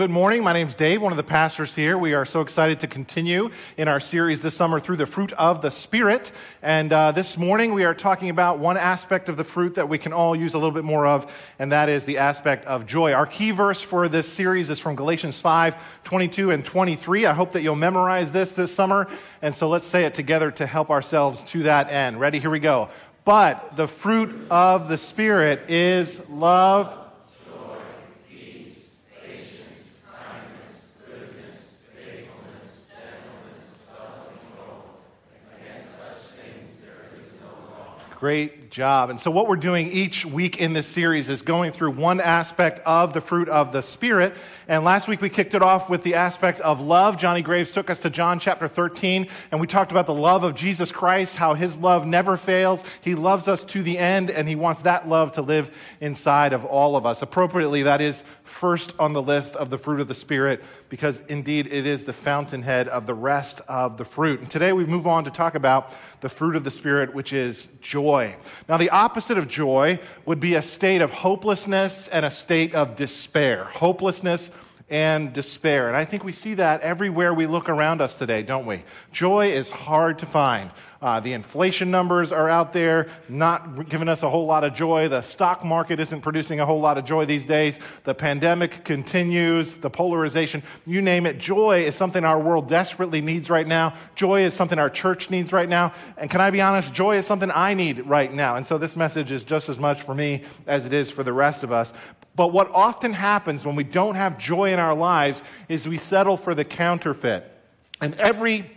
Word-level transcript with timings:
Good 0.00 0.08
morning. 0.08 0.42
My 0.42 0.54
name 0.54 0.66
is 0.66 0.74
Dave, 0.74 1.02
one 1.02 1.12
of 1.12 1.18
the 1.18 1.22
pastors 1.22 1.74
here. 1.74 1.98
We 1.98 2.14
are 2.14 2.24
so 2.24 2.40
excited 2.40 2.80
to 2.80 2.86
continue 2.86 3.50
in 3.76 3.86
our 3.86 4.00
series 4.00 4.40
this 4.40 4.54
summer 4.54 4.80
through 4.80 4.96
the 4.96 5.04
fruit 5.04 5.30
of 5.34 5.60
the 5.60 5.70
Spirit. 5.70 6.32
And 6.62 6.90
uh, 6.90 7.12
this 7.12 7.36
morning 7.36 7.74
we 7.74 7.84
are 7.84 7.92
talking 7.92 8.30
about 8.30 8.60
one 8.60 8.78
aspect 8.78 9.28
of 9.28 9.36
the 9.36 9.44
fruit 9.44 9.74
that 9.74 9.90
we 9.90 9.98
can 9.98 10.14
all 10.14 10.34
use 10.34 10.54
a 10.54 10.58
little 10.58 10.72
bit 10.72 10.84
more 10.84 11.06
of, 11.06 11.30
and 11.58 11.70
that 11.72 11.90
is 11.90 12.06
the 12.06 12.16
aspect 12.16 12.64
of 12.64 12.86
joy. 12.86 13.12
Our 13.12 13.26
key 13.26 13.50
verse 13.50 13.82
for 13.82 14.08
this 14.08 14.26
series 14.26 14.70
is 14.70 14.78
from 14.78 14.96
Galatians 14.96 15.38
5 15.38 16.02
22 16.02 16.50
and 16.50 16.64
23. 16.64 17.26
I 17.26 17.34
hope 17.34 17.52
that 17.52 17.60
you'll 17.60 17.76
memorize 17.76 18.32
this 18.32 18.54
this 18.54 18.74
summer. 18.74 19.06
And 19.42 19.54
so 19.54 19.68
let's 19.68 19.86
say 19.86 20.06
it 20.06 20.14
together 20.14 20.50
to 20.52 20.64
help 20.64 20.88
ourselves 20.88 21.42
to 21.50 21.64
that 21.64 21.90
end. 21.90 22.18
Ready? 22.18 22.38
Here 22.38 22.48
we 22.48 22.58
go. 22.58 22.88
But 23.26 23.76
the 23.76 23.86
fruit 23.86 24.46
of 24.50 24.88
the 24.88 24.96
Spirit 24.96 25.68
is 25.68 26.26
love 26.30 26.96
Great 38.20 38.59
job. 38.70 39.10
And 39.10 39.18
so, 39.18 39.30
what 39.30 39.48
we're 39.48 39.56
doing 39.56 39.90
each 39.90 40.24
week 40.24 40.58
in 40.58 40.72
this 40.72 40.86
series 40.86 41.28
is 41.28 41.42
going 41.42 41.72
through 41.72 41.90
one 41.90 42.20
aspect 42.20 42.80
of 42.86 43.12
the 43.12 43.20
fruit 43.20 43.48
of 43.48 43.72
the 43.72 43.82
Spirit. 43.82 44.34
And 44.68 44.84
last 44.84 45.08
week 45.08 45.20
we 45.20 45.28
kicked 45.28 45.54
it 45.54 45.62
off 45.62 45.90
with 45.90 46.02
the 46.02 46.14
aspect 46.14 46.60
of 46.60 46.80
love. 46.80 47.16
Johnny 47.16 47.42
Graves 47.42 47.72
took 47.72 47.90
us 47.90 47.98
to 48.00 48.10
John 48.10 48.38
chapter 48.38 48.68
13, 48.68 49.26
and 49.50 49.60
we 49.60 49.66
talked 49.66 49.90
about 49.90 50.06
the 50.06 50.14
love 50.14 50.44
of 50.44 50.54
Jesus 50.54 50.92
Christ, 50.92 51.36
how 51.36 51.54
his 51.54 51.76
love 51.76 52.06
never 52.06 52.36
fails. 52.36 52.84
He 53.00 53.14
loves 53.14 53.48
us 53.48 53.64
to 53.64 53.82
the 53.82 53.98
end, 53.98 54.30
and 54.30 54.48
he 54.48 54.54
wants 54.54 54.82
that 54.82 55.08
love 55.08 55.32
to 55.32 55.42
live 55.42 55.76
inside 56.00 56.52
of 56.52 56.64
all 56.64 56.94
of 56.94 57.04
us. 57.04 57.22
Appropriately, 57.22 57.82
that 57.82 58.00
is 58.00 58.22
first 58.44 58.94
on 58.98 59.12
the 59.12 59.22
list 59.22 59.56
of 59.56 59.70
the 59.70 59.78
fruit 59.78 60.00
of 60.00 60.08
the 60.08 60.14
Spirit, 60.14 60.62
because 60.88 61.20
indeed 61.28 61.66
it 61.66 61.86
is 61.86 62.04
the 62.04 62.12
fountainhead 62.12 62.88
of 62.88 63.06
the 63.06 63.14
rest 63.14 63.60
of 63.68 63.96
the 63.96 64.04
fruit. 64.04 64.40
And 64.40 64.50
today 64.50 64.72
we 64.72 64.84
move 64.84 65.06
on 65.06 65.24
to 65.24 65.30
talk 65.30 65.54
about 65.54 65.94
the 66.20 66.28
fruit 66.28 66.56
of 66.56 66.64
the 66.64 66.70
Spirit, 66.70 67.14
which 67.14 67.32
is 67.32 67.68
joy. 67.80 68.36
Now, 68.70 68.76
the 68.76 68.90
opposite 68.90 69.36
of 69.36 69.48
joy 69.48 69.98
would 70.26 70.38
be 70.38 70.54
a 70.54 70.62
state 70.62 71.00
of 71.00 71.10
hopelessness 71.10 72.06
and 72.06 72.24
a 72.24 72.30
state 72.30 72.72
of 72.72 72.94
despair. 72.94 73.64
Hopelessness 73.64 74.48
and 74.90 75.32
despair. 75.32 75.86
And 75.86 75.96
I 75.96 76.04
think 76.04 76.24
we 76.24 76.32
see 76.32 76.54
that 76.54 76.80
everywhere 76.80 77.32
we 77.32 77.46
look 77.46 77.68
around 77.68 78.02
us 78.02 78.18
today, 78.18 78.42
don't 78.42 78.66
we? 78.66 78.82
Joy 79.12 79.52
is 79.52 79.70
hard 79.70 80.18
to 80.18 80.26
find. 80.26 80.70
Uh, 81.00 81.18
the 81.18 81.32
inflation 81.32 81.90
numbers 81.90 82.30
are 82.30 82.50
out 82.50 82.74
there, 82.74 83.08
not 83.28 83.88
giving 83.88 84.08
us 84.08 84.22
a 84.22 84.28
whole 84.28 84.44
lot 84.44 84.64
of 84.64 84.74
joy. 84.74 85.08
The 85.08 85.22
stock 85.22 85.64
market 85.64 85.98
isn't 85.98 86.20
producing 86.20 86.60
a 86.60 86.66
whole 86.66 86.80
lot 86.80 86.98
of 86.98 87.06
joy 87.06 87.24
these 87.24 87.46
days. 87.46 87.78
The 88.04 88.14
pandemic 88.14 88.84
continues, 88.84 89.72
the 89.72 89.88
polarization, 89.88 90.62
you 90.84 91.00
name 91.00 91.24
it. 91.24 91.38
Joy 91.38 91.84
is 91.84 91.94
something 91.94 92.24
our 92.24 92.38
world 92.38 92.68
desperately 92.68 93.22
needs 93.22 93.48
right 93.48 93.66
now. 93.66 93.94
Joy 94.14 94.42
is 94.42 94.52
something 94.52 94.78
our 94.78 94.90
church 94.90 95.30
needs 95.30 95.52
right 95.52 95.68
now. 95.68 95.94
And 96.18 96.28
can 96.28 96.42
I 96.42 96.50
be 96.50 96.60
honest? 96.60 96.92
Joy 96.92 97.16
is 97.16 97.26
something 97.26 97.50
I 97.54 97.72
need 97.72 98.06
right 98.06 98.32
now. 98.32 98.56
And 98.56 98.66
so 98.66 98.76
this 98.76 98.94
message 98.94 99.30
is 99.30 99.42
just 99.42 99.70
as 99.70 99.78
much 99.78 100.02
for 100.02 100.14
me 100.14 100.42
as 100.66 100.84
it 100.84 100.92
is 100.92 101.10
for 101.10 101.22
the 101.22 101.32
rest 101.32 101.64
of 101.64 101.72
us. 101.72 101.94
But 102.40 102.52
what 102.52 102.70
often 102.70 103.12
happens 103.12 103.66
when 103.66 103.76
we 103.76 103.84
don't 103.84 104.14
have 104.14 104.38
joy 104.38 104.72
in 104.72 104.78
our 104.78 104.94
lives 104.94 105.42
is 105.68 105.86
we 105.86 105.98
settle 105.98 106.38
for 106.38 106.54
the 106.54 106.64
counterfeit. 106.64 107.44
And 108.00 108.14
every 108.14 108.70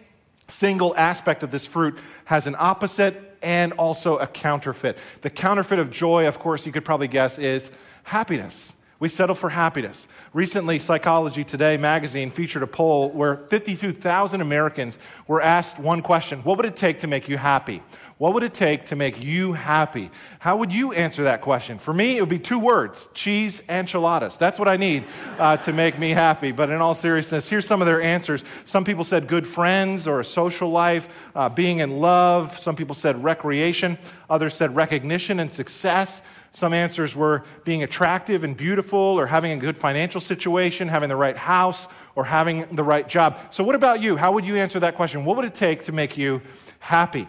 single 0.49 0.93
aspect 0.97 1.43
of 1.43 1.51
this 1.51 1.65
fruit 1.65 1.97
has 2.25 2.45
an 2.45 2.57
opposite 2.59 3.37
and 3.41 3.71
also 3.71 4.17
a 4.17 4.27
counterfeit. 4.27 4.97
The 5.21 5.29
counterfeit 5.29 5.79
of 5.79 5.91
joy, 5.91 6.27
of 6.27 6.39
course, 6.39 6.65
you 6.65 6.73
could 6.73 6.83
probably 6.83 7.07
guess, 7.07 7.37
is 7.37 7.71
happiness. 8.03 8.73
We 9.03 9.09
settle 9.09 9.35
for 9.35 9.49
happiness. 9.49 10.07
Recently, 10.31 10.79
Psychology 10.79 11.43
Today 11.43 11.75
magazine 11.75 12.29
featured 12.29 12.63
a 12.63 12.67
poll 12.67 13.09
where 13.09 13.35
52,000 13.49 14.39
Americans 14.39 14.97
were 15.27 15.41
asked 15.41 15.77
one 15.77 16.01
question 16.01 16.39
What 16.43 16.55
would 16.55 16.65
it 16.65 16.77
take 16.77 16.99
to 16.99 17.07
make 17.07 17.27
you 17.27 17.35
happy? 17.35 17.83
What 18.17 18.33
would 18.33 18.43
it 18.43 18.53
take 18.53 18.85
to 18.85 18.95
make 18.95 19.21
you 19.21 19.51
happy? 19.51 20.09
How 20.39 20.55
would 20.55 20.71
you 20.71 20.93
answer 20.93 21.23
that 21.23 21.41
question? 21.41 21.79
For 21.79 21.93
me, 21.93 22.15
it 22.15 22.21
would 22.21 22.29
be 22.29 22.39
two 22.39 22.59
words 22.59 23.09
cheese 23.13 23.61
enchiladas. 23.67 24.37
That's 24.37 24.57
what 24.57 24.69
I 24.69 24.77
need 24.77 25.03
uh, 25.37 25.57
to 25.57 25.73
make 25.73 25.99
me 25.99 26.11
happy. 26.11 26.53
But 26.53 26.69
in 26.69 26.79
all 26.79 26.93
seriousness, 26.93 27.49
here's 27.49 27.67
some 27.67 27.81
of 27.81 27.87
their 27.87 28.01
answers. 28.01 28.45
Some 28.63 28.85
people 28.85 29.03
said 29.03 29.27
good 29.27 29.45
friends 29.45 30.07
or 30.07 30.21
a 30.21 30.25
social 30.25 30.69
life, 30.69 31.29
uh, 31.35 31.49
being 31.49 31.79
in 31.79 31.97
love. 31.97 32.57
Some 32.57 32.77
people 32.77 32.95
said 32.95 33.21
recreation. 33.21 33.97
Others 34.29 34.53
said 34.53 34.73
recognition 34.77 35.41
and 35.41 35.51
success. 35.51 36.21
Some 36.55 36.71
answers 36.71 37.15
were 37.15 37.43
being 37.63 37.81
attractive 37.81 38.43
and 38.43 38.55
beautiful, 38.55 38.99
or 38.99 39.25
having 39.25 39.51
a 39.51 39.57
good 39.57 39.75
financial 39.75 40.21
situation, 40.21 40.87
having 40.87 41.09
the 41.09 41.15
right 41.15 41.35
house, 41.35 41.87
or 42.15 42.25
having 42.25 42.75
the 42.75 42.83
right 42.83 43.07
job. 43.07 43.39
So, 43.49 43.63
what 43.63 43.75
about 43.75 44.01
you? 44.01 44.15
How 44.17 44.31
would 44.33 44.45
you 44.45 44.55
answer 44.55 44.79
that 44.81 44.95
question? 44.95 45.25
What 45.25 45.35
would 45.37 45.45
it 45.45 45.55
take 45.55 45.85
to 45.85 45.91
make 45.91 46.15
you 46.15 46.41
happy? 46.77 47.27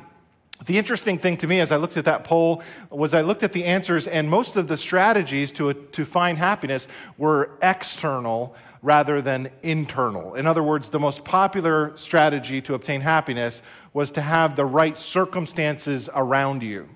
The 0.67 0.77
interesting 0.77 1.19
thing 1.19 1.39
to 1.39 1.47
me 1.47 1.61
as 1.61 1.73
I 1.73 1.77
looked 1.77 1.97
at 1.97 2.05
that 2.05 2.25
poll 2.25 2.62
was 2.91 3.15
I 3.15 3.23
looked 3.23 3.43
at 3.43 3.53
the 3.53 3.65
answers, 3.65 4.07
and 4.07 4.29
most 4.29 4.57
of 4.57 4.69
the 4.69 4.77
strategies 4.77 5.53
to, 5.53 5.73
to 5.73 6.05
find 6.05 6.37
happiness 6.37 6.87
were 7.17 7.51
external 7.62 8.55
rather 8.83 9.23
than 9.23 9.51
internal. 9.62 10.35
In 10.35 10.47
other 10.47 10.62
words, 10.62 10.91
the 10.91 11.01
most 11.01 11.25
popular 11.25 11.97
strategy 11.97 12.61
to 12.61 12.75
obtain 12.75 13.01
happiness 13.01 13.62
was 13.95 14.11
to 14.12 14.21
have 14.21 14.55
the 14.56 14.67
right 14.67 14.97
circumstances 14.97 16.11
around 16.15 16.62
you. 16.62 16.89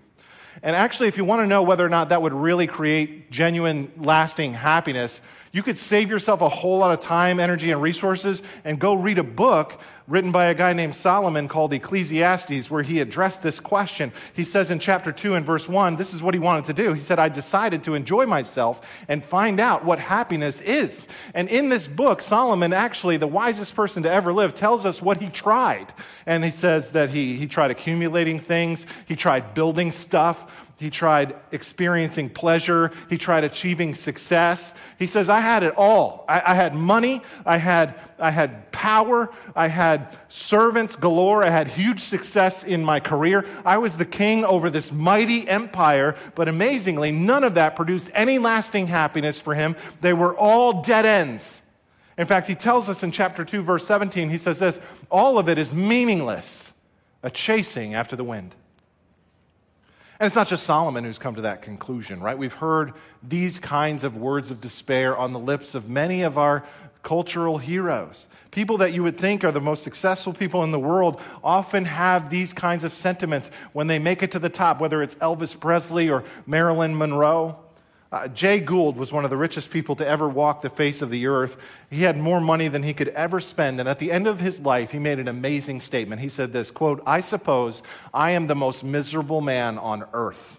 And 0.62 0.74
actually, 0.74 1.08
if 1.08 1.16
you 1.16 1.24
want 1.24 1.42
to 1.42 1.46
know 1.46 1.62
whether 1.62 1.84
or 1.84 1.88
not 1.88 2.08
that 2.08 2.22
would 2.22 2.32
really 2.32 2.66
create 2.66 3.30
genuine, 3.30 3.92
lasting 3.96 4.54
happiness, 4.54 5.20
you 5.52 5.62
could 5.62 5.78
save 5.78 6.10
yourself 6.10 6.40
a 6.40 6.48
whole 6.48 6.78
lot 6.78 6.92
of 6.92 7.00
time, 7.00 7.40
energy, 7.40 7.70
and 7.70 7.80
resources 7.80 8.42
and 8.64 8.78
go 8.78 8.94
read 8.94 9.18
a 9.18 9.22
book 9.22 9.80
written 10.08 10.32
by 10.32 10.46
a 10.46 10.54
guy 10.54 10.72
named 10.72 10.96
Solomon 10.96 11.48
called 11.48 11.72
Ecclesiastes, 11.74 12.70
where 12.70 12.82
he 12.82 13.00
addressed 13.00 13.42
this 13.42 13.60
question. 13.60 14.10
He 14.32 14.42
says 14.42 14.70
in 14.70 14.78
chapter 14.78 15.12
2 15.12 15.34
and 15.34 15.44
verse 15.44 15.68
1, 15.68 15.96
this 15.96 16.14
is 16.14 16.22
what 16.22 16.32
he 16.32 16.40
wanted 16.40 16.64
to 16.64 16.72
do. 16.72 16.94
He 16.94 17.00
said, 17.02 17.18
I 17.18 17.28
decided 17.28 17.84
to 17.84 17.94
enjoy 17.94 18.24
myself 18.24 18.80
and 19.06 19.22
find 19.22 19.60
out 19.60 19.84
what 19.84 19.98
happiness 19.98 20.62
is. 20.62 21.08
And 21.34 21.48
in 21.50 21.68
this 21.68 21.86
book, 21.86 22.22
Solomon, 22.22 22.72
actually 22.72 23.18
the 23.18 23.26
wisest 23.26 23.74
person 23.74 24.02
to 24.04 24.10
ever 24.10 24.32
live, 24.32 24.54
tells 24.54 24.86
us 24.86 25.02
what 25.02 25.20
he 25.20 25.28
tried. 25.28 25.92
And 26.24 26.42
he 26.42 26.50
says 26.50 26.92
that 26.92 27.10
he, 27.10 27.36
he 27.36 27.46
tried 27.46 27.70
accumulating 27.70 28.40
things, 28.40 28.86
he 29.06 29.14
tried 29.14 29.52
building 29.52 29.92
stuff. 29.92 30.64
He 30.78 30.90
tried 30.90 31.34
experiencing 31.50 32.30
pleasure. 32.30 32.92
He 33.10 33.18
tried 33.18 33.42
achieving 33.42 33.96
success. 33.96 34.72
He 34.96 35.08
says, 35.08 35.28
I 35.28 35.40
had 35.40 35.64
it 35.64 35.74
all. 35.76 36.24
I, 36.28 36.40
I, 36.46 36.54
had 36.54 36.72
money. 36.72 37.20
I 37.44 37.56
had, 37.56 37.96
I 38.16 38.30
had 38.30 38.70
power. 38.70 39.28
I 39.56 39.66
had 39.66 40.16
servants 40.28 40.94
galore. 40.94 41.42
I 41.42 41.50
had 41.50 41.66
huge 41.66 42.00
success 42.00 42.62
in 42.62 42.84
my 42.84 43.00
career. 43.00 43.44
I 43.64 43.78
was 43.78 43.96
the 43.96 44.04
king 44.04 44.44
over 44.44 44.70
this 44.70 44.92
mighty 44.92 45.48
empire. 45.48 46.14
But 46.36 46.48
amazingly, 46.48 47.10
none 47.10 47.42
of 47.42 47.54
that 47.54 47.74
produced 47.74 48.10
any 48.14 48.38
lasting 48.38 48.86
happiness 48.86 49.40
for 49.40 49.54
him. 49.54 49.74
They 50.00 50.12
were 50.12 50.36
all 50.36 50.82
dead 50.82 51.04
ends. 51.04 51.60
In 52.16 52.26
fact, 52.26 52.46
he 52.46 52.54
tells 52.54 52.88
us 52.88 53.02
in 53.02 53.10
chapter 53.10 53.44
2, 53.44 53.62
verse 53.62 53.84
17, 53.84 54.30
he 54.30 54.38
says 54.38 54.60
this 54.60 54.78
all 55.10 55.38
of 55.38 55.48
it 55.48 55.58
is 55.58 55.72
meaningless, 55.72 56.72
a 57.24 57.30
chasing 57.30 57.94
after 57.94 58.14
the 58.14 58.24
wind. 58.24 58.54
And 60.20 60.26
it's 60.26 60.34
not 60.34 60.48
just 60.48 60.64
Solomon 60.64 61.04
who's 61.04 61.18
come 61.18 61.36
to 61.36 61.42
that 61.42 61.62
conclusion, 61.62 62.20
right? 62.20 62.36
We've 62.36 62.52
heard 62.52 62.94
these 63.22 63.60
kinds 63.60 64.02
of 64.02 64.16
words 64.16 64.50
of 64.50 64.60
despair 64.60 65.16
on 65.16 65.32
the 65.32 65.38
lips 65.38 65.76
of 65.76 65.88
many 65.88 66.22
of 66.22 66.36
our 66.36 66.64
cultural 67.04 67.58
heroes. 67.58 68.26
People 68.50 68.78
that 68.78 68.92
you 68.92 69.04
would 69.04 69.16
think 69.16 69.44
are 69.44 69.52
the 69.52 69.60
most 69.60 69.84
successful 69.84 70.32
people 70.32 70.64
in 70.64 70.72
the 70.72 70.78
world 70.78 71.20
often 71.44 71.84
have 71.84 72.30
these 72.30 72.52
kinds 72.52 72.82
of 72.82 72.92
sentiments 72.92 73.50
when 73.72 73.86
they 73.86 74.00
make 74.00 74.24
it 74.24 74.32
to 74.32 74.40
the 74.40 74.48
top, 74.48 74.80
whether 74.80 75.02
it's 75.04 75.14
Elvis 75.16 75.58
Presley 75.58 76.10
or 76.10 76.24
Marilyn 76.46 76.98
Monroe. 76.98 77.56
Uh, 78.10 78.26
Jay 78.28 78.58
Gould 78.58 78.96
was 78.96 79.12
one 79.12 79.24
of 79.24 79.30
the 79.30 79.36
richest 79.36 79.70
people 79.70 79.94
to 79.96 80.06
ever 80.06 80.26
walk 80.26 80.62
the 80.62 80.70
face 80.70 81.02
of 81.02 81.10
the 81.10 81.26
earth. 81.26 81.58
He 81.90 82.04
had 82.04 82.16
more 82.16 82.40
money 82.40 82.68
than 82.68 82.82
he 82.82 82.94
could 82.94 83.08
ever 83.08 83.38
spend. 83.38 83.80
And 83.80 83.88
at 83.88 83.98
the 83.98 84.10
end 84.10 84.26
of 84.26 84.40
his 84.40 84.60
life, 84.60 84.92
he 84.92 84.98
made 84.98 85.18
an 85.18 85.28
amazing 85.28 85.82
statement. 85.82 86.22
He 86.22 86.30
said 86.30 86.52
this 86.52 86.70
quote, 86.70 87.02
I 87.06 87.20
suppose 87.20 87.82
I 88.14 88.30
am 88.30 88.46
the 88.46 88.54
most 88.54 88.82
miserable 88.82 89.42
man 89.42 89.76
on 89.76 90.04
earth. 90.14 90.58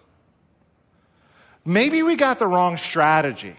Maybe 1.64 2.04
we 2.04 2.14
got 2.14 2.38
the 2.38 2.46
wrong 2.46 2.76
strategy. 2.76 3.56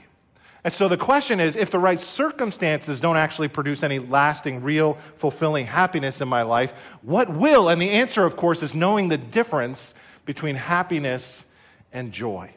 And 0.64 0.74
so 0.74 0.88
the 0.88 0.98
question 0.98 1.40
is 1.40 1.56
if 1.58 1.70
the 1.70 1.80
right 1.80 2.02
circumstances 2.02 3.02
don't 3.02 3.18
actually 3.18 3.50
produce 3.50 3.84
any 3.84 4.00
lasting, 4.00 4.64
real, 4.64 4.94
fulfilling 5.16 5.66
happiness 5.66 6.22
in 6.22 6.30
my 6.30 6.44
life, 6.44 6.74
what 7.02 7.30
will? 7.30 7.68
And 7.68 7.82
the 7.82 7.90
answer, 7.90 8.24
of 8.24 8.38
course, 8.38 8.64
is 8.64 8.74
knowing 8.74 9.10
the 9.10 9.18
difference 9.18 9.94
between 10.26 10.56
happiness 10.56 11.46
and 11.92 12.12
joy. 12.12 12.52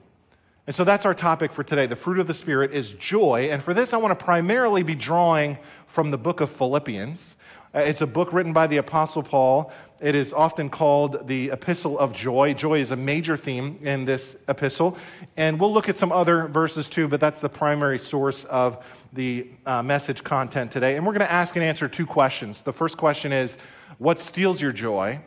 And 0.67 0.75
so 0.75 0.83
that's 0.83 1.05
our 1.05 1.15
topic 1.15 1.53
for 1.53 1.63
today. 1.63 1.87
The 1.87 1.97
fruit 1.97 2.19
of 2.19 2.27
the 2.27 2.35
Spirit 2.35 2.73
is 2.73 2.95
joy. 2.95 3.49
And 3.51 3.63
for 3.63 3.75
this, 3.75 3.93
I 3.93 3.99
want 3.99 4.19
to 4.19 4.25
primarily 4.25 4.83
be 4.83 4.95
drawing 4.95 5.59
from 5.87 6.11
the 6.11 6.17
book 6.17 6.41
of 6.41 6.51
Philippians. 6.51 7.37
Uh, 7.75 7.81
it's 7.81 8.01
a 8.01 8.07
book 8.07 8.33
written 8.33 8.55
by 8.55 8.67
the 8.67 8.79
Apostle 8.79 9.23
Paul. 9.23 9.71
It 10.01 10.15
is 10.15 10.33
often 10.33 10.71
called 10.71 11.29
the 11.29 11.51
Epistle 11.51 11.99
of 11.99 12.15
Joy. 12.15 12.55
Joy 12.55 12.79
is 12.79 12.93
a 12.93 12.97
major 12.97 13.37
theme 13.37 13.79
in 13.83 14.07
this 14.07 14.37
epistle. 14.49 14.97
And 15.37 15.61
we'll 15.61 15.73
look 15.73 15.91
at 15.91 15.99
some 15.99 16.13
other 16.13 16.47
verses 16.47 16.89
too, 16.89 17.09
but 17.09 17.21
that's 17.21 17.41
the 17.41 17.49
primary 17.51 17.99
source 17.99 18.45
of 18.45 18.87
the 19.13 19.49
uh, 19.67 19.83
message 19.83 20.25
content 20.25 20.73
today. 20.73 20.97
And 20.97 21.05
we're 21.05 21.13
going 21.13 21.27
to 21.27 21.33
ask 21.33 21.57
and 21.57 21.65
answer 21.65 21.89
two 21.89 22.07
questions. 22.07 22.63
The 22.63 22.73
first 22.73 22.97
question 22.97 23.33
is 23.33 23.59
What 23.99 24.19
steals 24.19 24.63
your 24.63 24.73
joy? 24.73 25.21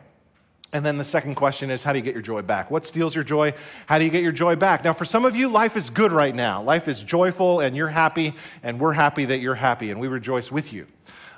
And 0.72 0.84
then 0.84 0.98
the 0.98 1.04
second 1.04 1.34
question 1.34 1.70
is, 1.70 1.82
how 1.82 1.92
do 1.92 1.98
you 1.98 2.04
get 2.04 2.12
your 2.12 2.22
joy 2.22 2.42
back? 2.42 2.70
What 2.70 2.84
steals 2.84 3.14
your 3.14 3.24
joy? 3.24 3.54
How 3.86 3.98
do 3.98 4.04
you 4.04 4.10
get 4.10 4.22
your 4.22 4.32
joy 4.32 4.54
back? 4.54 4.84
Now, 4.84 4.92
for 4.92 5.06
some 5.06 5.24
of 5.24 5.34
you, 5.34 5.48
life 5.48 5.76
is 5.76 5.88
good 5.88 6.12
right 6.12 6.34
now. 6.34 6.62
Life 6.62 6.88
is 6.88 7.02
joyful, 7.02 7.60
and 7.60 7.74
you're 7.74 7.88
happy, 7.88 8.34
and 8.62 8.78
we're 8.78 8.92
happy 8.92 9.24
that 9.24 9.38
you're 9.38 9.54
happy, 9.54 9.90
and 9.90 9.98
we 9.98 10.08
rejoice 10.08 10.52
with 10.52 10.74
you. 10.74 10.86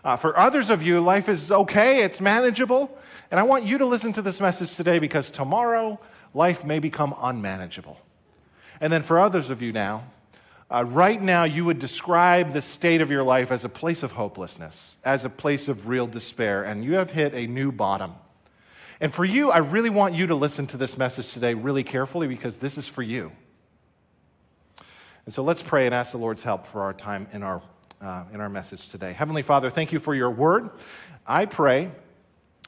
Uh, 0.02 0.16
for 0.16 0.36
others 0.36 0.68
of 0.68 0.82
you, 0.82 1.00
life 1.00 1.28
is 1.28 1.52
okay, 1.52 2.02
it's 2.02 2.20
manageable. 2.20 2.98
And 3.30 3.38
I 3.38 3.44
want 3.44 3.64
you 3.64 3.78
to 3.78 3.86
listen 3.86 4.12
to 4.14 4.22
this 4.22 4.40
message 4.40 4.74
today 4.74 4.98
because 4.98 5.30
tomorrow, 5.30 6.00
life 6.34 6.64
may 6.64 6.80
become 6.80 7.14
unmanageable. 7.22 8.00
And 8.80 8.92
then 8.92 9.02
for 9.02 9.20
others 9.20 9.48
of 9.48 9.62
you 9.62 9.72
now, 9.72 10.04
uh, 10.72 10.84
right 10.84 11.20
now, 11.20 11.44
you 11.44 11.64
would 11.64 11.78
describe 11.78 12.52
the 12.52 12.62
state 12.62 13.00
of 13.00 13.10
your 13.10 13.22
life 13.22 13.52
as 13.52 13.64
a 13.64 13.68
place 13.68 14.02
of 14.02 14.12
hopelessness, 14.12 14.96
as 15.04 15.24
a 15.24 15.30
place 15.30 15.68
of 15.68 15.86
real 15.86 16.06
despair, 16.08 16.64
and 16.64 16.84
you 16.84 16.94
have 16.94 17.10
hit 17.12 17.32
a 17.34 17.46
new 17.46 17.70
bottom. 17.70 18.14
And 19.00 19.12
for 19.12 19.24
you, 19.24 19.50
I 19.50 19.58
really 19.58 19.90
want 19.90 20.14
you 20.14 20.26
to 20.26 20.34
listen 20.34 20.66
to 20.68 20.76
this 20.76 20.98
message 20.98 21.32
today 21.32 21.54
really 21.54 21.82
carefully 21.82 22.28
because 22.28 22.58
this 22.58 22.76
is 22.76 22.86
for 22.86 23.02
you. 23.02 23.32
And 25.24 25.34
so 25.34 25.42
let's 25.42 25.62
pray 25.62 25.86
and 25.86 25.94
ask 25.94 26.12
the 26.12 26.18
Lord's 26.18 26.42
help 26.42 26.66
for 26.66 26.82
our 26.82 26.92
time 26.92 27.26
in 27.32 27.42
our 27.42 27.62
uh, 28.00 28.24
in 28.32 28.40
our 28.40 28.48
message 28.48 28.88
today. 28.88 29.12
Heavenly 29.12 29.42
Father, 29.42 29.70
thank 29.70 29.92
you 29.92 29.98
for 29.98 30.14
your 30.14 30.30
word. 30.30 30.70
I 31.26 31.46
pray 31.46 31.90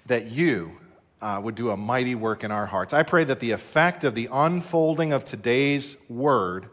that 0.06 0.30
you 0.30 0.78
uh, 1.20 1.40
would 1.42 1.54
do 1.54 1.70
a 1.70 1.76
mighty 1.76 2.14
work 2.14 2.44
in 2.44 2.50
our 2.50 2.66
hearts. 2.66 2.92
I 2.92 3.02
pray 3.02 3.24
that 3.24 3.40
the 3.40 3.52
effect 3.52 4.04
of 4.04 4.14
the 4.14 4.28
unfolding 4.30 5.12
of 5.12 5.24
today's 5.24 5.96
word 6.08 6.68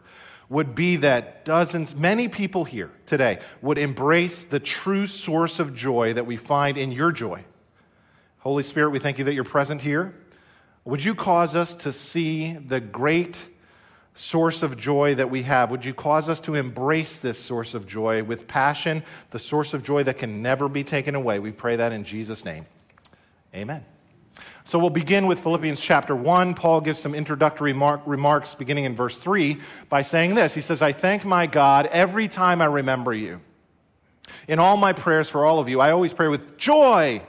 would 0.48 0.74
be 0.74 0.96
that 0.96 1.44
dozens, 1.44 1.94
many 1.94 2.28
people 2.28 2.64
here 2.64 2.90
today 3.06 3.38
would 3.62 3.78
embrace 3.78 4.44
the 4.44 4.60
true 4.60 5.06
source 5.06 5.60
of 5.60 5.74
joy 5.74 6.12
that 6.12 6.26
we 6.26 6.36
find 6.36 6.76
in 6.76 6.90
your 6.92 7.12
joy. 7.12 7.44
Holy 8.40 8.62
Spirit, 8.62 8.90
we 8.90 8.98
thank 8.98 9.18
you 9.18 9.24
that 9.24 9.34
you're 9.34 9.44
present 9.44 9.80
here. 9.82 10.14
Would 10.84 11.04
you 11.04 11.14
cause 11.14 11.54
us 11.54 11.74
to 11.76 11.92
see 11.92 12.54
the 12.54 12.80
great 12.80 13.38
source 14.20 14.62
of 14.62 14.76
joy 14.76 15.14
that 15.14 15.30
we 15.30 15.42
have. 15.42 15.70
Would 15.70 15.84
you 15.84 15.94
cause 15.94 16.28
us 16.28 16.40
to 16.42 16.54
embrace 16.54 17.20
this 17.20 17.38
source 17.38 17.74
of 17.74 17.86
joy 17.86 18.22
with 18.22 18.46
passion, 18.46 19.02
the 19.30 19.38
source 19.38 19.72
of 19.72 19.82
joy 19.82 20.02
that 20.04 20.18
can 20.18 20.42
never 20.42 20.68
be 20.68 20.84
taken 20.84 21.14
away? 21.14 21.38
We 21.38 21.52
pray 21.52 21.76
that 21.76 21.92
in 21.92 22.04
Jesus' 22.04 22.44
name. 22.44 22.66
Amen. 23.54 23.84
So 24.64 24.78
we'll 24.78 24.90
begin 24.90 25.26
with 25.26 25.40
Philippians 25.40 25.80
chapter 25.80 26.14
1. 26.14 26.54
Paul 26.54 26.80
gives 26.80 27.00
some 27.00 27.14
introductory 27.14 27.72
mark, 27.72 28.02
remarks 28.06 28.54
beginning 28.54 28.84
in 28.84 28.94
verse 28.94 29.18
3 29.18 29.58
by 29.88 30.02
saying 30.02 30.34
this 30.34 30.54
He 30.54 30.60
says, 30.60 30.82
I 30.82 30.92
thank 30.92 31.24
my 31.24 31.46
God 31.46 31.86
every 31.86 32.28
time 32.28 32.60
I 32.60 32.66
remember 32.66 33.12
you. 33.12 33.40
In 34.46 34.58
all 34.58 34.76
my 34.76 34.92
prayers 34.92 35.28
for 35.28 35.44
all 35.44 35.58
of 35.58 35.68
you, 35.68 35.80
I 35.80 35.90
always 35.90 36.12
pray 36.12 36.28
with 36.28 36.56
joy 36.56 37.22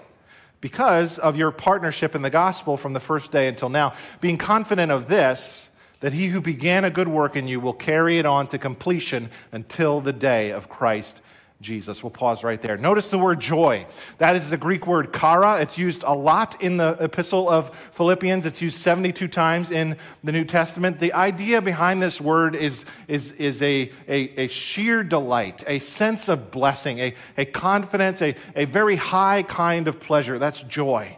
because 0.62 1.20
of 1.20 1.36
your 1.36 1.52
partnership 1.52 2.16
in 2.16 2.22
the 2.22 2.30
gospel 2.30 2.78
from 2.78 2.94
the 2.94 3.00
first 3.00 3.32
day 3.32 3.48
until 3.48 3.70
now. 3.70 3.94
Being 4.22 4.38
confident 4.38 4.92
of 4.92 5.08
this, 5.08 5.70
that 6.00 6.14
he 6.14 6.28
who 6.28 6.40
began 6.42 6.86
a 6.86 6.90
good 6.90 7.08
work 7.08 7.36
in 7.36 7.48
you 7.48 7.60
will 7.60 7.74
carry 7.74 8.18
it 8.18 8.26
on 8.26 8.48
to 8.48 8.58
completion 8.58 9.30
until 9.52 10.02
the 10.02 10.14
day 10.14 10.52
of 10.52 10.70
Christ 10.70 11.22
Jesus. 11.62 12.04
We'll 12.04 12.10
pause 12.10 12.44
right 12.44 12.62
there. 12.62 12.78
Notice 12.78 13.10
the 13.10 13.18
word 13.18 13.40
joy. 13.40 13.86
That 14.18 14.36
is 14.36 14.50
the 14.50 14.58
Greek 14.58 14.88
word 14.88 15.14
chara. 15.14 15.62
It's 15.62 15.78
used 15.78 16.04
a 16.04 16.14
lot 16.14 16.62
in 16.62 16.78
the 16.78 16.98
epistle 17.00 17.50
of 17.50 17.76
Philippians. 17.92 18.46
It's 18.46 18.62
used 18.62 18.78
72 18.78 19.28
times 19.28 19.72
in 19.72 19.98
the 20.24 20.32
New 20.32 20.44
Testament. 20.44 21.00
The 21.00 21.14
idea 21.14 21.62
behind 21.62 22.02
this 22.02 22.20
word 22.20 22.56
is, 22.56 22.86
is, 23.08 23.32
is 23.34 23.62
a, 23.62 23.92
a, 24.08 24.46
a 24.46 24.48
sheer 24.48 25.04
delight, 25.04 25.64
a 25.68 25.80
sense 25.80 26.28
of 26.28 26.52
blessing, 26.52 27.00
a, 27.00 27.14
a 27.38 27.46
confidence, 27.46 28.22
a, 28.22 28.36
a 28.56 28.66
very 28.66 28.96
high 28.96 29.44
kind 29.44 29.88
of 29.88 30.00
pleasure. 30.00 30.40
That's 30.40 30.62
joy. 30.64 31.18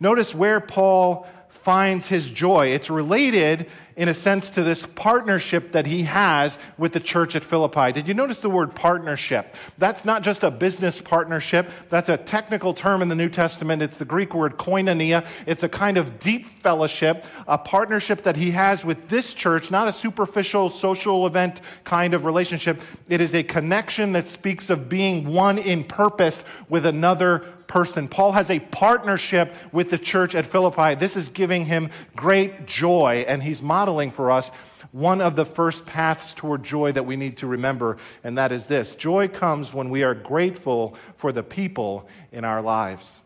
Notice 0.00 0.34
where 0.34 0.60
Paul 0.60 1.26
finds 1.64 2.06
his 2.06 2.30
joy. 2.30 2.68
It's 2.68 2.90
related, 2.90 3.70
in 3.96 4.08
a 4.08 4.14
sense, 4.14 4.50
to 4.50 4.62
this 4.62 4.84
partnership 4.94 5.72
that 5.72 5.86
he 5.86 6.02
has 6.02 6.58
with 6.76 6.92
the 6.92 7.00
church 7.00 7.36
at 7.36 7.44
Philippi. 7.44 7.92
Did 7.92 8.08
you 8.08 8.14
notice 8.14 8.40
the 8.40 8.50
word 8.50 8.74
partnership? 8.74 9.54
That's 9.78 10.04
not 10.04 10.22
just 10.22 10.42
a 10.42 10.50
business 10.50 11.00
partnership, 11.00 11.70
that's 11.88 12.08
a 12.08 12.16
technical 12.16 12.74
term 12.74 13.02
in 13.02 13.08
the 13.08 13.14
New 13.14 13.28
Testament. 13.28 13.82
It's 13.82 13.98
the 13.98 14.04
Greek 14.04 14.34
word 14.34 14.56
koinonia. 14.56 15.26
It's 15.46 15.62
a 15.62 15.68
kind 15.68 15.96
of 15.96 16.18
deep 16.18 16.46
fellowship, 16.62 17.24
a 17.46 17.56
partnership 17.56 18.24
that 18.24 18.36
he 18.36 18.50
has 18.50 18.84
with 18.84 19.08
this 19.08 19.32
church, 19.32 19.70
not 19.70 19.86
a 19.86 19.92
superficial 19.92 20.70
social 20.70 21.26
event 21.26 21.60
kind 21.84 22.14
of 22.14 22.24
relationship. 22.24 22.80
It 23.08 23.20
is 23.20 23.34
a 23.34 23.42
connection 23.42 24.12
that 24.12 24.26
speaks 24.26 24.70
of 24.70 24.88
being 24.88 25.32
one 25.32 25.58
in 25.58 25.84
purpose 25.84 26.42
with 26.68 26.86
another 26.86 27.40
person. 27.66 28.08
Paul 28.08 28.32
has 28.32 28.50
a 28.50 28.58
partnership 28.58 29.54
with 29.72 29.90
the 29.90 29.98
church 29.98 30.34
at 30.34 30.46
Philippi. 30.46 30.94
This 30.94 31.16
is 31.16 31.28
giving 31.28 31.64
him 31.66 31.90
great 32.14 32.66
joy, 32.66 33.24
and 33.26 33.42
he's 33.42 33.62
modeling 33.62 33.83
for 34.10 34.30
us 34.30 34.50
one 34.92 35.20
of 35.20 35.36
the 35.36 35.44
first 35.44 35.86
paths 35.86 36.32
toward 36.34 36.62
joy 36.62 36.92
that 36.92 37.04
we 37.04 37.16
need 37.16 37.38
to 37.38 37.46
remember, 37.46 37.96
and 38.22 38.38
that 38.38 38.52
is 38.52 38.66
this 38.66 38.94
joy 38.94 39.28
comes 39.28 39.74
when 39.74 39.90
we 39.90 40.02
are 40.02 40.14
grateful 40.14 40.96
for 41.16 41.32
the 41.32 41.42
people 41.42 42.08
in 42.32 42.44
our 42.44 42.62
lives. 42.62 43.20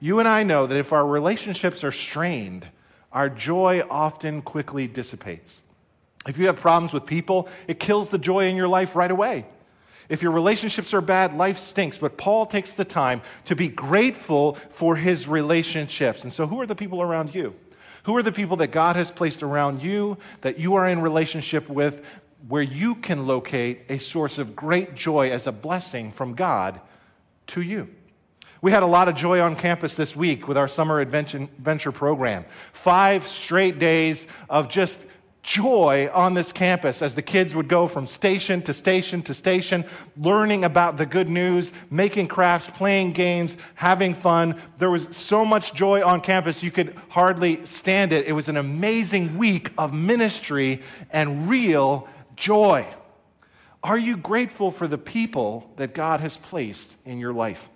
You 0.00 0.18
and 0.18 0.28
I 0.28 0.42
know 0.42 0.66
that 0.66 0.78
if 0.78 0.92
our 0.92 1.06
relationships 1.06 1.82
are 1.82 1.92
strained, 1.92 2.66
our 3.12 3.28
joy 3.28 3.82
often 3.88 4.42
quickly 4.42 4.86
dissipates. 4.86 5.62
If 6.26 6.38
you 6.38 6.46
have 6.46 6.60
problems 6.60 6.92
with 6.92 7.06
people, 7.06 7.48
it 7.66 7.80
kills 7.80 8.10
the 8.10 8.18
joy 8.18 8.46
in 8.46 8.56
your 8.56 8.68
life 8.68 8.94
right 8.94 9.10
away. 9.10 9.46
If 10.08 10.22
your 10.22 10.32
relationships 10.32 10.94
are 10.94 11.00
bad, 11.00 11.36
life 11.36 11.58
stinks. 11.58 11.98
But 11.98 12.16
Paul 12.16 12.46
takes 12.46 12.72
the 12.72 12.84
time 12.84 13.22
to 13.44 13.54
be 13.54 13.68
grateful 13.68 14.54
for 14.70 14.96
his 14.96 15.28
relationships. 15.28 16.22
And 16.22 16.32
so, 16.32 16.46
who 16.46 16.60
are 16.60 16.66
the 16.66 16.74
people 16.74 17.02
around 17.02 17.34
you? 17.34 17.54
Who 18.08 18.16
are 18.16 18.22
the 18.22 18.32
people 18.32 18.56
that 18.56 18.68
God 18.68 18.96
has 18.96 19.10
placed 19.10 19.42
around 19.42 19.82
you 19.82 20.16
that 20.40 20.58
you 20.58 20.76
are 20.76 20.88
in 20.88 21.02
relationship 21.02 21.68
with 21.68 22.02
where 22.48 22.62
you 22.62 22.94
can 22.94 23.26
locate 23.26 23.82
a 23.90 23.98
source 23.98 24.38
of 24.38 24.56
great 24.56 24.94
joy 24.94 25.30
as 25.30 25.46
a 25.46 25.52
blessing 25.52 26.12
from 26.12 26.32
God 26.32 26.80
to 27.48 27.60
you? 27.60 27.90
We 28.62 28.70
had 28.70 28.82
a 28.82 28.86
lot 28.86 29.08
of 29.08 29.14
joy 29.14 29.40
on 29.40 29.56
campus 29.56 29.94
this 29.94 30.16
week 30.16 30.48
with 30.48 30.56
our 30.56 30.68
summer 30.68 31.00
adventure 31.00 31.92
program. 31.92 32.46
Five 32.72 33.26
straight 33.26 33.78
days 33.78 34.26
of 34.48 34.70
just 34.70 35.04
joy 35.42 36.10
on 36.12 36.34
this 36.34 36.52
campus 36.52 37.00
as 37.00 37.14
the 37.14 37.22
kids 37.22 37.54
would 37.54 37.68
go 37.68 37.88
from 37.88 38.06
station 38.06 38.60
to 38.62 38.74
station 38.74 39.22
to 39.22 39.34
station, 39.34 39.84
learning 40.16 40.64
about 40.64 40.96
the 40.96 41.06
good 41.06 41.28
news, 41.28 41.72
making 41.90 42.28
crafts, 42.28 42.68
playing 42.68 43.12
games, 43.12 43.56
having 43.74 44.14
fun. 44.14 44.60
There 44.78 44.90
was 44.90 45.08
so 45.16 45.44
much 45.44 45.74
joy 45.74 46.04
on 46.04 46.20
campus, 46.20 46.62
you 46.62 46.70
could 46.70 46.94
hardly 47.08 47.64
stand 47.66 48.12
it. 48.12 48.26
It 48.26 48.32
was 48.32 48.48
an 48.48 48.56
amazing 48.56 49.38
week 49.38 49.70
of 49.78 49.92
ministry 49.94 50.82
and 51.10 51.48
real 51.48 52.08
joy. 52.36 52.86
Are 53.82 53.98
you 53.98 54.16
grateful 54.16 54.70
for 54.70 54.88
the 54.88 54.98
people 54.98 55.70
that 55.76 55.94
God 55.94 56.20
has 56.20 56.36
placed 56.36 56.98
in 57.04 57.18
your 57.18 57.32
life? 57.32 57.70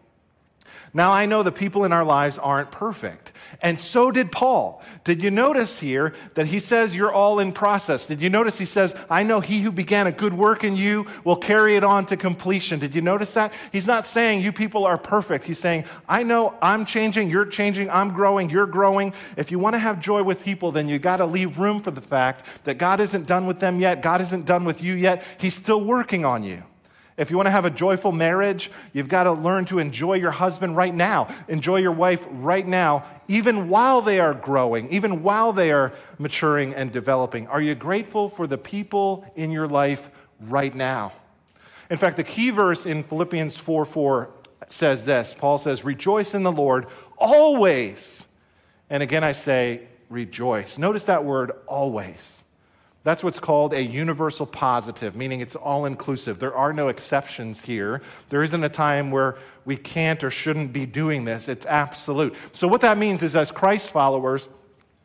Now, 0.94 1.10
I 1.12 1.24
know 1.24 1.42
the 1.42 1.52
people 1.52 1.84
in 1.84 1.92
our 1.92 2.04
lives 2.04 2.38
aren't 2.38 2.70
perfect. 2.70 3.32
And 3.62 3.80
so 3.80 4.10
did 4.10 4.30
Paul. 4.30 4.82
Did 5.04 5.22
you 5.22 5.30
notice 5.30 5.78
here 5.78 6.12
that 6.34 6.46
he 6.46 6.60
says 6.60 6.94
you're 6.94 7.12
all 7.12 7.38
in 7.38 7.52
process? 7.52 8.06
Did 8.06 8.20
you 8.20 8.28
notice 8.28 8.58
he 8.58 8.66
says, 8.66 8.94
I 9.08 9.22
know 9.22 9.40
he 9.40 9.60
who 9.60 9.72
began 9.72 10.06
a 10.06 10.12
good 10.12 10.34
work 10.34 10.64
in 10.64 10.76
you 10.76 11.06
will 11.24 11.36
carry 11.36 11.76
it 11.76 11.84
on 11.84 12.04
to 12.06 12.16
completion? 12.16 12.78
Did 12.78 12.94
you 12.94 13.00
notice 13.00 13.32
that? 13.34 13.52
He's 13.72 13.86
not 13.86 14.04
saying 14.04 14.42
you 14.42 14.52
people 14.52 14.84
are 14.84 14.98
perfect. 14.98 15.44
He's 15.44 15.58
saying, 15.58 15.84
I 16.08 16.24
know 16.24 16.56
I'm 16.60 16.84
changing, 16.84 17.30
you're 17.30 17.46
changing, 17.46 17.88
I'm 17.88 18.12
growing, 18.12 18.50
you're 18.50 18.66
growing. 18.66 19.14
If 19.36 19.50
you 19.50 19.58
want 19.58 19.74
to 19.74 19.78
have 19.78 19.98
joy 19.98 20.22
with 20.22 20.42
people, 20.42 20.72
then 20.72 20.88
you 20.88 20.98
got 20.98 21.18
to 21.18 21.26
leave 21.26 21.58
room 21.58 21.80
for 21.80 21.90
the 21.90 22.02
fact 22.02 22.44
that 22.64 22.76
God 22.76 23.00
isn't 23.00 23.26
done 23.26 23.46
with 23.46 23.60
them 23.60 23.80
yet. 23.80 24.02
God 24.02 24.20
isn't 24.20 24.44
done 24.44 24.64
with 24.64 24.82
you 24.82 24.94
yet. 24.94 25.24
He's 25.38 25.54
still 25.54 25.80
working 25.80 26.24
on 26.24 26.42
you. 26.42 26.62
If 27.16 27.30
you 27.30 27.36
want 27.36 27.46
to 27.46 27.50
have 27.50 27.64
a 27.64 27.70
joyful 27.70 28.12
marriage, 28.12 28.70
you've 28.92 29.08
got 29.08 29.24
to 29.24 29.32
learn 29.32 29.66
to 29.66 29.78
enjoy 29.78 30.14
your 30.14 30.30
husband 30.30 30.76
right 30.76 30.94
now, 30.94 31.28
enjoy 31.48 31.78
your 31.78 31.92
wife 31.92 32.26
right 32.30 32.66
now, 32.66 33.04
even 33.28 33.68
while 33.68 34.00
they 34.00 34.18
are 34.18 34.34
growing, 34.34 34.88
even 34.90 35.22
while 35.22 35.52
they 35.52 35.72
are 35.72 35.92
maturing 36.18 36.74
and 36.74 36.90
developing. 36.90 37.46
Are 37.48 37.60
you 37.60 37.74
grateful 37.74 38.28
for 38.28 38.46
the 38.46 38.58
people 38.58 39.26
in 39.36 39.50
your 39.50 39.68
life 39.68 40.10
right 40.40 40.74
now? 40.74 41.12
In 41.90 41.98
fact, 41.98 42.16
the 42.16 42.24
key 42.24 42.50
verse 42.50 42.86
in 42.86 43.02
Philippians 43.02 43.58
4 43.58 43.84
4 43.84 44.30
says 44.68 45.04
this 45.04 45.34
Paul 45.34 45.58
says, 45.58 45.84
Rejoice 45.84 46.34
in 46.34 46.42
the 46.42 46.52
Lord 46.52 46.86
always. 47.18 48.26
And 48.88 49.02
again, 49.02 49.24
I 49.24 49.32
say, 49.32 49.88
rejoice. 50.10 50.76
Notice 50.76 51.06
that 51.06 51.24
word 51.24 51.52
always. 51.66 52.41
That's 53.04 53.24
what's 53.24 53.40
called 53.40 53.74
a 53.74 53.82
universal 53.82 54.46
positive, 54.46 55.16
meaning 55.16 55.40
it's 55.40 55.56
all 55.56 55.86
inclusive. 55.86 56.38
There 56.38 56.54
are 56.54 56.72
no 56.72 56.86
exceptions 56.88 57.62
here. 57.62 58.00
There 58.28 58.44
isn't 58.44 58.62
a 58.62 58.68
time 58.68 59.10
where 59.10 59.36
we 59.64 59.76
can't 59.76 60.22
or 60.22 60.30
shouldn't 60.30 60.72
be 60.72 60.86
doing 60.86 61.24
this. 61.24 61.48
It's 61.48 61.66
absolute. 61.66 62.36
So, 62.52 62.68
what 62.68 62.80
that 62.82 62.98
means 62.98 63.22
is, 63.24 63.34
as 63.34 63.50
Christ 63.50 63.90
followers, 63.90 64.48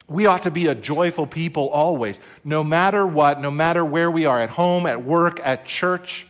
we 0.07 0.27
ought 0.27 0.43
to 0.43 0.51
be 0.51 0.67
a 0.67 0.75
joyful 0.75 1.25
people 1.25 1.69
always, 1.69 2.19
no 2.43 2.63
matter 2.63 3.05
what, 3.05 3.41
no 3.41 3.49
matter 3.49 3.83
where 3.83 4.11
we 4.11 4.25
are 4.25 4.39
at 4.39 4.51
home, 4.51 4.85
at 4.85 5.03
work, 5.03 5.39
at 5.43 5.65
church. 5.65 6.26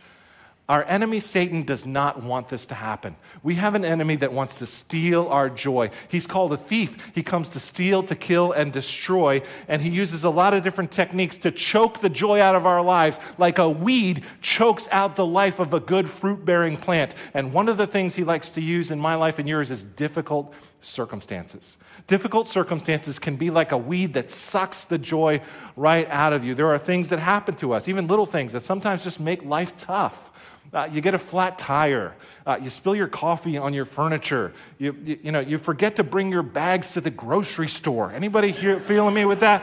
Our 0.68 0.84
enemy, 0.84 1.20
Satan, 1.20 1.62
does 1.62 1.86
not 1.86 2.22
want 2.22 2.50
this 2.50 2.66
to 2.66 2.74
happen. 2.74 3.16
We 3.42 3.54
have 3.54 3.74
an 3.74 3.86
enemy 3.86 4.16
that 4.16 4.34
wants 4.34 4.58
to 4.58 4.66
steal 4.66 5.26
our 5.28 5.48
joy. 5.48 5.90
He's 6.08 6.26
called 6.26 6.52
a 6.52 6.58
thief. 6.58 7.10
He 7.14 7.22
comes 7.22 7.48
to 7.50 7.60
steal, 7.60 8.02
to 8.02 8.14
kill, 8.14 8.52
and 8.52 8.70
destroy. 8.70 9.40
And 9.66 9.80
he 9.80 9.88
uses 9.88 10.24
a 10.24 10.30
lot 10.30 10.52
of 10.52 10.62
different 10.62 10.90
techniques 10.90 11.38
to 11.38 11.50
choke 11.50 12.00
the 12.00 12.10
joy 12.10 12.42
out 12.42 12.54
of 12.54 12.66
our 12.66 12.82
lives, 12.82 13.18
like 13.38 13.58
a 13.58 13.70
weed 13.70 14.24
chokes 14.42 14.86
out 14.92 15.16
the 15.16 15.24
life 15.24 15.58
of 15.58 15.72
a 15.72 15.80
good 15.80 16.10
fruit 16.10 16.44
bearing 16.44 16.76
plant. 16.76 17.14
And 17.32 17.54
one 17.54 17.70
of 17.70 17.78
the 17.78 17.86
things 17.86 18.14
he 18.14 18.24
likes 18.24 18.50
to 18.50 18.60
use 18.60 18.90
in 18.90 19.00
my 19.00 19.14
life 19.14 19.38
and 19.38 19.48
yours 19.48 19.70
is 19.70 19.84
difficult 19.84 20.52
circumstances. 20.82 21.78
Difficult 22.06 22.46
circumstances 22.46 23.18
can 23.18 23.36
be 23.36 23.48
like 23.48 23.72
a 23.72 23.78
weed 23.78 24.12
that 24.12 24.28
sucks 24.28 24.84
the 24.84 24.98
joy 24.98 25.40
right 25.76 26.06
out 26.10 26.34
of 26.34 26.44
you. 26.44 26.54
There 26.54 26.68
are 26.68 26.78
things 26.78 27.08
that 27.08 27.20
happen 27.20 27.54
to 27.56 27.72
us, 27.72 27.88
even 27.88 28.06
little 28.06 28.26
things 28.26 28.52
that 28.52 28.60
sometimes 28.60 29.02
just 29.02 29.18
make 29.18 29.42
life 29.44 29.74
tough. 29.78 30.30
Uh, 30.72 30.86
you 30.92 31.00
get 31.00 31.14
a 31.14 31.18
flat 31.18 31.58
tire. 31.58 32.14
Uh, 32.46 32.58
you 32.60 32.68
spill 32.68 32.94
your 32.94 33.08
coffee 33.08 33.56
on 33.56 33.72
your 33.72 33.86
furniture. 33.86 34.52
You, 34.78 34.94
you, 35.02 35.18
you, 35.22 35.32
know, 35.32 35.40
you 35.40 35.56
forget 35.56 35.96
to 35.96 36.04
bring 36.04 36.30
your 36.30 36.42
bags 36.42 36.90
to 36.92 37.00
the 37.00 37.10
grocery 37.10 37.68
store. 37.68 38.12
Anybody 38.12 38.50
here 38.52 38.78
feeling 38.78 39.14
me 39.14 39.24
with 39.24 39.40
that? 39.40 39.62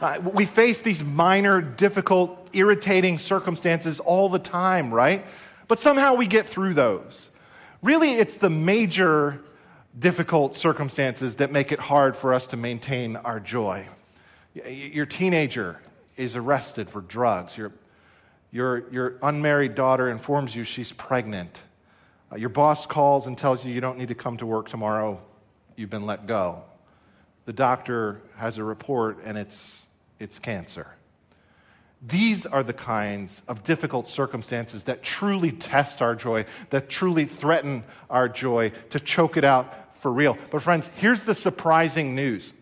Uh, 0.00 0.18
we 0.22 0.46
face 0.46 0.82
these 0.82 1.02
minor, 1.02 1.60
difficult, 1.60 2.48
irritating 2.52 3.18
circumstances 3.18 3.98
all 4.00 4.28
the 4.28 4.38
time, 4.38 4.92
right? 4.92 5.24
But 5.68 5.78
somehow 5.78 6.14
we 6.14 6.26
get 6.26 6.46
through 6.46 6.74
those. 6.74 7.30
Really, 7.82 8.12
it's 8.12 8.36
the 8.36 8.50
major, 8.50 9.40
difficult 9.98 10.54
circumstances 10.54 11.36
that 11.36 11.50
make 11.50 11.72
it 11.72 11.80
hard 11.80 12.16
for 12.16 12.34
us 12.34 12.46
to 12.48 12.56
maintain 12.56 13.16
our 13.16 13.40
joy. 13.40 13.86
Your 14.54 15.06
teenager 15.06 15.80
is 16.16 16.36
arrested 16.36 16.90
for 16.90 17.00
drugs. 17.00 17.56
Your 17.56 17.72
your, 18.52 18.88
your 18.90 19.18
unmarried 19.22 19.74
daughter 19.74 20.08
informs 20.10 20.54
you 20.54 20.62
she's 20.62 20.92
pregnant. 20.92 21.60
Uh, 22.30 22.36
your 22.36 22.50
boss 22.50 22.86
calls 22.86 23.26
and 23.26 23.36
tells 23.36 23.64
you 23.64 23.72
you 23.72 23.80
don't 23.80 23.98
need 23.98 24.08
to 24.08 24.14
come 24.14 24.36
to 24.36 24.46
work 24.46 24.68
tomorrow. 24.68 25.20
You've 25.74 25.90
been 25.90 26.06
let 26.06 26.26
go. 26.26 26.62
The 27.46 27.52
doctor 27.54 28.20
has 28.36 28.58
a 28.58 28.64
report 28.64 29.18
and 29.24 29.36
it's, 29.36 29.86
it's 30.20 30.38
cancer. 30.38 30.86
These 32.04 32.46
are 32.46 32.62
the 32.62 32.72
kinds 32.72 33.42
of 33.48 33.62
difficult 33.62 34.06
circumstances 34.06 34.84
that 34.84 35.02
truly 35.02 35.52
test 35.52 36.02
our 36.02 36.14
joy, 36.14 36.44
that 36.70 36.90
truly 36.90 37.24
threaten 37.24 37.84
our 38.10 38.28
joy, 38.28 38.72
to 38.90 39.00
choke 39.00 39.36
it 39.36 39.44
out 39.44 39.96
for 39.96 40.12
real. 40.12 40.36
But, 40.50 40.62
friends, 40.62 40.90
here's 40.96 41.22
the 41.22 41.34
surprising 41.34 42.14
news 42.14 42.52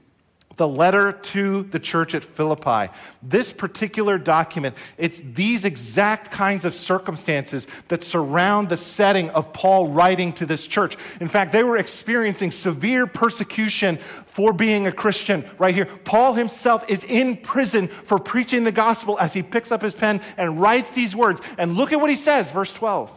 the 0.61 0.69
letter 0.69 1.13
to 1.13 1.63
the 1.63 1.79
church 1.79 2.15
at 2.15 2.23
Philippi. 2.23 2.93
This 3.23 3.51
particular 3.51 4.19
document, 4.19 4.77
it's 4.99 5.19
these 5.21 5.65
exact 5.65 6.31
kinds 6.33 6.67
of 6.67 6.75
circumstances 6.75 7.67
that 7.89 8.05
surround 8.05 8.69
the 8.69 8.77
setting 8.77 9.31
of 9.31 9.55
Paul 9.55 9.89
writing 9.89 10.35
to 10.35 10.45
this 10.45 10.67
church. 10.67 10.99
In 11.19 11.29
fact, 11.29 11.53
they 11.53 11.65
were 11.65 11.79
experiencing 11.79 12.51
severe 12.51 13.07
persecution 13.07 13.97
for 14.27 14.53
being 14.53 14.87
a 14.87 14.93
Christian 14.93 15.49
right 15.57 15.75
here. 15.75 15.87
Paul 15.87 16.35
himself 16.35 16.85
is 16.91 17.05
in 17.05 17.39
prison 17.39 17.89
for 17.89 18.19
preaching 18.19 18.65
the 18.65 18.71
gospel 18.71 19.19
as 19.19 19.33
he 19.33 19.43
picks 19.43 19.73
up 19.73 19.81
his 19.81 19.95
pen 19.95 20.21
and 20.37 20.61
writes 20.61 20.91
these 20.91 21.17
words. 21.17 21.41
And 21.57 21.73
look 21.73 21.91
at 21.91 22.03
what 22.03 22.11
he 22.11 22.17
says, 22.17 22.51
verse 22.51 22.75
12. 22.75 23.11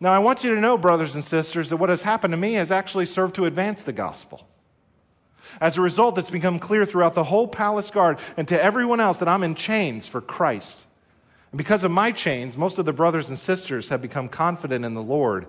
Now, 0.00 0.14
I 0.14 0.18
want 0.18 0.42
you 0.42 0.54
to 0.54 0.60
know, 0.62 0.78
brothers 0.78 1.14
and 1.14 1.22
sisters, 1.22 1.68
that 1.68 1.76
what 1.76 1.90
has 1.90 2.00
happened 2.00 2.32
to 2.32 2.38
me 2.38 2.54
has 2.54 2.70
actually 2.70 3.04
served 3.04 3.34
to 3.34 3.44
advance 3.44 3.82
the 3.82 3.92
gospel 3.92 4.48
as 5.60 5.76
a 5.76 5.80
result, 5.80 6.18
it's 6.18 6.30
become 6.30 6.58
clear 6.58 6.84
throughout 6.84 7.14
the 7.14 7.24
whole 7.24 7.48
palace 7.48 7.90
guard 7.90 8.18
and 8.36 8.46
to 8.48 8.62
everyone 8.62 9.00
else 9.00 9.18
that 9.18 9.28
I'm 9.28 9.42
in 9.42 9.54
chains 9.54 10.06
for 10.06 10.20
Christ. 10.20 10.86
And 11.52 11.58
because 11.58 11.84
of 11.84 11.90
my 11.90 12.10
chains, 12.10 12.56
most 12.56 12.78
of 12.78 12.84
the 12.84 12.92
brothers 12.92 13.28
and 13.28 13.38
sisters 13.38 13.88
have 13.88 14.02
become 14.02 14.28
confident 14.28 14.84
in 14.84 14.94
the 14.94 15.02
Lord 15.02 15.46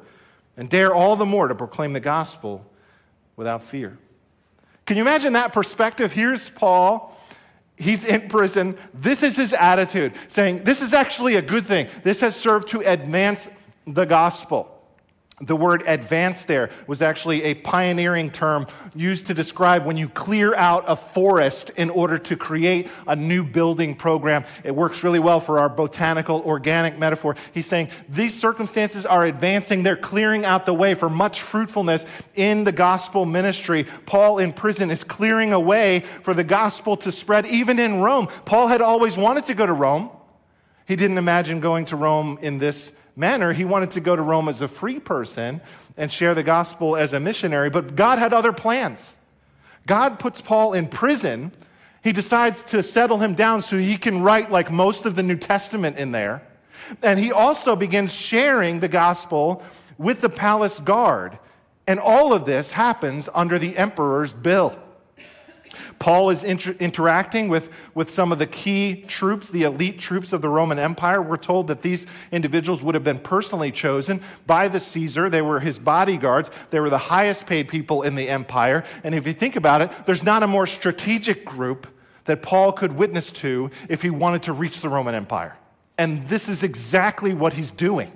and 0.58 0.70
dare 0.70 0.94
all 0.94 1.16
the 1.16 1.26
more 1.26 1.48
to 1.48 1.56
proclaim 1.56 1.94
the 1.94 2.00
gospel 2.00 2.66
without 3.36 3.64
fear. 3.64 3.98
Can 4.86 4.98
you 4.98 5.04
imagine 5.04 5.34
that 5.34 5.52
perspective? 5.52 6.12
Here's 6.12 6.50
Paul. 6.50 7.20
He's 7.76 8.06
in 8.06 8.30
prison. 8.30 8.78
This 8.94 9.24
is 9.24 9.36
his 9.36 9.52
attitude, 9.52 10.14
saying, 10.28 10.64
This 10.64 10.82
is 10.82 10.94
actually 10.94 11.36
a 11.36 11.42
good 11.42 11.66
thing. 11.66 11.88
This 12.04 12.22
has 12.22 12.36
served 12.36 12.70
to 12.70 12.82
advance 12.82 13.50
the 13.86 14.06
gospel. 14.06 14.75
The 15.42 15.56
word 15.56 15.84
advance 15.86 16.46
there 16.46 16.70
was 16.88 17.02
actually 17.02 17.44
a 17.44 17.56
pioneering 17.56 18.32
term 18.32 18.68
used 18.96 19.28
to 19.28 19.34
describe 19.34 19.86
when 19.86 19.98
you 19.98 20.08
clear 20.08 20.56
out 20.56 20.86
a 20.88 20.96
forest 20.96 21.72
in 21.76 21.90
order 21.90 22.18
to 22.20 22.38
create 22.38 22.90
a 23.06 23.18
new 23.18 23.44
building 23.44 23.96
program. 23.96 24.46
It 24.64 24.74
works 24.74 25.04
really 25.04 25.20
well 25.20 25.42
for 25.42 25.60
our 25.60 25.68
botanical 25.68 26.42
organic 26.46 26.98
metaphor. 26.98 27.36
He's 27.54 27.66
saying 27.66 27.90
these 28.08 28.34
circumstances 28.34 29.06
are 29.06 29.26
advancing. 29.26 29.84
They're 29.84 29.98
clearing 29.98 30.46
out 30.46 30.66
the 30.66 30.74
way 30.74 30.94
for 30.94 31.10
much 31.10 31.42
fruitfulness 31.42 32.06
in 32.36 32.64
the 32.64 32.72
gospel 32.72 33.26
ministry. 33.26 33.88
Paul 34.06 34.38
in 34.38 34.54
prison 34.54 34.90
is 34.90 35.04
clearing 35.04 35.52
a 35.52 35.60
way 35.60 36.00
for 36.22 36.34
the 36.34 36.46
gospel 36.46 36.96
to 36.98 37.12
spread 37.12 37.46
even 37.46 37.78
in 37.78 38.00
Rome. 38.00 38.30
Paul 38.46 38.70
had 38.70 38.80
always 38.80 39.18
wanted 39.18 39.48
to 39.48 39.54
go 39.54 39.66
to 39.66 39.74
Rome. 39.74 40.12
He 40.88 40.96
didn't 40.96 41.18
imagine 41.18 41.60
going 41.60 41.86
to 41.86 41.98
Rome 41.98 42.40
in 42.42 42.58
this 42.58 42.94
manner. 43.16 43.54
He 43.54 43.66
wanted 43.66 43.92
to 43.92 44.00
go 44.00 44.16
to 44.16 44.22
Rome 44.22 44.50
as 44.50 44.62
a 44.62 44.68
free 44.68 45.00
person 45.00 45.62
and 45.98 46.12
share 46.12 46.36
the 46.36 46.44
gospel 46.44 46.96
as 46.96 47.14
a 47.14 47.20
missionary, 47.20 47.70
but 47.70 47.96
God 47.96 48.20
had 48.20 48.34
other 48.34 48.54
plans. 48.54 49.16
God 49.88 50.20
puts 50.20 50.42
Paul 50.42 50.74
in 50.74 50.88
prison. 50.88 51.52
He 52.04 52.12
decides 52.12 52.64
to 52.64 52.84
settle 52.84 53.20
him 53.20 53.36
down 53.36 53.62
so 53.62 53.78
he 53.78 53.98
can 53.98 54.22
write 54.22 54.52
like 54.52 54.72
most 54.72 55.06
of 55.06 55.16
the 55.16 55.24
New 55.24 55.38
Testament 55.38 55.98
in 55.98 56.12
there. 56.12 56.42
And 57.02 57.20
he 57.20 57.32
also 57.32 57.76
begins 57.76 58.14
sharing 58.14 58.80
the 58.80 58.88
gospel 58.88 59.64
with 59.98 60.22
the 60.22 60.30
palace 60.30 60.80
guard. 60.80 61.40
And 61.88 62.00
all 62.00 62.34
of 62.34 62.46
this 62.46 62.72
happens 62.72 63.30
under 63.34 63.60
the 63.60 63.78
emperor's 63.78 64.34
bill. 64.34 64.78
Paul 66.00 66.30
is 66.30 66.44
inter- 66.44 66.76
interacting 66.80 67.48
with, 67.48 67.70
with 67.94 68.10
some 68.10 68.32
of 68.32 68.40
the 68.40 68.48
key 68.48 69.04
troops, 69.08 69.50
the 69.50 69.64
elite 69.64 69.98
troops 70.00 70.34
of 70.34 70.42
the 70.42 70.50
Roman 70.50 70.78
Empire. 70.78 71.22
We're 71.22 71.38
told 71.38 71.68
that 71.68 71.82
these 71.82 72.06
individuals 72.32 72.84
would 72.84 72.96
have 72.96 73.04
been 73.04 73.20
personally 73.20 73.72
chosen 73.72 74.22
by 74.46 74.68
the 74.68 74.80
Caesar. 74.80 75.30
They 75.30 75.42
were 75.42 75.60
his 75.60 75.80
bodyguards, 75.80 76.50
they 76.70 76.80
were 76.80 76.90
the 76.90 76.98
highest 76.98 77.46
paid 77.46 77.68
people 77.68 78.02
in 78.02 78.16
the 78.16 78.30
empire. 78.30 78.84
And 79.04 79.16
if 79.16 79.26
you 79.26 79.34
think 79.34 79.56
about 79.56 79.82
it, 79.82 79.92
there's 80.06 80.24
not 80.24 80.44
a 80.44 80.48
more 80.48 80.68
strategic 80.68 81.46
group 81.46 81.88
that 82.26 82.42
Paul 82.42 82.72
could 82.72 82.94
witness 82.94 83.32
to 83.34 83.70
if 83.88 84.02
he 84.02 84.10
wanted 84.10 84.44
to 84.44 84.54
reach 84.54 84.82
the 84.82 84.90
Roman 84.90 85.16
Empire. 85.16 85.56
And 85.98 86.28
this 86.28 86.50
is 86.50 86.64
exactly 86.64 87.34
what 87.34 87.54
he's 87.54 87.72
doing. 87.72 88.12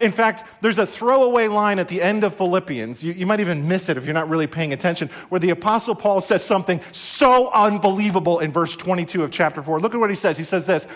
In 0.00 0.12
fact, 0.12 0.44
there's 0.60 0.78
a 0.78 0.86
throwaway 0.86 1.48
line 1.48 1.78
at 1.78 1.88
the 1.88 2.02
end 2.02 2.24
of 2.24 2.34
Philippians. 2.34 3.02
You, 3.02 3.12
you, 3.12 3.26
might 3.26 3.40
even 3.40 3.68
miss 3.68 3.88
it 3.88 3.96
if 3.96 4.04
you're 4.04 4.14
not 4.14 4.28
really 4.28 4.46
paying 4.46 4.72
attention, 4.72 5.08
where 5.28 5.38
the 5.38 5.50
Apostle 5.50 5.94
Paul 5.94 6.20
says 6.20 6.44
something 6.44 6.80
so 6.92 7.50
unbelievable 7.52 8.38
in 8.40 8.52
verse 8.52 8.76
22 8.76 9.22
of 9.22 9.30
chapter 9.30 9.62
4. 9.62 9.80
Look 9.80 9.94
at 9.94 10.00
what 10.00 10.10
he 10.10 10.16
says. 10.16 10.36
He 10.36 10.44
says 10.44 10.66
this 10.66 10.86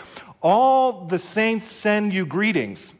All 0.42 1.06
the 1.06 1.18
saints 1.18 1.66
send 1.66 2.12
you 2.12 2.26
greetings. 2.26 2.94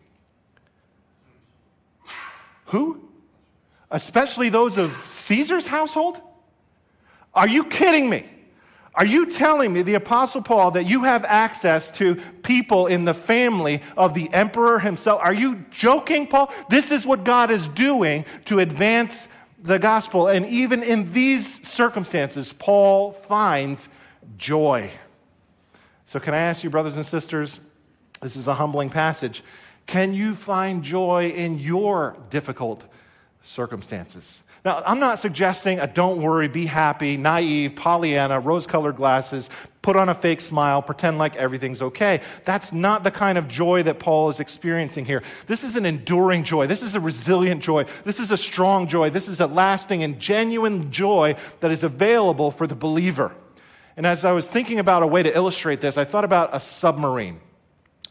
Who? 2.66 3.08
Especially 3.90 4.48
those 4.48 4.78
of 4.78 4.92
Caesar's 5.06 5.66
household? 5.66 6.20
Are 7.34 7.48
you 7.48 7.64
kidding 7.64 8.08
me? 8.08 8.31
Are 8.94 9.06
you 9.06 9.26
telling 9.26 9.72
me, 9.72 9.82
the 9.82 9.94
Apostle 9.94 10.42
Paul, 10.42 10.72
that 10.72 10.84
you 10.84 11.04
have 11.04 11.24
access 11.24 11.90
to 11.92 12.16
people 12.42 12.86
in 12.86 13.06
the 13.06 13.14
family 13.14 13.80
of 13.96 14.12
the 14.12 14.32
emperor 14.34 14.78
himself? 14.78 15.20
Are 15.22 15.32
you 15.32 15.64
joking, 15.70 16.26
Paul? 16.26 16.52
This 16.68 16.90
is 16.90 17.06
what 17.06 17.24
God 17.24 17.50
is 17.50 17.66
doing 17.68 18.26
to 18.46 18.58
advance 18.58 19.28
the 19.62 19.78
gospel. 19.78 20.28
And 20.28 20.44
even 20.46 20.82
in 20.82 21.10
these 21.12 21.66
circumstances, 21.66 22.52
Paul 22.52 23.12
finds 23.12 23.88
joy. 24.36 24.90
So, 26.04 26.20
can 26.20 26.34
I 26.34 26.38
ask 26.38 26.62
you, 26.62 26.68
brothers 26.68 26.96
and 26.96 27.06
sisters, 27.06 27.60
this 28.20 28.36
is 28.36 28.46
a 28.46 28.54
humbling 28.54 28.90
passage. 28.90 29.42
Can 29.86 30.12
you 30.12 30.34
find 30.34 30.82
joy 30.82 31.30
in 31.30 31.58
your 31.58 32.16
difficult 32.28 32.84
circumstances? 33.42 34.42
Now, 34.64 34.80
I'm 34.86 35.00
not 35.00 35.18
suggesting 35.18 35.80
a 35.80 35.88
don't 35.88 36.22
worry, 36.22 36.46
be 36.46 36.66
happy, 36.66 37.16
naive, 37.16 37.74
Pollyanna, 37.74 38.38
rose 38.38 38.64
colored 38.64 38.94
glasses, 38.94 39.50
put 39.82 39.96
on 39.96 40.08
a 40.08 40.14
fake 40.14 40.40
smile, 40.40 40.80
pretend 40.80 41.18
like 41.18 41.34
everything's 41.34 41.82
okay. 41.82 42.20
That's 42.44 42.72
not 42.72 43.02
the 43.02 43.10
kind 43.10 43.38
of 43.38 43.48
joy 43.48 43.82
that 43.82 43.98
Paul 43.98 44.28
is 44.28 44.38
experiencing 44.38 45.04
here. 45.04 45.24
This 45.48 45.64
is 45.64 45.74
an 45.74 45.84
enduring 45.84 46.44
joy. 46.44 46.68
This 46.68 46.84
is 46.84 46.94
a 46.94 47.00
resilient 47.00 47.60
joy. 47.60 47.86
This 48.04 48.20
is 48.20 48.30
a 48.30 48.36
strong 48.36 48.86
joy. 48.86 49.10
This 49.10 49.26
is 49.26 49.40
a 49.40 49.48
lasting 49.48 50.04
and 50.04 50.20
genuine 50.20 50.92
joy 50.92 51.34
that 51.58 51.72
is 51.72 51.82
available 51.82 52.52
for 52.52 52.68
the 52.68 52.76
believer. 52.76 53.32
And 53.96 54.06
as 54.06 54.24
I 54.24 54.30
was 54.30 54.48
thinking 54.48 54.78
about 54.78 55.02
a 55.02 55.08
way 55.08 55.24
to 55.24 55.36
illustrate 55.36 55.80
this, 55.80 55.98
I 55.98 56.04
thought 56.04 56.24
about 56.24 56.50
a 56.54 56.60
submarine. 56.60 57.40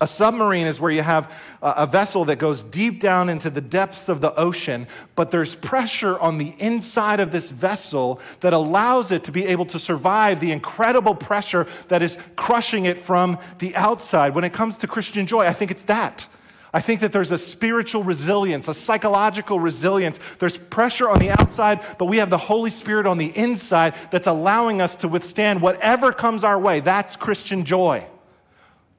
A 0.01 0.07
submarine 0.07 0.65
is 0.65 0.81
where 0.81 0.89
you 0.89 1.03
have 1.03 1.31
a 1.61 1.85
vessel 1.85 2.25
that 2.25 2.37
goes 2.37 2.63
deep 2.63 2.99
down 2.99 3.29
into 3.29 3.51
the 3.51 3.61
depths 3.61 4.09
of 4.09 4.19
the 4.19 4.33
ocean, 4.35 4.87
but 5.15 5.29
there's 5.29 5.53
pressure 5.53 6.17
on 6.17 6.39
the 6.39 6.55
inside 6.57 7.19
of 7.19 7.31
this 7.31 7.51
vessel 7.51 8.19
that 8.39 8.51
allows 8.51 9.11
it 9.11 9.23
to 9.25 9.31
be 9.31 9.45
able 9.45 9.67
to 9.67 9.77
survive 9.77 10.39
the 10.39 10.51
incredible 10.51 11.13
pressure 11.13 11.67
that 11.89 12.01
is 12.01 12.17
crushing 12.35 12.85
it 12.85 12.97
from 12.97 13.37
the 13.59 13.75
outside. 13.75 14.33
When 14.33 14.43
it 14.43 14.53
comes 14.53 14.77
to 14.77 14.87
Christian 14.87 15.27
joy, 15.27 15.45
I 15.45 15.53
think 15.53 15.69
it's 15.69 15.83
that. 15.83 16.25
I 16.73 16.81
think 16.81 17.01
that 17.01 17.11
there's 17.11 17.31
a 17.31 17.37
spiritual 17.37 18.03
resilience, 18.03 18.67
a 18.67 18.73
psychological 18.73 19.59
resilience. 19.59 20.19
There's 20.39 20.57
pressure 20.57 21.09
on 21.09 21.19
the 21.19 21.29
outside, 21.29 21.81
but 21.99 22.05
we 22.05 22.17
have 22.17 22.31
the 22.31 22.39
Holy 22.39 22.71
Spirit 22.71 23.05
on 23.05 23.19
the 23.19 23.37
inside 23.37 23.93
that's 24.09 24.25
allowing 24.25 24.81
us 24.81 24.95
to 24.97 25.07
withstand 25.07 25.61
whatever 25.61 26.11
comes 26.11 26.43
our 26.43 26.57
way. 26.57 26.79
That's 26.79 27.15
Christian 27.15 27.65
joy. 27.65 28.07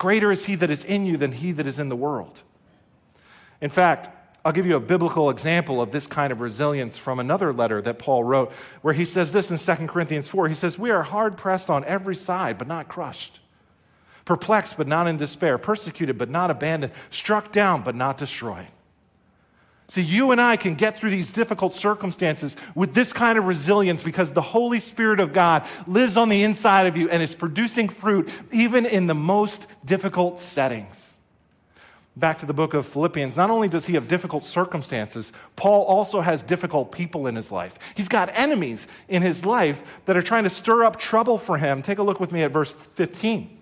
Greater 0.02 0.32
is 0.32 0.46
he 0.46 0.56
that 0.56 0.68
is 0.68 0.84
in 0.84 1.06
you 1.06 1.16
than 1.16 1.30
he 1.30 1.52
that 1.52 1.64
is 1.64 1.78
in 1.78 1.88
the 1.88 1.94
world. 1.94 2.42
In 3.60 3.70
fact, 3.70 4.08
I'll 4.44 4.50
give 4.50 4.66
you 4.66 4.74
a 4.74 4.80
biblical 4.80 5.30
example 5.30 5.80
of 5.80 5.92
this 5.92 6.08
kind 6.08 6.32
of 6.32 6.40
resilience 6.40 6.98
from 6.98 7.20
another 7.20 7.52
letter 7.52 7.80
that 7.82 8.00
Paul 8.00 8.24
wrote, 8.24 8.50
where 8.80 8.94
he 8.94 9.04
says 9.04 9.32
this 9.32 9.52
in 9.52 9.58
2 9.76 9.86
Corinthians 9.86 10.26
4. 10.26 10.48
He 10.48 10.56
says, 10.56 10.76
We 10.76 10.90
are 10.90 11.04
hard 11.04 11.36
pressed 11.36 11.70
on 11.70 11.84
every 11.84 12.16
side, 12.16 12.58
but 12.58 12.66
not 12.66 12.88
crushed, 12.88 13.38
perplexed, 14.24 14.76
but 14.76 14.88
not 14.88 15.06
in 15.06 15.18
despair, 15.18 15.56
persecuted, 15.56 16.18
but 16.18 16.28
not 16.28 16.50
abandoned, 16.50 16.92
struck 17.10 17.52
down, 17.52 17.82
but 17.82 17.94
not 17.94 18.18
destroyed. 18.18 18.66
See, 19.88 20.00
you 20.00 20.30
and 20.30 20.40
I 20.40 20.56
can 20.56 20.74
get 20.74 20.98
through 20.98 21.10
these 21.10 21.32
difficult 21.32 21.74
circumstances 21.74 22.56
with 22.74 22.94
this 22.94 23.12
kind 23.12 23.38
of 23.38 23.46
resilience 23.46 24.02
because 24.02 24.32
the 24.32 24.40
Holy 24.40 24.80
Spirit 24.80 25.20
of 25.20 25.32
God 25.32 25.66
lives 25.86 26.16
on 26.16 26.28
the 26.28 26.42
inside 26.44 26.86
of 26.86 26.96
you 26.96 27.10
and 27.10 27.22
is 27.22 27.34
producing 27.34 27.88
fruit 27.88 28.30
even 28.52 28.86
in 28.86 29.06
the 29.06 29.14
most 29.14 29.66
difficult 29.84 30.38
settings. 30.40 31.16
Back 32.14 32.38
to 32.38 32.46
the 32.46 32.52
book 32.52 32.74
of 32.74 32.86
Philippians, 32.86 33.36
not 33.36 33.48
only 33.48 33.68
does 33.68 33.86
he 33.86 33.94
have 33.94 34.06
difficult 34.06 34.44
circumstances, 34.44 35.32
Paul 35.56 35.84
also 35.84 36.20
has 36.20 36.42
difficult 36.42 36.92
people 36.92 37.26
in 37.26 37.36
his 37.36 37.50
life. 37.50 37.78
He's 37.94 38.08
got 38.08 38.30
enemies 38.34 38.86
in 39.08 39.22
his 39.22 39.46
life 39.46 39.82
that 40.04 40.16
are 40.16 40.22
trying 40.22 40.44
to 40.44 40.50
stir 40.50 40.84
up 40.84 40.98
trouble 40.98 41.38
for 41.38 41.56
him. 41.56 41.80
Take 41.80 41.98
a 41.98 42.02
look 42.02 42.20
with 42.20 42.30
me 42.30 42.42
at 42.42 42.50
verse 42.50 42.72
15. 42.72 43.61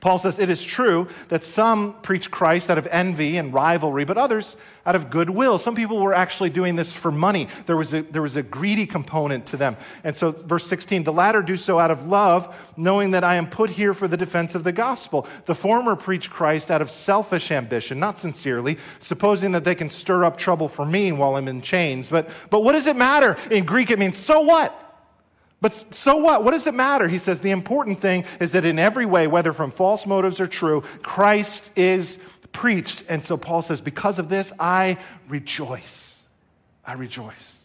Paul 0.00 0.18
says, 0.18 0.38
It 0.38 0.50
is 0.50 0.62
true 0.62 1.08
that 1.28 1.44
some 1.44 1.94
preach 2.02 2.30
Christ 2.30 2.70
out 2.70 2.78
of 2.78 2.86
envy 2.88 3.36
and 3.36 3.52
rivalry, 3.52 4.04
but 4.04 4.16
others 4.16 4.56
out 4.86 4.94
of 4.94 5.10
goodwill. 5.10 5.58
Some 5.58 5.74
people 5.74 5.98
were 5.98 6.14
actually 6.14 6.48
doing 6.48 6.76
this 6.76 6.90
for 6.90 7.10
money. 7.10 7.48
There 7.66 7.76
was 7.76 7.92
a, 7.92 8.02
there 8.02 8.22
was 8.22 8.36
a 8.36 8.42
greedy 8.42 8.86
component 8.86 9.44
to 9.46 9.56
them. 9.58 9.76
And 10.02 10.16
so, 10.16 10.32
verse 10.32 10.66
16, 10.66 11.04
the 11.04 11.12
latter 11.12 11.42
do 11.42 11.56
so 11.56 11.78
out 11.78 11.90
of 11.90 12.08
love, 12.08 12.72
knowing 12.76 13.10
that 13.10 13.22
I 13.22 13.34
am 13.34 13.50
put 13.50 13.70
here 13.70 13.92
for 13.92 14.08
the 14.08 14.16
defense 14.16 14.54
of 14.54 14.64
the 14.64 14.72
gospel. 14.72 15.26
The 15.44 15.54
former 15.54 15.94
preach 15.94 16.30
Christ 16.30 16.70
out 16.70 16.80
of 16.80 16.90
selfish 16.90 17.50
ambition, 17.50 18.00
not 18.00 18.18
sincerely, 18.18 18.78
supposing 18.98 19.52
that 19.52 19.64
they 19.64 19.74
can 19.74 19.90
stir 19.90 20.24
up 20.24 20.38
trouble 20.38 20.68
for 20.68 20.86
me 20.86 21.12
while 21.12 21.36
I'm 21.36 21.48
in 21.48 21.60
chains. 21.60 22.08
But, 22.08 22.30
but 22.48 22.64
what 22.64 22.72
does 22.72 22.86
it 22.86 22.96
matter? 22.96 23.36
In 23.50 23.66
Greek, 23.66 23.90
it 23.90 23.98
means 23.98 24.16
so 24.16 24.40
what? 24.40 24.87
But 25.60 25.94
so 25.94 26.16
what? 26.16 26.44
What 26.44 26.52
does 26.52 26.66
it 26.66 26.74
matter? 26.74 27.08
He 27.08 27.18
says 27.18 27.40
the 27.40 27.50
important 27.50 28.00
thing 28.00 28.24
is 28.40 28.52
that 28.52 28.64
in 28.64 28.78
every 28.78 29.06
way, 29.06 29.26
whether 29.26 29.52
from 29.52 29.70
false 29.70 30.06
motives 30.06 30.40
or 30.40 30.46
true, 30.46 30.82
Christ 31.02 31.72
is 31.74 32.18
preached. 32.52 33.04
And 33.08 33.24
so 33.24 33.36
Paul 33.36 33.62
says, 33.62 33.80
because 33.80 34.18
of 34.18 34.28
this, 34.28 34.52
I 34.58 34.98
rejoice. 35.28 36.22
I 36.84 36.94
rejoice. 36.94 37.60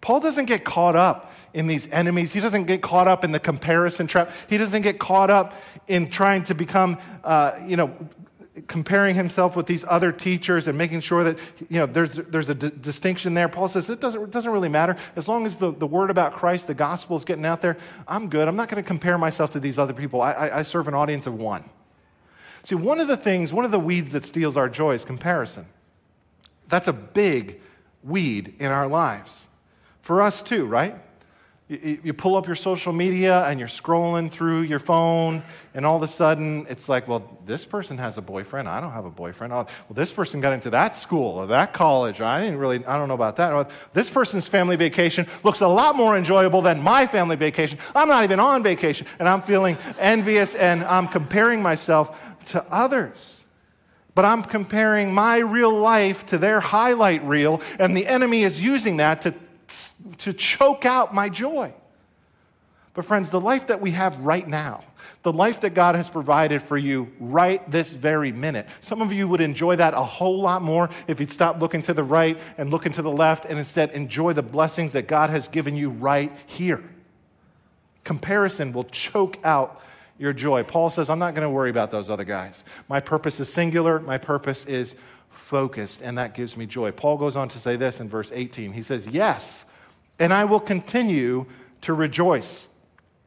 Paul 0.00 0.20
doesn't 0.20 0.46
get 0.46 0.64
caught 0.64 0.94
up 0.94 1.32
in 1.52 1.66
these 1.66 1.90
enemies. 1.90 2.32
He 2.32 2.40
doesn't 2.40 2.64
get 2.64 2.80
caught 2.80 3.08
up 3.08 3.24
in 3.24 3.32
the 3.32 3.40
comparison 3.40 4.06
trap. 4.06 4.30
He 4.48 4.56
doesn't 4.56 4.82
get 4.82 4.98
caught 4.98 5.30
up 5.30 5.54
in 5.88 6.08
trying 6.08 6.44
to 6.44 6.54
become, 6.54 6.98
uh, 7.24 7.58
you 7.66 7.76
know, 7.76 7.96
comparing 8.66 9.14
himself 9.14 9.56
with 9.56 9.66
these 9.66 9.84
other 9.88 10.12
teachers 10.12 10.66
and 10.66 10.76
making 10.76 11.00
sure 11.00 11.24
that 11.24 11.38
you 11.68 11.78
know 11.78 11.86
there's, 11.86 12.14
there's 12.14 12.48
a 12.48 12.54
d- 12.54 12.70
distinction 12.80 13.34
there. 13.34 13.48
Paul 13.48 13.68
says 13.68 13.90
it 13.90 14.00
doesn't, 14.00 14.22
it 14.22 14.30
doesn't 14.30 14.50
really 14.50 14.68
matter. 14.68 14.96
As 15.14 15.28
long 15.28 15.46
as 15.46 15.56
the, 15.56 15.72
the 15.72 15.86
word 15.86 16.10
about 16.10 16.32
christ 16.32 16.66
the 16.66 16.74
gospel 16.74 17.16
is 17.16 17.24
getting 17.24 17.44
out 17.44 17.62
there 17.62 17.76
i'm 18.08 18.28
good. 18.28 18.48
I'm 18.48 18.56
not 18.56 18.68
going 18.68 18.82
to 18.82 18.86
compare 18.86 19.18
myself 19.18 19.50
to 19.50 19.60
these 19.60 19.78
other 19.78 19.92
people. 19.92 20.20
I, 20.20 20.32
I, 20.32 20.58
I 20.58 20.62
serve 20.62 20.88
an 20.88 20.94
audience 20.94 21.26
of 21.26 21.34
one. 21.34 21.64
See 22.64 22.74
one 22.74 23.00
of 23.00 23.08
the 23.08 23.16
things 23.16 23.52
one 23.52 23.64
of 23.64 23.70
the 23.70 23.80
weeds 23.80 24.12
that 24.12 24.24
steals 24.24 24.56
our 24.56 24.68
joy 24.68 24.94
is 24.94 25.04
comparison. 25.04 25.66
That's 26.68 26.88
a 26.88 26.92
big 26.92 27.60
weed 28.02 28.56
in 28.58 28.72
our 28.72 28.88
lives. 28.88 29.48
For 30.02 30.22
us 30.22 30.42
too 30.42 30.66
right 30.66 30.96
you, 31.68 32.12
pull 32.12 32.36
up 32.36 32.46
your 32.46 32.54
social 32.54 32.92
media 32.92 33.44
and 33.44 33.58
you're 33.58 33.68
scrolling 33.68 34.30
through 34.30 34.60
your 34.60 34.78
phone, 34.78 35.42
and 35.74 35.84
all 35.84 35.96
of 35.96 36.02
a 36.02 36.08
sudden 36.08 36.64
it's 36.68 36.88
like, 36.88 37.08
well, 37.08 37.38
this 37.44 37.64
person 37.64 37.98
has 37.98 38.18
a 38.18 38.22
boyfriend. 38.22 38.68
I 38.68 38.80
don't 38.80 38.92
have 38.92 39.04
a 39.04 39.10
boyfriend. 39.10 39.52
Oh, 39.52 39.56
well, 39.56 39.94
this 39.94 40.12
person 40.12 40.40
got 40.40 40.52
into 40.52 40.70
that 40.70 40.94
school 40.94 41.38
or 41.38 41.48
that 41.48 41.72
college. 41.72 42.20
I 42.20 42.42
didn't 42.42 42.60
really, 42.60 42.86
I 42.86 42.96
don't 42.96 43.08
know 43.08 43.14
about 43.14 43.36
that. 43.36 43.70
This 43.92 44.08
person's 44.08 44.46
family 44.46 44.76
vacation 44.76 45.26
looks 45.42 45.60
a 45.60 45.68
lot 45.68 45.96
more 45.96 46.16
enjoyable 46.16 46.62
than 46.62 46.80
my 46.80 47.06
family 47.06 47.36
vacation. 47.36 47.78
I'm 47.96 48.08
not 48.08 48.22
even 48.22 48.38
on 48.38 48.62
vacation, 48.62 49.08
and 49.18 49.28
I'm 49.28 49.42
feeling 49.42 49.76
envious 49.98 50.54
and 50.54 50.84
I'm 50.84 51.08
comparing 51.08 51.62
myself 51.62 52.16
to 52.46 52.64
others. 52.72 53.42
But 54.14 54.24
I'm 54.24 54.42
comparing 54.42 55.12
my 55.12 55.38
real 55.38 55.74
life 55.74 56.24
to 56.26 56.38
their 56.38 56.60
highlight 56.60 57.22
reel, 57.24 57.60
and 57.78 57.96
the 57.96 58.06
enemy 58.06 58.44
is 58.44 58.62
using 58.62 58.98
that 58.98 59.22
to 59.22 59.34
to 60.18 60.32
choke 60.32 60.84
out 60.84 61.14
my 61.14 61.28
joy. 61.28 61.74
But, 62.96 63.04
friends, 63.04 63.28
the 63.28 63.40
life 63.40 63.66
that 63.66 63.82
we 63.82 63.90
have 63.90 64.18
right 64.20 64.48
now, 64.48 64.82
the 65.22 65.32
life 65.32 65.60
that 65.60 65.74
God 65.74 65.96
has 65.96 66.08
provided 66.08 66.62
for 66.62 66.78
you 66.78 67.12
right 67.20 67.70
this 67.70 67.92
very 67.92 68.32
minute, 68.32 68.66
some 68.80 69.02
of 69.02 69.12
you 69.12 69.28
would 69.28 69.42
enjoy 69.42 69.76
that 69.76 69.92
a 69.92 70.02
whole 70.02 70.40
lot 70.40 70.62
more 70.62 70.88
if 71.06 71.20
you'd 71.20 71.30
stop 71.30 71.60
looking 71.60 71.82
to 71.82 71.92
the 71.92 72.02
right 72.02 72.38
and 72.56 72.70
looking 72.70 72.92
to 72.92 73.02
the 73.02 73.10
left 73.10 73.44
and 73.44 73.58
instead 73.58 73.90
enjoy 73.90 74.32
the 74.32 74.42
blessings 74.42 74.92
that 74.92 75.08
God 75.08 75.28
has 75.28 75.46
given 75.46 75.76
you 75.76 75.90
right 75.90 76.32
here. 76.46 76.82
Comparison 78.02 78.72
will 78.72 78.84
choke 78.84 79.38
out 79.44 79.82
your 80.16 80.32
joy. 80.32 80.62
Paul 80.62 80.88
says, 80.88 81.10
I'm 81.10 81.18
not 81.18 81.34
going 81.34 81.46
to 81.46 81.50
worry 81.50 81.68
about 81.68 81.90
those 81.90 82.08
other 82.08 82.24
guys. 82.24 82.64
My 82.88 83.00
purpose 83.00 83.38
is 83.40 83.52
singular, 83.52 84.00
my 84.00 84.16
purpose 84.16 84.64
is 84.64 84.96
focused, 85.28 86.00
and 86.00 86.16
that 86.16 86.34
gives 86.34 86.56
me 86.56 86.64
joy. 86.64 86.92
Paul 86.92 87.18
goes 87.18 87.36
on 87.36 87.48
to 87.50 87.58
say 87.58 87.76
this 87.76 88.00
in 88.00 88.08
verse 88.08 88.32
18. 88.34 88.72
He 88.72 88.82
says, 88.82 89.06
Yes, 89.06 89.65
and 90.18 90.32
I 90.32 90.44
will 90.44 90.60
continue 90.60 91.46
to 91.82 91.94
rejoice. 91.94 92.68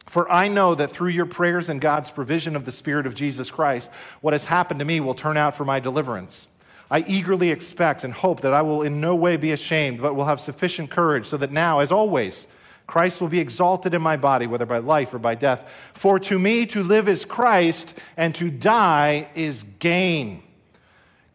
For 0.08 0.30
I 0.32 0.48
know 0.48 0.74
that 0.74 0.92
through 0.92 1.10
your 1.10 1.28
prayers 1.28 1.70
and 1.70 1.80
God's 1.80 2.10
provision 2.10 2.56
of 2.56 2.66
the 2.66 2.72
Spirit 2.72 3.06
of 3.06 3.14
Jesus 3.14 3.52
Christ, 3.52 3.92
what 4.22 4.34
has 4.34 4.46
happened 4.46 4.80
to 4.80 4.86
me 4.86 5.00
will 5.00 5.14
turn 5.14 5.38
out 5.38 5.56
for 5.56 5.66
my 5.66 5.80
deliverance. 5.80 6.48
I 6.90 7.06
eagerly 7.08 7.52
expect 7.52 8.04
and 8.04 8.12
hope 8.12 8.42
that 8.42 8.54
I 8.54 8.64
will 8.64 8.82
in 8.82 9.00
no 9.00 9.14
way 9.14 9.38
be 9.38 9.52
ashamed, 9.52 10.02
but 10.02 10.16
will 10.16 10.26
have 10.26 10.42
sufficient 10.42 10.90
courage, 10.90 11.28
so 11.28 11.38
that 11.38 11.52
now, 11.52 11.80
as 11.80 11.92
always, 11.92 12.48
Christ 12.88 13.22
will 13.22 13.28
be 13.28 13.40
exalted 13.40 13.94
in 13.94 14.02
my 14.02 14.18
body, 14.18 14.48
whether 14.48 14.66
by 14.66 14.80
life 14.80 15.14
or 15.14 15.20
by 15.20 15.36
death. 15.36 15.72
For 15.94 16.18
to 16.18 16.40
me 16.40 16.66
to 16.68 16.82
live 16.82 17.08
is 17.08 17.24
Christ, 17.24 17.94
and 18.18 18.34
to 18.36 18.50
die 18.50 19.30
is 19.36 19.64
gain. 19.78 20.42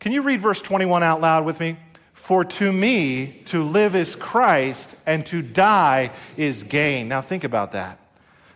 Can 0.00 0.10
you 0.10 0.22
read 0.22 0.40
verse 0.40 0.60
21 0.60 1.04
out 1.04 1.20
loud 1.20 1.44
with 1.44 1.60
me? 1.60 1.76
For 2.24 2.42
to 2.42 2.72
me, 2.72 3.42
to 3.46 3.62
live 3.62 3.94
is 3.94 4.16
Christ, 4.16 4.96
and 5.04 5.26
to 5.26 5.42
die 5.42 6.10
is 6.38 6.62
gain. 6.62 7.06
Now, 7.06 7.20
think 7.20 7.44
about 7.44 7.72
that. 7.72 7.98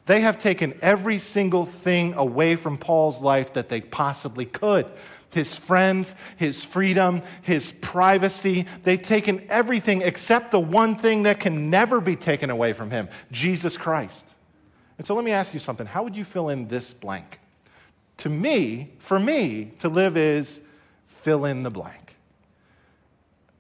They 0.07 0.23
have 0.23 0.39
taken 0.39 0.73
every 0.81 1.19
single 1.19 1.67
thing 1.67 2.15
away 2.15 2.57
from 2.57 2.79
Paul's 2.79 3.21
life 3.21 3.53
that 3.53 3.69
they 3.69 3.83
possibly 3.83 4.47
could 4.47 4.87
his 5.33 5.55
friends, 5.55 6.15
his 6.39 6.65
freedom, 6.65 7.21
his 7.43 7.73
privacy. 7.73 8.65
They've 8.85 9.03
taken 9.03 9.45
everything 9.51 10.01
except 10.01 10.51
the 10.51 10.59
one 10.59 10.97
thing 10.97 11.25
that 11.25 11.39
can 11.39 11.69
never 11.69 12.01
be 12.01 12.17
taken 12.17 12.49
away 12.49 12.73
from 12.73 12.91
him 12.91 13.11
Jesus 13.31 13.77
Christ. 13.77 14.35
And 14.97 15.07
so 15.07 15.15
let 15.15 15.27
me 15.27 15.33
ask 15.33 15.53
you 15.53 15.61
something. 15.61 15.87
How 15.87 16.05
would 16.05 16.17
you 16.17 16.25
fill 16.25 16.49
in 16.49 16.69
this 16.69 16.95
blank? 16.95 17.39
To 18.17 18.31
me, 18.31 18.95
for 18.99 19.19
me, 19.19 19.73
to 19.81 19.91
live 19.91 20.17
is 20.17 20.59
fill 21.05 21.45
in 21.45 21.65
the 21.65 21.71
blank. 21.71 22.08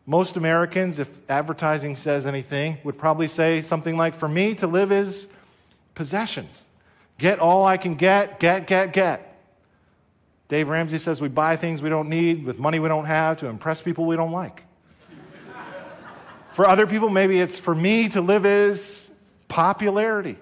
Most 0.08 0.38
Americans, 0.38 0.98
if 0.98 1.18
advertising 1.30 1.94
says 1.94 2.24
anything, 2.24 2.78
would 2.82 2.96
probably 2.96 3.28
say 3.28 3.60
something 3.60 3.94
like, 3.94 4.14
For 4.14 4.26
me, 4.26 4.54
to 4.54 4.66
live 4.66 4.90
is 4.90 5.28
possessions. 5.94 6.64
Get 7.18 7.40
all 7.40 7.66
I 7.66 7.76
can 7.76 7.94
get, 7.94 8.40
get, 8.40 8.66
get, 8.66 8.94
get. 8.94 9.38
Dave 10.48 10.70
Ramsey 10.70 10.96
says 10.96 11.20
we 11.20 11.28
buy 11.28 11.56
things 11.56 11.82
we 11.82 11.90
don't 11.90 12.08
need 12.08 12.46
with 12.46 12.58
money 12.58 12.78
we 12.78 12.88
don't 12.88 13.04
have 13.04 13.36
to 13.40 13.48
impress 13.48 13.82
people 13.82 14.06
we 14.06 14.16
don't 14.16 14.32
like. 14.32 14.64
for 16.52 16.66
other 16.66 16.86
people, 16.86 17.10
maybe 17.10 17.38
it's 17.38 17.60
for 17.60 17.74
me 17.74 18.08
to 18.08 18.22
live 18.22 18.46
is 18.46 19.10
popularity. 19.48 20.38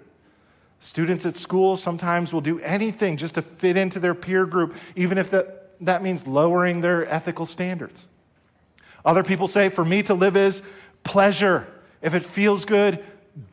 Students 0.78 1.26
at 1.26 1.36
school 1.36 1.76
sometimes 1.76 2.32
will 2.32 2.40
do 2.40 2.60
anything 2.60 3.16
just 3.16 3.34
to 3.34 3.42
fit 3.42 3.76
into 3.76 3.98
their 3.98 4.14
peer 4.14 4.46
group, 4.46 4.76
even 4.94 5.18
if 5.18 5.32
that, 5.32 5.72
that 5.84 6.04
means 6.04 6.24
lowering 6.24 6.82
their 6.82 7.04
ethical 7.12 7.46
standards. 7.46 8.06
Other 9.06 9.22
people 9.22 9.46
say, 9.46 9.68
for 9.68 9.84
me 9.84 10.02
to 10.02 10.14
live 10.14 10.36
is 10.36 10.62
pleasure. 11.04 11.66
If 12.02 12.14
it 12.14 12.24
feels 12.24 12.64
good, 12.64 13.02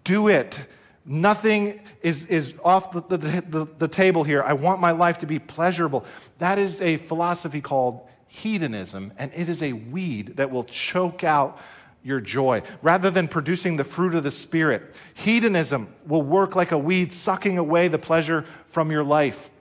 do 0.04 0.28
it. 0.28 0.60
Nothing 1.06 1.80
is, 2.02 2.26
is 2.26 2.54
off 2.64 2.92
the, 2.92 3.18
the, 3.18 3.18
the, 3.18 3.68
the 3.78 3.88
table 3.88 4.24
here. 4.24 4.42
I 4.42 4.54
want 4.54 4.82
my 4.82 4.92
life 4.92 5.20
to 5.20 5.28
be 5.28 5.38
pleasurable. 5.38 6.06
That 6.40 6.58
is 6.58 6.82
a 6.82 6.98
philosophy 6.98 7.62
called 7.62 8.08
hedonism, 8.28 9.14
and 9.18 9.32
it 9.36 9.48
is 9.48 9.62
a 9.62 9.74
weed 9.74 10.38
that 10.38 10.50
will 10.50 10.64
choke 10.64 11.24
out 11.24 11.60
your 12.04 12.20
joy 12.20 12.64
rather 12.82 13.12
than 13.12 13.28
producing 13.28 13.78
the 13.78 13.84
fruit 13.84 14.16
of 14.16 14.24
the 14.24 14.32
Spirit. 14.32 14.96
Hedonism 15.14 15.94
will 16.08 16.24
work 16.24 16.56
like 16.56 16.72
a 16.72 16.78
weed, 16.78 17.14
sucking 17.14 17.58
away 17.58 17.90
the 17.90 18.00
pleasure 18.00 18.46
from 18.68 18.92
your 18.92 19.04
life. 19.04 19.52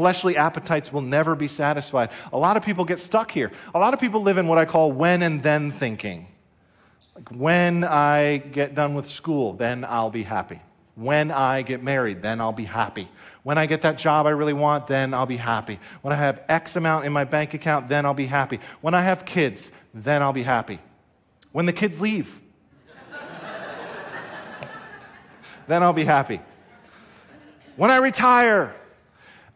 Fleshly 0.00 0.34
appetites 0.34 0.90
will 0.90 1.02
never 1.02 1.36
be 1.36 1.46
satisfied. 1.46 2.08
A 2.32 2.38
lot 2.38 2.56
of 2.56 2.64
people 2.64 2.86
get 2.86 3.00
stuck 3.00 3.30
here. 3.30 3.52
A 3.74 3.78
lot 3.78 3.92
of 3.92 4.00
people 4.00 4.22
live 4.22 4.38
in 4.38 4.48
what 4.48 4.56
I 4.56 4.64
call 4.64 4.90
when 4.90 5.20
and 5.20 5.42
then 5.42 5.70
thinking. 5.70 6.26
Like 7.14 7.28
when 7.28 7.84
I 7.84 8.38
get 8.38 8.74
done 8.74 8.94
with 8.94 9.06
school, 9.06 9.52
then 9.52 9.84
I'll 9.84 10.08
be 10.08 10.22
happy. 10.22 10.62
When 10.94 11.30
I 11.30 11.60
get 11.60 11.82
married, 11.82 12.22
then 12.22 12.40
I'll 12.40 12.54
be 12.54 12.64
happy. 12.64 13.10
When 13.42 13.58
I 13.58 13.66
get 13.66 13.82
that 13.82 13.98
job 13.98 14.24
I 14.24 14.30
really 14.30 14.54
want, 14.54 14.86
then 14.86 15.12
I'll 15.12 15.26
be 15.26 15.36
happy. 15.36 15.78
When 16.00 16.14
I 16.14 16.16
have 16.16 16.42
X 16.48 16.76
amount 16.76 17.04
in 17.04 17.12
my 17.12 17.24
bank 17.24 17.52
account, 17.52 17.90
then 17.90 18.06
I'll 18.06 18.14
be 18.14 18.24
happy. 18.24 18.58
When 18.80 18.94
I 18.94 19.02
have 19.02 19.26
kids, 19.26 19.70
then 19.92 20.22
I'll 20.22 20.32
be 20.32 20.44
happy. 20.44 20.78
When 21.52 21.66
the 21.66 21.74
kids 21.74 22.00
leave, 22.00 22.40
then 25.68 25.82
I'll 25.82 25.92
be 25.92 26.04
happy. 26.04 26.40
When 27.76 27.90
I 27.90 27.98
retire, 27.98 28.74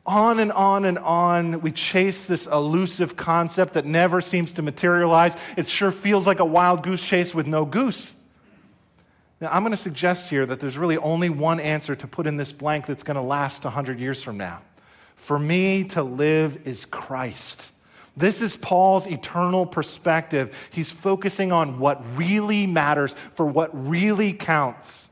on 0.07 0.39
and 0.39 0.53
on 0.53 0.85
and 0.85 0.99
on, 0.99 1.61
we 1.61 1.73
chase 1.73 2.27
this 2.27 2.47
elusive 2.47 3.17
concept 3.17 3.75
that 3.75 3.87
never 3.87 4.21
seems 4.21 4.53
to 4.55 4.63
materialize. 4.63 5.37
It 5.57 5.69
sure 5.69 5.91
feels 5.91 6.27
like 6.27 6.41
a 6.41 6.45
wild 6.45 6.83
goose 6.83 7.03
chase 7.03 7.35
with 7.35 7.47
no 7.47 7.65
goose. 7.65 8.13
Now, 9.41 9.49
I'm 9.51 9.63
going 9.63 9.73
to 9.73 9.77
suggest 9.77 10.31
here 10.31 10.47
that 10.47 10.61
there's 10.61 10.79
really 10.79 10.99
only 10.99 11.31
one 11.31 11.59
answer 11.59 11.95
to 11.95 12.07
put 12.07 12.27
in 12.27 12.37
this 12.37 12.53
blank 12.53 12.87
that's 12.87 13.03
going 13.03 13.17
to 13.17 13.23
last 13.23 13.65
100 13.65 13.99
years 13.99 14.23
from 14.23 14.37
now. 14.37 14.63
For 15.17 15.39
me 15.39 15.85
to 15.85 16.03
live 16.03 16.67
is 16.67 16.85
Christ. 16.85 17.71
This 18.17 18.41
is 18.41 18.57
Paul's 18.57 19.07
eternal 19.07 19.67
perspective. 19.67 20.57
He's 20.71 20.91
focusing 20.91 21.51
on 21.51 21.79
what 21.79 22.03
really 22.17 22.67
matters, 22.67 23.15
for 23.35 23.45
what 23.45 23.71
really 23.89 24.33
counts. 24.33 25.09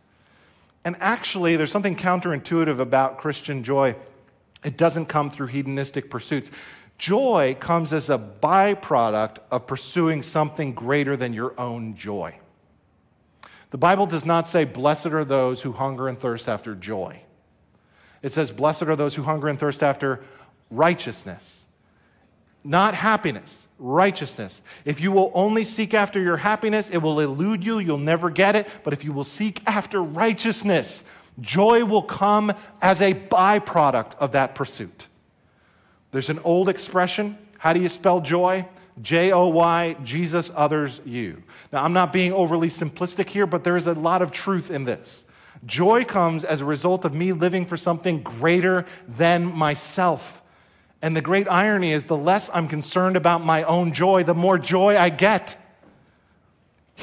And 0.84 0.96
actually, 1.00 1.56
there's 1.56 1.72
something 1.72 1.96
counterintuitive 1.96 2.78
about 2.78 3.18
Christian 3.18 3.64
joy. 3.64 3.96
It 4.64 4.76
doesn't 4.76 5.06
come 5.06 5.30
through 5.30 5.48
hedonistic 5.48 6.10
pursuits. 6.10 6.50
Joy 6.98 7.56
comes 7.58 7.92
as 7.92 8.08
a 8.10 8.18
byproduct 8.18 9.38
of 9.50 9.66
pursuing 9.66 10.22
something 10.22 10.72
greater 10.72 11.16
than 11.16 11.32
your 11.32 11.58
own 11.58 11.96
joy. 11.96 12.38
The 13.70 13.78
Bible 13.78 14.06
does 14.06 14.24
not 14.24 14.46
say, 14.46 14.64
Blessed 14.64 15.06
are 15.06 15.24
those 15.24 15.62
who 15.62 15.72
hunger 15.72 16.06
and 16.06 16.18
thirst 16.18 16.48
after 16.48 16.74
joy. 16.74 17.22
It 18.22 18.32
says, 18.32 18.50
Blessed 18.50 18.84
are 18.84 18.96
those 18.96 19.14
who 19.14 19.22
hunger 19.22 19.48
and 19.48 19.58
thirst 19.58 19.82
after 19.82 20.22
righteousness 20.70 21.62
not 22.64 22.94
happiness, 22.94 23.66
righteousness. 23.78 24.62
If 24.84 25.00
you 25.00 25.12
will 25.12 25.32
only 25.34 25.64
seek 25.64 25.94
after 25.94 26.20
your 26.20 26.36
happiness, 26.36 26.90
it 26.90 26.98
will 26.98 27.20
elude 27.20 27.64
you, 27.64 27.78
you'll 27.78 27.98
never 27.98 28.30
get 28.30 28.56
it. 28.56 28.68
But 28.84 28.92
if 28.92 29.04
you 29.04 29.12
will 29.12 29.24
seek 29.24 29.60
after 29.66 30.02
righteousness, 30.02 31.02
joy 31.40 31.84
will 31.84 32.02
come 32.02 32.52
as 32.80 33.00
a 33.00 33.14
byproduct 33.14 34.14
of 34.16 34.32
that 34.32 34.54
pursuit. 34.54 35.08
There's 36.10 36.30
an 36.30 36.40
old 36.44 36.68
expression. 36.68 37.38
How 37.58 37.72
do 37.72 37.80
you 37.80 37.88
spell 37.88 38.20
joy? 38.20 38.68
J 39.00 39.32
O 39.32 39.48
Y, 39.48 39.96
Jesus, 40.04 40.50
others, 40.54 41.00
you. 41.06 41.42
Now, 41.72 41.82
I'm 41.82 41.94
not 41.94 42.12
being 42.12 42.32
overly 42.32 42.68
simplistic 42.68 43.30
here, 43.30 43.46
but 43.46 43.64
there 43.64 43.76
is 43.76 43.86
a 43.86 43.94
lot 43.94 44.20
of 44.20 44.32
truth 44.32 44.70
in 44.70 44.84
this. 44.84 45.24
Joy 45.64 46.04
comes 46.04 46.44
as 46.44 46.60
a 46.60 46.64
result 46.64 47.04
of 47.04 47.14
me 47.14 47.32
living 47.32 47.64
for 47.64 47.76
something 47.76 48.22
greater 48.22 48.84
than 49.08 49.46
myself. 49.46 50.42
And 51.00 51.16
the 51.16 51.22
great 51.22 51.48
irony 51.48 51.92
is 51.92 52.04
the 52.04 52.16
less 52.16 52.50
I'm 52.52 52.68
concerned 52.68 53.16
about 53.16 53.44
my 53.44 53.62
own 53.62 53.92
joy, 53.92 54.24
the 54.24 54.34
more 54.34 54.58
joy 54.58 54.98
I 54.98 55.08
get. 55.08 55.56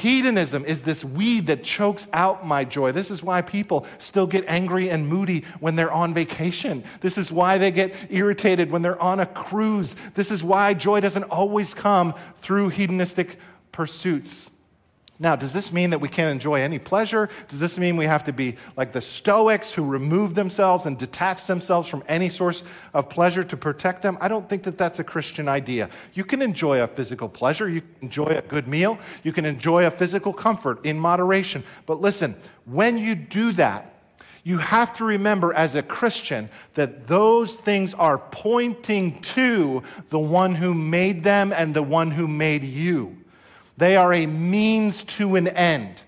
Hedonism 0.00 0.64
is 0.64 0.80
this 0.80 1.04
weed 1.04 1.48
that 1.48 1.62
chokes 1.62 2.08
out 2.14 2.46
my 2.46 2.64
joy. 2.64 2.90
This 2.90 3.10
is 3.10 3.22
why 3.22 3.42
people 3.42 3.86
still 3.98 4.26
get 4.26 4.46
angry 4.48 4.88
and 4.88 5.06
moody 5.06 5.44
when 5.60 5.76
they're 5.76 5.92
on 5.92 6.14
vacation. 6.14 6.84
This 7.02 7.18
is 7.18 7.30
why 7.30 7.58
they 7.58 7.70
get 7.70 7.94
irritated 8.08 8.70
when 8.70 8.80
they're 8.80 9.00
on 9.00 9.20
a 9.20 9.26
cruise. 9.26 9.94
This 10.14 10.30
is 10.30 10.42
why 10.42 10.72
joy 10.72 11.00
doesn't 11.00 11.24
always 11.24 11.74
come 11.74 12.14
through 12.40 12.70
hedonistic 12.70 13.38
pursuits. 13.72 14.50
Now, 15.22 15.36
does 15.36 15.52
this 15.52 15.70
mean 15.70 15.90
that 15.90 16.00
we 16.00 16.08
can't 16.08 16.32
enjoy 16.32 16.62
any 16.62 16.78
pleasure? 16.78 17.28
Does 17.48 17.60
this 17.60 17.76
mean 17.76 17.96
we 17.96 18.06
have 18.06 18.24
to 18.24 18.32
be 18.32 18.56
like 18.74 18.92
the 18.92 19.02
Stoics 19.02 19.70
who 19.70 19.84
remove 19.84 20.34
themselves 20.34 20.86
and 20.86 20.96
detach 20.96 21.46
themselves 21.46 21.88
from 21.88 22.02
any 22.08 22.30
source 22.30 22.64
of 22.94 23.10
pleasure 23.10 23.44
to 23.44 23.56
protect 23.56 24.00
them? 24.00 24.16
I 24.22 24.28
don't 24.28 24.48
think 24.48 24.62
that 24.62 24.78
that's 24.78 24.98
a 24.98 25.04
Christian 25.04 25.46
idea. 25.46 25.90
You 26.14 26.24
can 26.24 26.40
enjoy 26.40 26.82
a 26.82 26.88
physical 26.88 27.28
pleasure, 27.28 27.68
you 27.68 27.82
can 27.82 27.90
enjoy 28.00 28.28
a 28.28 28.40
good 28.40 28.66
meal, 28.66 28.98
you 29.22 29.30
can 29.30 29.44
enjoy 29.44 29.84
a 29.84 29.90
physical 29.90 30.32
comfort 30.32 30.86
in 30.86 30.98
moderation. 30.98 31.64
But 31.84 32.00
listen, 32.00 32.34
when 32.64 32.96
you 32.96 33.14
do 33.14 33.52
that, 33.52 33.94
you 34.42 34.56
have 34.56 34.96
to 34.96 35.04
remember 35.04 35.52
as 35.52 35.74
a 35.74 35.82
Christian 35.82 36.48
that 36.74 37.06
those 37.08 37.58
things 37.58 37.92
are 37.92 38.16
pointing 38.16 39.20
to 39.20 39.82
the 40.08 40.18
one 40.18 40.54
who 40.54 40.72
made 40.72 41.24
them 41.24 41.52
and 41.52 41.74
the 41.74 41.82
one 41.82 42.10
who 42.10 42.26
made 42.26 42.64
you. 42.64 43.19
They 43.80 43.96
are 43.96 44.12
a 44.12 44.26
means 44.26 45.04
to 45.04 45.36
an 45.36 45.48
end. 45.48 46.02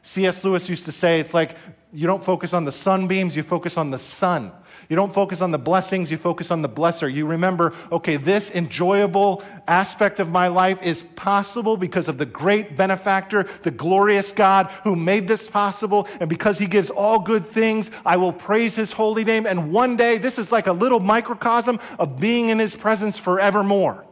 C.S. 0.00 0.42
Lewis 0.44 0.66
used 0.70 0.86
to 0.86 0.92
say 0.92 1.20
it's 1.20 1.34
like 1.34 1.56
you 1.92 2.06
don't 2.06 2.24
focus 2.24 2.54
on 2.54 2.64
the 2.64 2.72
sunbeams, 2.72 3.36
you 3.36 3.42
focus 3.42 3.76
on 3.76 3.90
the 3.90 3.98
sun. 3.98 4.50
You 4.88 4.96
don't 4.96 5.12
focus 5.12 5.42
on 5.42 5.50
the 5.50 5.58
blessings, 5.58 6.10
you 6.10 6.16
focus 6.16 6.50
on 6.50 6.62
the 6.62 6.70
blesser. 6.70 7.12
You 7.12 7.26
remember, 7.26 7.74
okay, 7.92 8.16
this 8.16 8.50
enjoyable 8.50 9.42
aspect 9.66 10.20
of 10.20 10.30
my 10.30 10.48
life 10.48 10.82
is 10.82 11.02
possible 11.02 11.76
because 11.76 12.08
of 12.08 12.16
the 12.16 12.24
great 12.24 12.76
benefactor, 12.76 13.42
the 13.62 13.70
glorious 13.70 14.32
God 14.32 14.70
who 14.84 14.96
made 14.96 15.28
this 15.28 15.46
possible. 15.46 16.08
And 16.20 16.30
because 16.30 16.58
he 16.58 16.66
gives 16.66 16.88
all 16.88 17.18
good 17.18 17.46
things, 17.46 17.90
I 18.06 18.16
will 18.16 18.32
praise 18.32 18.74
his 18.74 18.92
holy 18.92 19.24
name. 19.24 19.44
And 19.44 19.70
one 19.70 19.96
day, 19.96 20.16
this 20.16 20.38
is 20.38 20.50
like 20.50 20.66
a 20.66 20.72
little 20.72 21.00
microcosm 21.00 21.78
of 21.98 22.18
being 22.18 22.48
in 22.48 22.58
his 22.58 22.74
presence 22.74 23.18
forevermore. 23.18 24.06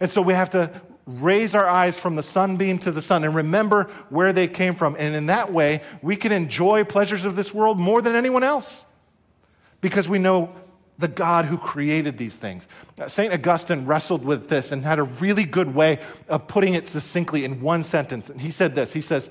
And 0.00 0.10
so 0.10 0.22
we 0.22 0.32
have 0.32 0.50
to 0.50 0.70
raise 1.06 1.54
our 1.54 1.68
eyes 1.68 1.96
from 1.96 2.16
the 2.16 2.22
sunbeam 2.22 2.78
to 2.78 2.90
the 2.90 3.00
sun 3.00 3.22
and 3.22 3.34
remember 3.34 3.84
where 4.10 4.32
they 4.32 4.48
came 4.48 4.74
from. 4.74 4.96
And 4.98 5.14
in 5.14 5.26
that 5.26 5.52
way, 5.52 5.82
we 6.02 6.16
can 6.16 6.32
enjoy 6.32 6.84
pleasures 6.84 7.24
of 7.24 7.36
this 7.36 7.54
world 7.54 7.78
more 7.78 8.02
than 8.02 8.16
anyone 8.16 8.42
else 8.42 8.84
because 9.80 10.08
we 10.08 10.18
know 10.18 10.52
the 10.98 11.08
God 11.08 11.44
who 11.44 11.58
created 11.58 12.18
these 12.18 12.38
things. 12.38 12.66
St. 13.06 13.32
Augustine 13.32 13.86
wrestled 13.86 14.24
with 14.24 14.48
this 14.48 14.72
and 14.72 14.82
had 14.82 14.98
a 14.98 15.04
really 15.04 15.44
good 15.44 15.74
way 15.74 16.00
of 16.28 16.48
putting 16.48 16.74
it 16.74 16.86
succinctly 16.86 17.44
in 17.44 17.60
one 17.60 17.82
sentence. 17.82 18.30
And 18.30 18.40
he 18.40 18.50
said 18.50 18.74
this 18.74 18.92
He 18.92 19.00
says, 19.00 19.30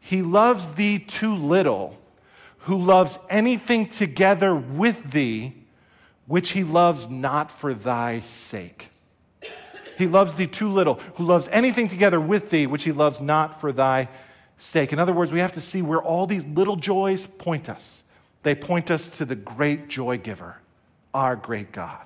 He 0.00 0.22
loves 0.22 0.72
thee 0.72 0.98
too 0.98 1.34
little, 1.34 1.98
who 2.58 2.82
loves 2.82 3.18
anything 3.28 3.88
together 3.88 4.54
with 4.54 5.12
thee, 5.12 5.54
which 6.26 6.50
he 6.50 6.64
loves 6.64 7.08
not 7.08 7.50
for 7.50 7.74
thy 7.74 8.20
sake. 8.20 8.91
He 10.02 10.08
loves 10.08 10.34
thee 10.34 10.48
too 10.48 10.68
little, 10.68 10.94
who 11.14 11.24
loves 11.24 11.46
anything 11.52 11.86
together 11.86 12.20
with 12.20 12.50
thee, 12.50 12.66
which 12.66 12.82
he 12.82 12.90
loves 12.90 13.20
not 13.20 13.60
for 13.60 13.70
thy 13.70 14.08
sake. 14.56 14.92
In 14.92 14.98
other 14.98 15.12
words, 15.12 15.32
we 15.32 15.38
have 15.38 15.52
to 15.52 15.60
see 15.60 15.80
where 15.80 16.02
all 16.02 16.26
these 16.26 16.44
little 16.44 16.74
joys 16.74 17.22
point 17.24 17.68
us. 17.68 18.02
They 18.42 18.56
point 18.56 18.90
us 18.90 19.08
to 19.18 19.24
the 19.24 19.36
great 19.36 19.86
joy 19.86 20.18
giver, 20.18 20.56
our 21.14 21.36
great 21.36 21.70
God. 21.70 22.04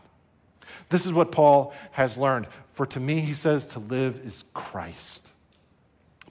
This 0.90 1.06
is 1.06 1.14
what 1.14 1.32
Paul 1.32 1.72
has 1.92 2.18
learned. 2.18 2.48
For 2.74 2.85
to 2.85 3.00
me, 3.00 3.20
he 3.20 3.32
says, 3.32 3.68
to 3.68 3.78
live 3.78 4.20
is 4.26 4.44
Christ. 4.52 5.30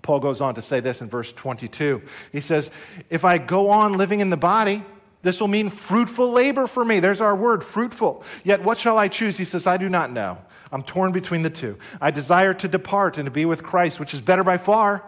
Paul 0.03 0.19
goes 0.19 0.41
on 0.41 0.53
to 0.53 0.61
say 0.61 0.81
this 0.81 1.01
in 1.01 1.09
verse 1.09 1.33
22. 1.33 2.03
He 2.31 2.41
says, 2.41 2.69
If 3.09 3.25
I 3.25 3.39
go 3.39 3.71
on 3.71 3.93
living 3.93 4.19
in 4.19 4.29
the 4.29 4.37
body, 4.37 4.83
this 5.23 5.41
will 5.41 5.47
mean 5.47 5.71
fruitful 5.71 6.31
labor 6.31 6.67
for 6.67 6.85
me. 6.85 6.99
There's 6.99 7.21
our 7.21 7.35
word, 7.35 7.63
fruitful. 7.63 8.23
Yet 8.43 8.61
what 8.61 8.77
shall 8.77 8.99
I 8.99 9.07
choose? 9.07 9.35
He 9.35 9.45
says, 9.45 9.65
I 9.65 9.77
do 9.77 9.89
not 9.89 10.11
know. 10.11 10.37
I'm 10.71 10.83
torn 10.83 11.11
between 11.11 11.41
the 11.41 11.49
two. 11.49 11.77
I 12.01 12.11
desire 12.11 12.53
to 12.55 12.67
depart 12.67 13.17
and 13.17 13.25
to 13.25 13.31
be 13.31 13.45
with 13.45 13.63
Christ, 13.63 13.99
which 13.99 14.13
is 14.13 14.21
better 14.21 14.43
by 14.43 14.57
far. 14.57 15.03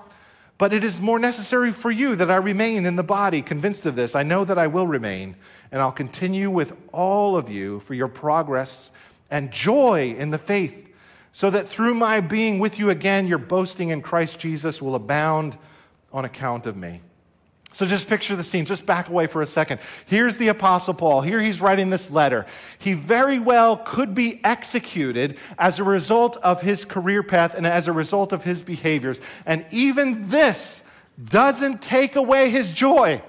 But 0.58 0.74
it 0.74 0.84
is 0.84 1.00
more 1.00 1.20
necessary 1.20 1.72
for 1.72 1.91
you 1.91 2.15
that 2.15 2.32
I 2.32 2.38
remain 2.38 2.86
in 2.86 2.96
the 2.96 3.04
body. 3.04 3.41
Convinced 3.41 3.86
of 3.86 3.96
this, 3.96 4.15
I 4.15 4.24
know 4.24 4.43
that 4.43 4.58
I 4.58 4.67
will 4.67 4.88
remain, 4.88 5.36
and 5.72 5.82
I'll 5.82 5.91
continue 5.91 6.50
with 6.50 6.74
all 6.91 7.36
of 7.36 7.48
you 7.48 7.80
for 7.82 7.93
your 7.93 8.08
progress 8.08 8.91
and 9.30 9.52
joy 9.52 10.15
in 10.17 10.32
the 10.32 10.39
faith, 10.39 10.89
so 11.32 11.50
that 11.52 11.67
through 11.67 11.93
my 11.93 12.22
being 12.22 12.58
with 12.58 12.80
you 12.80 12.89
again, 12.89 13.28
your 13.28 13.38
boasting 13.38 13.89
in 13.89 14.02
Christ 14.02 14.39
Jesus 14.39 14.82
will 14.82 14.96
abound 14.96 15.58
on 16.12 16.26
account 16.26 16.65
of 16.65 16.76
me. 16.76 17.02
So 17.78 17.86
just 17.86 18.10
picture 18.10 18.36
the 18.36 18.44
scene. 18.44 18.66
Just 18.66 18.88
back 18.88 19.08
away 19.08 19.28
for 19.28 19.44
a 19.44 19.46
second. 19.46 19.80
Here's 20.08 20.38
the 20.38 20.48
Apostle 20.48 20.96
Paul. 20.96 21.22
Here 21.22 21.40
he's 21.40 21.62
writing 21.62 21.92
this 21.92 22.10
letter. 22.10 22.48
He 22.80 22.94
very 22.94 23.38
well 23.38 23.78
could 23.78 24.16
be 24.16 24.42
executed 24.44 25.38
as 25.60 25.78
a 25.78 25.84
result 25.84 26.38
of 26.38 26.60
his 26.60 26.86
career 26.86 27.22
path 27.22 27.54
and 27.54 27.68
as 27.68 27.88
a 27.88 27.92
result 27.92 28.34
of 28.34 28.44
his 28.44 28.63
behaviors. 28.63 29.22
And 29.46 29.63
even 29.70 30.28
this 30.28 30.82
doesn't 31.24 31.84
take 31.84 32.16
away 32.16 32.50
his 32.50 32.72
joy. 32.72 33.22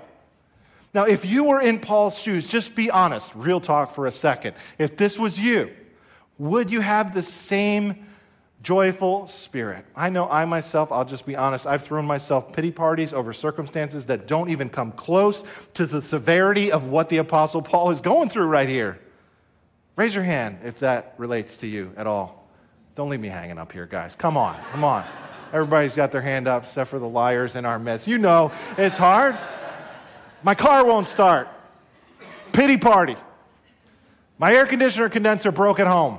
Now, 0.94 1.04
if 1.04 1.26
you 1.26 1.44
were 1.44 1.60
in 1.60 1.78
Paul's 1.78 2.18
shoes, 2.18 2.46
just 2.46 2.74
be 2.74 2.90
honest, 2.90 3.34
real 3.34 3.60
talk 3.60 3.90
for 3.90 4.06
a 4.06 4.10
second. 4.10 4.56
If 4.78 4.96
this 4.96 5.18
was 5.18 5.38
you, 5.38 5.70
would 6.38 6.70
you 6.70 6.80
have 6.80 7.12
the 7.12 7.22
same 7.22 8.07
joyful 8.62 9.26
spirit? 9.26 9.84
I 9.94 10.08
know 10.08 10.28
I 10.28 10.44
myself, 10.44 10.90
I'll 10.92 11.04
just 11.04 11.26
be 11.26 11.36
honest, 11.36 11.66
I've 11.66 11.84
thrown 11.84 12.04
myself 12.04 12.52
pity 12.52 12.70
parties 12.70 13.12
over 13.12 13.32
circumstances 13.32 14.06
that 14.06 14.26
don't 14.26 14.50
even 14.50 14.68
come 14.68 14.92
close 14.92 15.44
to 15.74 15.86
the 15.86 16.02
severity 16.02 16.72
of 16.72 16.88
what 16.88 17.08
the 17.08 17.18
Apostle 17.18 17.62
Paul 17.62 17.90
is 17.90 18.00
going 18.00 18.28
through 18.28 18.46
right 18.46 18.68
here. 18.68 18.98
Raise 19.96 20.14
your 20.14 20.24
hand 20.24 20.58
if 20.64 20.80
that 20.80 21.14
relates 21.18 21.56
to 21.58 21.66
you 21.66 21.92
at 21.96 22.06
all. 22.06 22.48
Don't 22.94 23.08
leave 23.08 23.20
me 23.20 23.28
hanging 23.28 23.58
up 23.58 23.72
here, 23.72 23.86
guys. 23.86 24.14
Come 24.14 24.36
on, 24.36 24.56
come 24.72 24.84
on. 24.84 25.04
Everybody's 25.52 25.94
got 25.94 26.12
their 26.12 26.20
hand 26.20 26.46
up, 26.46 26.64
except 26.64 26.90
for 26.90 26.98
the 26.98 27.08
liars 27.08 27.54
in 27.54 27.64
our 27.64 27.78
midst. 27.78 28.06
You 28.06 28.18
know 28.18 28.52
it's 28.76 28.96
hard. 28.96 29.36
My 30.42 30.54
car 30.54 30.84
won't 30.84 31.06
start. 31.06 31.48
Pity 32.52 32.76
party. 32.76 33.16
My 34.38 34.54
air 34.54 34.66
conditioner 34.66 35.08
condenser 35.08 35.50
broke 35.50 35.80
at 35.80 35.86
home. 35.86 36.18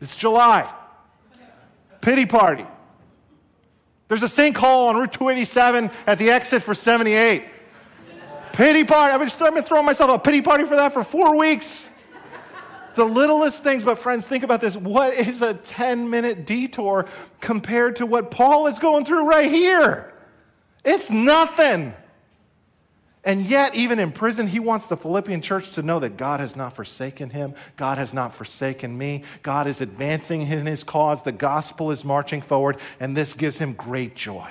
It's 0.00 0.16
July. 0.16 0.72
Pity 2.04 2.26
party. 2.26 2.66
There's 4.08 4.22
a 4.22 4.26
sinkhole 4.26 4.88
on 4.88 4.96
Route 4.96 5.14
287 5.14 5.90
at 6.06 6.18
the 6.18 6.28
exit 6.28 6.62
for 6.62 6.74
78. 6.74 7.44
Pity 8.52 8.84
party. 8.84 9.14
I've 9.14 9.54
been, 9.54 9.62
throwing 9.64 9.86
myself 9.86 10.10
a 10.10 10.18
pity 10.18 10.42
party 10.42 10.64
for 10.64 10.76
that 10.76 10.92
for 10.92 11.02
four 11.02 11.34
weeks. 11.34 11.88
The 12.94 13.06
littlest 13.06 13.64
things, 13.64 13.82
but 13.82 13.96
friends, 13.96 14.26
think 14.26 14.44
about 14.44 14.60
this. 14.60 14.76
What 14.76 15.14
is 15.14 15.40
a 15.40 15.54
10 15.54 16.10
minute 16.10 16.44
detour 16.44 17.06
compared 17.40 17.96
to 17.96 18.06
what 18.06 18.30
Paul 18.30 18.66
is 18.66 18.78
going 18.78 19.06
through 19.06 19.26
right 19.26 19.50
here? 19.50 20.12
It's 20.84 21.10
nothing. 21.10 21.94
And 23.24 23.46
yet, 23.46 23.74
even 23.74 23.98
in 23.98 24.12
prison, 24.12 24.46
he 24.46 24.60
wants 24.60 24.86
the 24.86 24.96
Philippian 24.96 25.40
church 25.40 25.70
to 25.72 25.82
know 25.82 25.98
that 26.00 26.16
God 26.16 26.40
has 26.40 26.56
not 26.56 26.74
forsaken 26.74 27.30
him. 27.30 27.54
God 27.76 27.96
has 27.96 28.12
not 28.12 28.34
forsaken 28.34 28.96
me. 28.96 29.22
God 29.42 29.66
is 29.66 29.80
advancing 29.80 30.42
in 30.42 30.66
his 30.66 30.84
cause. 30.84 31.22
The 31.22 31.32
gospel 31.32 31.90
is 31.90 32.04
marching 32.04 32.42
forward, 32.42 32.78
and 33.00 33.16
this 33.16 33.32
gives 33.32 33.58
him 33.58 33.72
great 33.72 34.14
joy. 34.14 34.50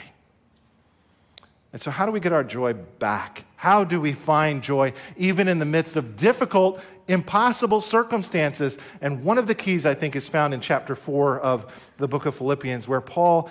And 1.73 1.81
so, 1.81 1.89
how 1.89 2.05
do 2.05 2.11
we 2.11 2.19
get 2.19 2.31
our 2.31 2.43
joy 2.43 2.73
back? 2.73 3.45
How 3.55 3.83
do 3.83 3.99
we 3.99 4.13
find 4.13 4.61
joy 4.61 4.93
even 5.17 5.47
in 5.47 5.57
the 5.57 5.65
midst 5.65 5.95
of 5.95 6.15
difficult, 6.15 6.79
impossible 7.07 7.81
circumstances? 7.81 8.77
And 9.01 9.23
one 9.23 9.39
of 9.39 9.47
the 9.47 9.55
keys, 9.55 9.83
I 9.83 9.95
think, 9.95 10.15
is 10.15 10.29
found 10.29 10.53
in 10.53 10.61
chapter 10.61 10.95
four 10.95 11.39
of 11.39 11.73
the 11.97 12.07
book 12.07 12.27
of 12.27 12.35
Philippians, 12.35 12.87
where 12.87 13.01
Paul 13.01 13.49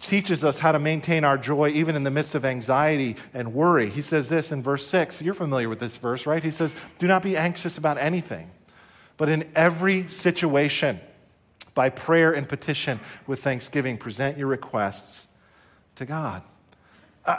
teaches 0.00 0.44
us 0.44 0.58
how 0.58 0.72
to 0.72 0.80
maintain 0.80 1.22
our 1.22 1.38
joy 1.38 1.68
even 1.68 1.94
in 1.94 2.02
the 2.02 2.10
midst 2.10 2.34
of 2.34 2.44
anxiety 2.44 3.14
and 3.32 3.54
worry. 3.54 3.88
He 3.88 4.02
says 4.02 4.28
this 4.28 4.50
in 4.50 4.64
verse 4.64 4.84
six. 4.84 5.22
You're 5.22 5.32
familiar 5.32 5.68
with 5.68 5.78
this 5.78 5.96
verse, 5.96 6.26
right? 6.26 6.42
He 6.42 6.50
says, 6.50 6.74
Do 6.98 7.06
not 7.06 7.22
be 7.22 7.36
anxious 7.36 7.78
about 7.78 7.98
anything, 7.98 8.50
but 9.16 9.28
in 9.28 9.48
every 9.54 10.08
situation, 10.08 10.98
by 11.76 11.88
prayer 11.88 12.32
and 12.32 12.48
petition 12.48 12.98
with 13.28 13.44
thanksgiving, 13.44 13.96
present 13.96 14.36
your 14.36 14.48
requests 14.48 15.28
to 15.94 16.04
God. 16.04 16.42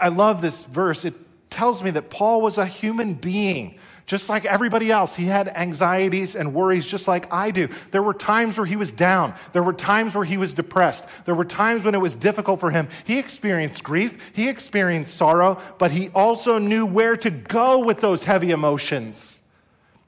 I 0.02 0.08
love 0.10 0.42
this 0.42 0.66
verse. 0.66 1.06
It 1.06 1.16
tells 1.50 1.84
me 1.84 1.92
that 1.92 2.10
Paul 2.10 2.42
was 2.42 2.58
a 2.58 2.66
human 2.66 3.14
being, 3.14 3.76
just 4.06 4.30
like 4.30 4.46
everybody 4.46 4.92
else. 4.92 5.16
He 5.16 5.26
had 5.26 5.48
anxieties 5.50 6.36
and 6.36 6.54
worries 6.54 6.86
just 6.86 7.08
like 7.08 7.32
I 7.32 7.52
do. 7.52 7.68
There 7.92 8.02
were 8.02 8.14
times 8.14 8.58
where 8.58 8.66
he 8.66 8.76
was 8.76 8.92
down, 8.92 9.36
there 9.54 9.64
were 9.64 9.74
times 9.74 10.16
where 10.16 10.26
he 10.26 10.38
was 10.38 10.54
depressed, 10.54 11.06
there 11.26 11.36
were 11.36 11.46
times 11.46 11.84
when 11.84 11.94
it 11.94 12.02
was 12.02 12.16
difficult 12.16 12.60
for 12.60 12.72
him. 12.72 12.88
He 13.06 13.20
experienced 13.20 13.84
grief, 13.84 14.18
he 14.34 14.50
experienced 14.50 15.16
sorrow, 15.16 15.60
but 15.78 15.92
he 15.92 16.10
also 16.10 16.58
knew 16.58 16.86
where 16.86 17.18
to 17.18 17.30
go 17.30 17.86
with 17.86 18.02
those 18.02 18.24
heavy 18.24 18.52
emotions. 18.52 19.38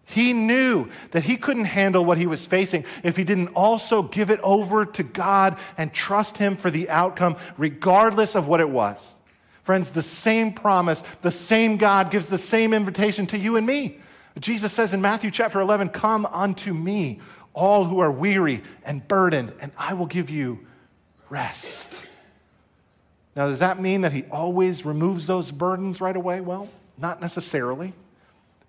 He 0.06 0.34
knew 0.34 0.90
that 1.12 1.24
he 1.24 1.38
couldn't 1.38 1.66
handle 1.66 2.04
what 2.04 2.18
he 2.18 2.28
was 2.28 2.46
facing 2.46 2.86
if 3.04 3.16
he 3.16 3.24
didn't 3.24 3.50
also 3.50 4.04
give 4.04 4.30
it 4.30 4.40
over 4.42 4.86
to 4.86 5.04
God 5.04 5.58
and 5.78 5.94
trust 5.94 6.38
him 6.38 6.56
for 6.56 6.70
the 6.70 6.90
outcome, 6.90 7.38
regardless 7.58 8.36
of 8.36 8.48
what 8.48 8.60
it 8.60 8.70
was. 8.70 9.16
Friends, 9.64 9.92
the 9.92 10.02
same 10.02 10.54
promise, 10.54 11.04
the 11.22 11.32
same 11.32 11.78
God 11.78 12.12
gives 12.12 12.28
the 12.28 12.38
same 12.38 12.74
invitation 12.74 13.26
to 13.28 13.38
you 13.38 13.56
and 13.56 13.66
me. 13.66 14.00
Jesus 14.40 14.74
says 14.74 14.94
in 14.94 15.02
Matthew 15.02 15.32
chapter 15.32 15.62
11, 15.62 15.90
Come 15.90 16.26
unto 16.26 16.74
me, 16.74 17.20
all 17.54 17.86
who 17.86 18.00
are 18.00 18.12
weary 18.12 18.62
and 18.84 19.08
burdened, 19.08 19.54
and 19.62 19.72
I 19.78 19.94
will 19.94 20.06
give 20.06 20.30
you 20.30 20.66
rest. 21.30 22.06
Now, 23.36 23.48
does 23.48 23.60
that 23.60 23.82
mean 23.82 24.02
that 24.02 24.12
he 24.12 24.26
always 24.32 24.86
removes 24.86 25.28
those 25.28 25.50
burdens 25.50 26.02
right 26.02 26.16
away? 26.16 26.42
Well, 26.42 26.70
not 26.98 27.22
necessarily. 27.22 27.94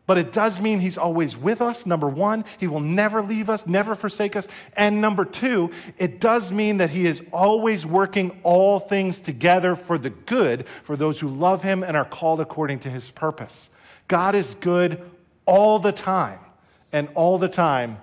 But 0.07 0.19
it 0.19 0.33
does 0.33 0.61
mean 0.61 0.81
he's 0.81 0.99
always 0.99 1.37
with 1.37 1.63
us. 1.63 1.87
Number 1.87 2.09
one, 2.09 2.45
he 2.59 2.67
will 2.67 2.81
never 2.81 3.23
leave 3.23 3.49
us, 3.49 3.67
never 3.67 3.95
forsake 3.95 4.37
us. 4.37 4.47
And 4.77 5.01
number 5.01 5.25
two, 5.25 5.71
it 5.97 6.21
does 6.21 6.53
mean 6.53 6.77
that 6.77 6.91
he 6.91 7.07
is 7.07 7.23
always 7.33 7.87
working 7.87 8.39
all 8.43 8.81
things 8.81 9.21
together 9.21 9.75
for 9.75 9.97
the 9.97 10.11
good 10.11 10.67
for 10.83 10.97
those 10.97 11.21
who 11.21 11.29
love 11.29 11.63
him 11.63 11.83
and 11.83 11.97
are 11.97 12.05
called 12.05 12.41
according 12.41 12.81
to 12.81 12.91
his 12.91 13.11
purpose. 13.11 13.71
God 14.07 14.35
is 14.35 14.55
good 14.57 15.01
all 15.47 15.79
the 15.79 15.93
time. 15.93 16.41
And 16.93 17.09
all 17.15 17.39
the 17.39 17.49
time, 17.49 17.99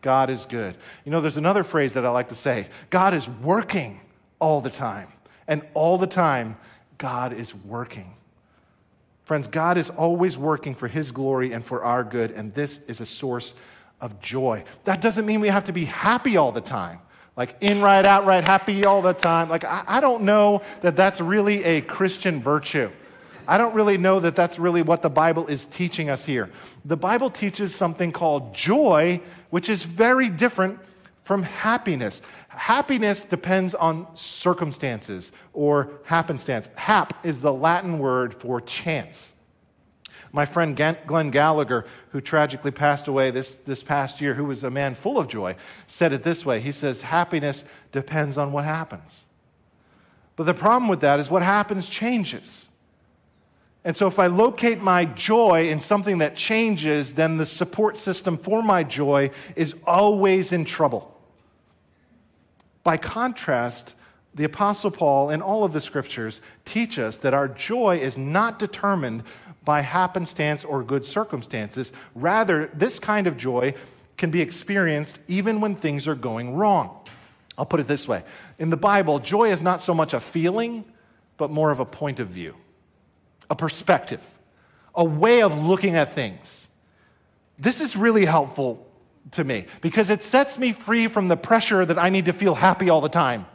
God 0.00 0.28
is 0.28 0.46
good. 0.46 0.74
You 1.04 1.12
know, 1.12 1.20
there's 1.20 1.36
another 1.36 1.62
phrase 1.62 1.94
that 1.94 2.04
I 2.04 2.08
like 2.08 2.28
to 2.28 2.34
say 2.34 2.66
God 2.90 3.14
is 3.14 3.28
working 3.28 4.00
all 4.40 4.60
the 4.60 4.70
time. 4.70 5.08
And 5.46 5.62
all 5.74 5.98
the 5.98 6.06
time, 6.06 6.56
God 6.98 7.32
is 7.32 7.54
working. 7.54 8.14
Friends, 9.32 9.48
God 9.48 9.78
is 9.78 9.88
always 9.88 10.36
working 10.36 10.74
for 10.74 10.88
His 10.88 11.10
glory 11.10 11.54
and 11.54 11.64
for 11.64 11.82
our 11.82 12.04
good, 12.04 12.32
and 12.32 12.52
this 12.52 12.80
is 12.86 13.00
a 13.00 13.06
source 13.06 13.54
of 13.98 14.20
joy. 14.20 14.62
That 14.84 15.00
doesn't 15.00 15.24
mean 15.24 15.40
we 15.40 15.48
have 15.48 15.64
to 15.64 15.72
be 15.72 15.86
happy 15.86 16.36
all 16.36 16.52
the 16.52 16.60
time. 16.60 16.98
Like 17.34 17.56
in 17.62 17.80
right, 17.80 18.06
out 18.06 18.26
right, 18.26 18.44
happy 18.44 18.84
all 18.84 19.00
the 19.00 19.14
time. 19.14 19.48
Like, 19.48 19.64
I, 19.64 19.84
I 19.86 20.00
don't 20.02 20.24
know 20.24 20.60
that 20.82 20.96
that's 20.96 21.18
really 21.18 21.64
a 21.64 21.80
Christian 21.80 22.42
virtue. 22.42 22.90
I 23.48 23.56
don't 23.56 23.74
really 23.74 23.96
know 23.96 24.20
that 24.20 24.36
that's 24.36 24.58
really 24.58 24.82
what 24.82 25.00
the 25.00 25.08
Bible 25.08 25.46
is 25.46 25.64
teaching 25.64 26.10
us 26.10 26.26
here. 26.26 26.50
The 26.84 26.98
Bible 26.98 27.30
teaches 27.30 27.74
something 27.74 28.12
called 28.12 28.54
joy, 28.54 29.22
which 29.48 29.70
is 29.70 29.82
very 29.82 30.28
different 30.28 30.78
from 31.22 31.42
happiness. 31.42 32.22
Happiness 32.48 33.24
depends 33.24 33.74
on 33.74 34.06
circumstances 34.14 35.32
or 35.52 35.90
happenstance. 36.04 36.68
Hap 36.74 37.24
is 37.24 37.40
the 37.40 37.52
Latin 37.52 37.98
word 37.98 38.34
for 38.34 38.60
chance. 38.60 39.32
My 40.34 40.46
friend 40.46 40.74
Glenn 41.06 41.30
Gallagher, 41.30 41.84
who 42.10 42.20
tragically 42.20 42.70
passed 42.70 43.06
away 43.06 43.30
this, 43.30 43.54
this 43.54 43.82
past 43.82 44.20
year, 44.20 44.34
who 44.34 44.44
was 44.44 44.64
a 44.64 44.70
man 44.70 44.94
full 44.94 45.18
of 45.18 45.28
joy, 45.28 45.56
said 45.86 46.12
it 46.14 46.22
this 46.22 46.44
way 46.46 46.60
He 46.60 46.72
says, 46.72 47.02
Happiness 47.02 47.64
depends 47.92 48.38
on 48.38 48.50
what 48.50 48.64
happens. 48.64 49.24
But 50.36 50.44
the 50.44 50.54
problem 50.54 50.88
with 50.88 51.00
that 51.00 51.20
is 51.20 51.30
what 51.30 51.42
happens 51.42 51.88
changes. 51.88 52.70
And 53.84 53.96
so, 53.96 54.06
if 54.06 54.18
I 54.18 54.28
locate 54.28 54.80
my 54.80 55.04
joy 55.04 55.68
in 55.68 55.80
something 55.80 56.18
that 56.18 56.36
changes, 56.36 57.14
then 57.14 57.36
the 57.36 57.44
support 57.44 57.98
system 57.98 58.38
for 58.38 58.62
my 58.62 58.84
joy 58.84 59.30
is 59.56 59.74
always 59.84 60.52
in 60.52 60.64
trouble. 60.64 61.11
By 62.84 62.96
contrast, 62.96 63.94
the 64.34 64.44
Apostle 64.44 64.90
Paul 64.90 65.30
and 65.30 65.42
all 65.42 65.64
of 65.64 65.72
the 65.72 65.80
scriptures 65.80 66.40
teach 66.64 66.98
us 66.98 67.18
that 67.18 67.34
our 67.34 67.48
joy 67.48 67.98
is 67.98 68.16
not 68.16 68.58
determined 68.58 69.24
by 69.64 69.82
happenstance 69.82 70.64
or 70.64 70.82
good 70.82 71.04
circumstances. 71.04 71.92
Rather, 72.14 72.70
this 72.74 72.98
kind 72.98 73.26
of 73.26 73.36
joy 73.36 73.74
can 74.16 74.30
be 74.30 74.40
experienced 74.40 75.20
even 75.28 75.60
when 75.60 75.74
things 75.74 76.08
are 76.08 76.14
going 76.14 76.54
wrong. 76.54 76.98
I'll 77.58 77.66
put 77.66 77.80
it 77.80 77.86
this 77.86 78.08
way 78.08 78.24
In 78.58 78.70
the 78.70 78.76
Bible, 78.76 79.18
joy 79.18 79.50
is 79.50 79.60
not 79.60 79.80
so 79.80 79.94
much 79.94 80.14
a 80.14 80.20
feeling, 80.20 80.84
but 81.36 81.50
more 81.50 81.70
of 81.70 81.80
a 81.80 81.84
point 81.84 82.20
of 82.20 82.28
view, 82.28 82.56
a 83.50 83.54
perspective, 83.54 84.26
a 84.94 85.04
way 85.04 85.42
of 85.42 85.58
looking 85.58 85.94
at 85.94 86.14
things. 86.14 86.68
This 87.58 87.80
is 87.80 87.96
really 87.96 88.24
helpful 88.24 88.86
to 89.30 89.44
me 89.44 89.66
because 89.80 90.10
it 90.10 90.22
sets 90.22 90.58
me 90.58 90.72
free 90.72 91.06
from 91.06 91.28
the 91.28 91.36
pressure 91.36 91.86
that 91.86 91.98
I 91.98 92.10
need 92.10 92.26
to 92.26 92.32
feel 92.32 92.54
happy 92.54 92.90
all 92.90 93.00
the 93.00 93.08
time. 93.08 93.46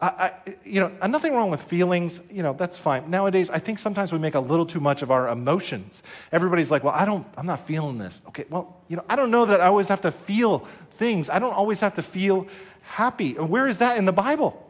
I, 0.00 0.06
I, 0.06 0.32
you 0.64 0.80
know, 0.80 0.92
uh, 1.00 1.06
nothing 1.06 1.34
wrong 1.34 1.50
with 1.50 1.62
feelings. 1.62 2.20
You 2.30 2.42
know, 2.42 2.54
that's 2.54 2.78
fine. 2.78 3.10
Nowadays, 3.10 3.50
I 3.50 3.58
think 3.58 3.78
sometimes 3.78 4.12
we 4.12 4.18
make 4.18 4.34
a 4.34 4.40
little 4.40 4.64
too 4.64 4.80
much 4.80 5.02
of 5.02 5.10
our 5.10 5.28
emotions. 5.28 6.02
Everybody's 6.32 6.70
like, 6.70 6.84
"Well, 6.84 6.94
I 6.94 7.04
don't. 7.04 7.26
I'm 7.36 7.46
not 7.46 7.66
feeling 7.66 7.98
this." 7.98 8.22
Okay. 8.28 8.44
Well, 8.48 8.80
you 8.88 8.96
know, 8.96 9.04
I 9.08 9.16
don't 9.16 9.30
know 9.30 9.44
that 9.46 9.60
I 9.60 9.66
always 9.66 9.88
have 9.88 10.00
to 10.02 10.10
feel 10.10 10.66
things. 10.96 11.28
I 11.28 11.38
don't 11.38 11.52
always 11.52 11.80
have 11.80 11.94
to 11.94 12.02
feel 12.02 12.46
happy. 12.82 13.36
And 13.36 13.50
where 13.50 13.68
is 13.68 13.78
that 13.78 13.98
in 13.98 14.04
the 14.04 14.12
Bible? 14.12 14.69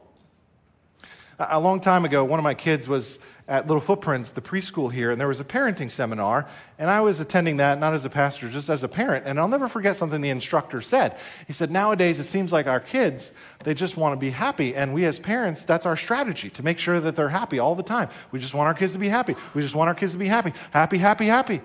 A 1.48 1.58
long 1.58 1.80
time 1.80 2.04
ago, 2.04 2.22
one 2.22 2.38
of 2.38 2.44
my 2.44 2.52
kids 2.52 2.86
was 2.86 3.18
at 3.48 3.66
Little 3.66 3.80
Footprints, 3.80 4.32
the 4.32 4.42
preschool 4.42 4.92
here, 4.92 5.10
and 5.10 5.18
there 5.18 5.26
was 5.26 5.40
a 5.40 5.44
parenting 5.44 5.90
seminar, 5.90 6.46
and 6.78 6.90
I 6.90 7.00
was 7.00 7.18
attending 7.18 7.56
that, 7.56 7.80
not 7.80 7.94
as 7.94 8.04
a 8.04 8.10
pastor, 8.10 8.50
just 8.50 8.68
as 8.68 8.84
a 8.84 8.88
parent. 8.88 9.26
And 9.26 9.40
I'll 9.40 9.48
never 9.48 9.66
forget 9.66 9.96
something 9.96 10.20
the 10.20 10.28
instructor 10.28 10.82
said. 10.82 11.16
He 11.46 11.54
said, 11.54 11.70
Nowadays, 11.70 12.20
it 12.20 12.24
seems 12.24 12.52
like 12.52 12.66
our 12.66 12.78
kids, 12.78 13.32
they 13.64 13.72
just 13.72 13.96
want 13.96 14.12
to 14.12 14.20
be 14.20 14.30
happy. 14.30 14.76
And 14.76 14.92
we 14.92 15.06
as 15.06 15.18
parents, 15.18 15.64
that's 15.64 15.86
our 15.86 15.96
strategy 15.96 16.50
to 16.50 16.62
make 16.62 16.78
sure 16.78 17.00
that 17.00 17.16
they're 17.16 17.30
happy 17.30 17.58
all 17.58 17.74
the 17.74 17.82
time. 17.82 18.10
We 18.32 18.38
just 18.38 18.54
want 18.54 18.68
our 18.68 18.74
kids 18.74 18.92
to 18.92 18.98
be 18.98 19.08
happy. 19.08 19.34
We 19.54 19.62
just 19.62 19.74
want 19.74 19.88
our 19.88 19.94
kids 19.94 20.12
to 20.12 20.18
be 20.18 20.28
happy. 20.28 20.52
Happy, 20.72 20.98
happy, 20.98 21.24
happy. 21.24 21.62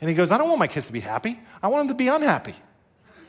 And 0.00 0.10
he 0.10 0.16
goes, 0.16 0.32
I 0.32 0.36
don't 0.36 0.48
want 0.48 0.58
my 0.58 0.66
kids 0.66 0.88
to 0.88 0.92
be 0.92 1.00
happy. 1.00 1.40
I 1.62 1.68
want 1.68 1.86
them 1.86 1.96
to 1.96 1.98
be 2.02 2.08
unhappy. 2.08 2.56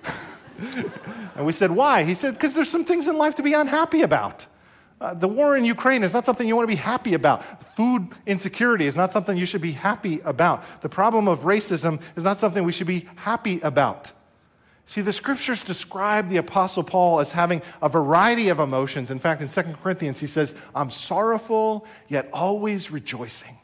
and 1.36 1.46
we 1.46 1.52
said, 1.54 1.70
Why? 1.70 2.04
He 2.04 2.16
said, 2.16 2.34
Because 2.34 2.56
there's 2.56 2.70
some 2.70 2.84
things 2.84 3.08
in 3.08 3.16
life 3.18 3.36
to 3.36 3.44
be 3.44 3.54
unhappy 3.54 4.02
about. 4.02 4.48
Uh, 5.04 5.14
the 5.14 5.28
war 5.28 5.58
in 5.58 5.66
Ukraine 5.66 6.02
is 6.02 6.14
not 6.14 6.26
something 6.26 6.48
you 6.48 6.56
want 6.56 6.70
to 6.70 6.74
be 6.74 6.82
happy 6.82 7.14
about. 7.14 7.62
Food 7.76 8.08
insecurity 8.26 8.88
is 8.88 8.96
not 8.96 9.12
something 9.12 9.36
you 9.36 9.46
should 9.46 9.62
be 9.62 9.74
happy 9.74 10.22
about. 10.22 10.64
The 10.82 10.88
problem 10.88 11.28
of 11.28 11.42
racism 11.42 12.00
is 12.16 12.24
not 12.24 12.38
something 12.38 12.64
we 12.64 12.72
should 12.72 12.88
be 12.88 13.06
happy 13.18 13.60
about. 13.60 14.14
See, 14.86 15.02
the 15.02 15.12
scriptures 15.12 15.66
describe 15.66 16.30
the 16.30 16.38
Apostle 16.38 16.84
Paul 16.84 17.20
as 17.20 17.32
having 17.32 17.62
a 17.82 17.90
variety 17.90 18.48
of 18.48 18.60
emotions. 18.60 19.12
In 19.12 19.20
fact, 19.20 19.42
in 19.42 19.50
2 19.50 19.76
Corinthians, 19.84 20.22
he 20.22 20.28
says, 20.28 20.56
I'm 20.74 20.90
sorrowful, 20.90 21.86
yet 22.08 22.30
always 22.32 22.90
rejoicing. 22.90 23.58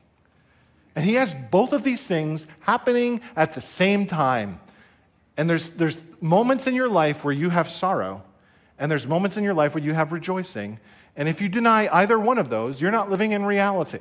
And 0.94 1.06
he 1.06 1.14
has 1.14 1.34
both 1.34 1.72
of 1.72 1.86
these 1.86 2.06
things 2.06 2.48
happening 2.60 3.22
at 3.38 3.54
the 3.54 3.62
same 3.62 4.08
time. 4.08 4.60
And 5.38 5.50
there's, 5.50 5.70
there's 5.70 6.04
moments 6.20 6.68
in 6.68 6.76
your 6.76 6.90
life 6.90 7.24
where 7.24 7.34
you 7.34 7.50
have 7.50 7.70
sorrow, 7.70 8.24
and 8.78 8.92
there's 8.92 9.08
moments 9.08 9.38
in 9.38 9.46
your 9.46 9.54
life 9.54 9.74
where 9.74 9.84
you 9.84 9.94
have 9.94 10.12
rejoicing. 10.12 10.80
And 11.16 11.28
if 11.28 11.42
you 11.42 11.50
deny 11.50 11.90
either 11.92 12.20
one 12.20 12.38
of 12.38 12.50
those, 12.50 12.82
you're 12.82 12.92
not 12.92 13.10
living 13.10 13.32
in 13.32 13.46
reality. 13.46 14.00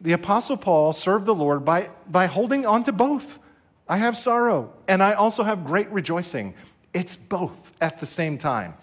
The 0.00 0.12
Apostle 0.12 0.56
Paul 0.56 0.92
served 0.92 1.26
the 1.26 1.34
Lord 1.34 1.64
by, 1.64 1.90
by 2.08 2.26
holding 2.26 2.66
on 2.66 2.82
to 2.84 2.92
both. 2.92 3.38
I 3.88 3.98
have 3.98 4.16
sorrow, 4.16 4.72
and 4.88 5.02
I 5.02 5.12
also 5.12 5.44
have 5.44 5.64
great 5.64 5.88
rejoicing. 5.90 6.54
It's 6.92 7.14
both 7.14 7.72
at 7.80 8.00
the 8.00 8.06
same 8.06 8.38
time. 8.38 8.74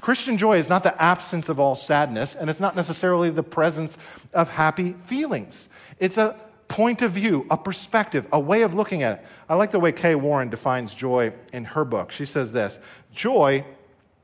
Christian 0.00 0.36
joy 0.38 0.58
is 0.58 0.68
not 0.68 0.82
the 0.82 1.00
absence 1.00 1.48
of 1.48 1.58
all 1.58 1.74
sadness, 1.74 2.34
and 2.34 2.50
it's 2.50 2.60
not 2.60 2.76
necessarily 2.76 3.30
the 3.30 3.42
presence 3.42 3.96
of 4.34 4.50
happy 4.50 4.94
feelings. 5.04 5.68
It's 5.98 6.18
a 6.18 6.36
point 6.68 7.02
of 7.02 7.12
view, 7.12 7.46
a 7.50 7.56
perspective, 7.56 8.26
a 8.32 8.40
way 8.40 8.62
of 8.62 8.74
looking 8.74 9.02
at 9.02 9.18
it. 9.20 9.26
I 9.48 9.54
like 9.54 9.70
the 9.70 9.80
way 9.80 9.92
Kay 9.92 10.14
Warren 10.14 10.48
defines 10.48 10.94
joy 10.94 11.32
in 11.52 11.64
her 11.64 11.84
book. 11.84 12.12
She 12.12 12.26
says 12.26 12.52
this 12.52 12.78
Joy 13.12 13.64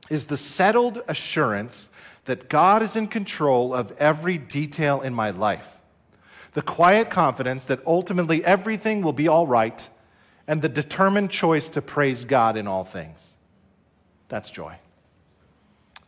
is 0.09 0.27
the 0.27 0.37
settled 0.37 1.01
assurance 1.07 1.89
that 2.25 2.49
God 2.49 2.81
is 2.81 2.95
in 2.95 3.07
control 3.07 3.73
of 3.73 3.91
every 3.93 4.37
detail 4.37 5.01
in 5.01 5.13
my 5.13 5.31
life, 5.31 5.79
the 6.53 6.61
quiet 6.61 7.09
confidence 7.09 7.65
that 7.65 7.85
ultimately 7.85 8.43
everything 8.45 9.01
will 9.01 9.13
be 9.13 9.27
all 9.27 9.47
right, 9.47 9.87
and 10.47 10.61
the 10.61 10.69
determined 10.69 11.31
choice 11.31 11.69
to 11.69 11.81
praise 11.81 12.25
God 12.25 12.57
in 12.57 12.67
all 12.67 12.83
things. 12.83 13.19
That's 14.27 14.49
joy. 14.49 14.75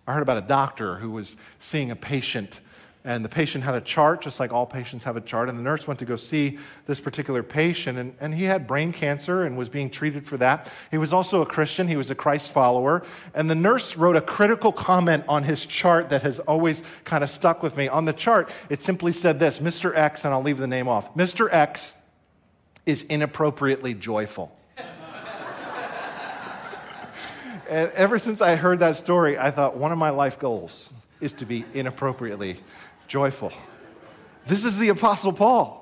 I 0.08 0.13
heard 0.13 0.21
about 0.21 0.38
a 0.38 0.41
doctor 0.41 0.97
who 0.97 1.12
was 1.12 1.36
seeing 1.60 1.89
a 1.91 1.95
patient 1.95 2.60
and 3.05 3.23
the 3.23 3.29
patient 3.29 3.63
had 3.63 3.75
a 3.75 3.81
chart, 3.81 4.21
just 4.21 4.39
like 4.39 4.51
all 4.51 4.65
patients 4.65 5.03
have 5.03 5.15
a 5.15 5.21
chart. 5.21 5.47
And 5.47 5.59
the 5.59 5.61
nurse 5.61 5.85
went 5.85 5.99
to 5.99 6.05
go 6.05 6.15
see 6.15 6.57
this 6.87 6.99
particular 6.99 7.43
patient, 7.43 7.99
and, 7.99 8.15
and 8.19 8.33
he 8.33 8.45
had 8.45 8.65
brain 8.65 8.91
cancer 8.91 9.43
and 9.43 9.55
was 9.55 9.69
being 9.69 9.91
treated 9.91 10.27
for 10.27 10.37
that. 10.37 10.73
He 10.89 10.97
was 10.97 11.13
also 11.13 11.43
a 11.43 11.45
Christian, 11.45 11.87
he 11.87 11.95
was 11.95 12.09
a 12.09 12.15
Christ 12.15 12.49
follower. 12.49 13.03
And 13.35 13.47
the 13.47 13.55
nurse 13.55 13.95
wrote 13.95 14.15
a 14.15 14.21
critical 14.21 14.71
comment 14.71 15.23
on 15.27 15.43
his 15.43 15.67
chart 15.67 16.09
that 16.09 16.23
has 16.23 16.39
always 16.39 16.81
kind 17.03 17.23
of 17.23 17.29
stuck 17.29 17.61
with 17.61 17.77
me. 17.77 17.87
On 17.87 18.05
the 18.05 18.13
chart, 18.13 18.49
it 18.69 18.81
simply 18.81 19.11
said 19.11 19.39
this 19.39 19.59
Mr. 19.59 19.95
X, 19.95 20.25
and 20.25 20.33
I'll 20.33 20.41
leave 20.41 20.57
the 20.57 20.65
name 20.67 20.87
off 20.87 21.13
Mr. 21.13 21.47
X 21.51 21.93
is 22.87 23.03
inappropriately 23.03 23.93
joyful. 23.93 24.51
and 27.69 27.91
ever 27.91 28.17
since 28.17 28.41
I 28.41 28.55
heard 28.55 28.79
that 28.79 28.95
story, 28.95 29.37
I 29.37 29.51
thought 29.51 29.77
one 29.77 29.91
of 29.91 29.99
my 29.99 30.09
life 30.09 30.39
goals 30.39 30.91
is 31.21 31.33
to 31.33 31.45
be 31.45 31.65
inappropriately 31.73 32.59
joyful. 33.07 33.51
This 34.47 34.65
is 34.65 34.77
the 34.77 34.89
Apostle 34.89 35.33
Paul. 35.33 35.81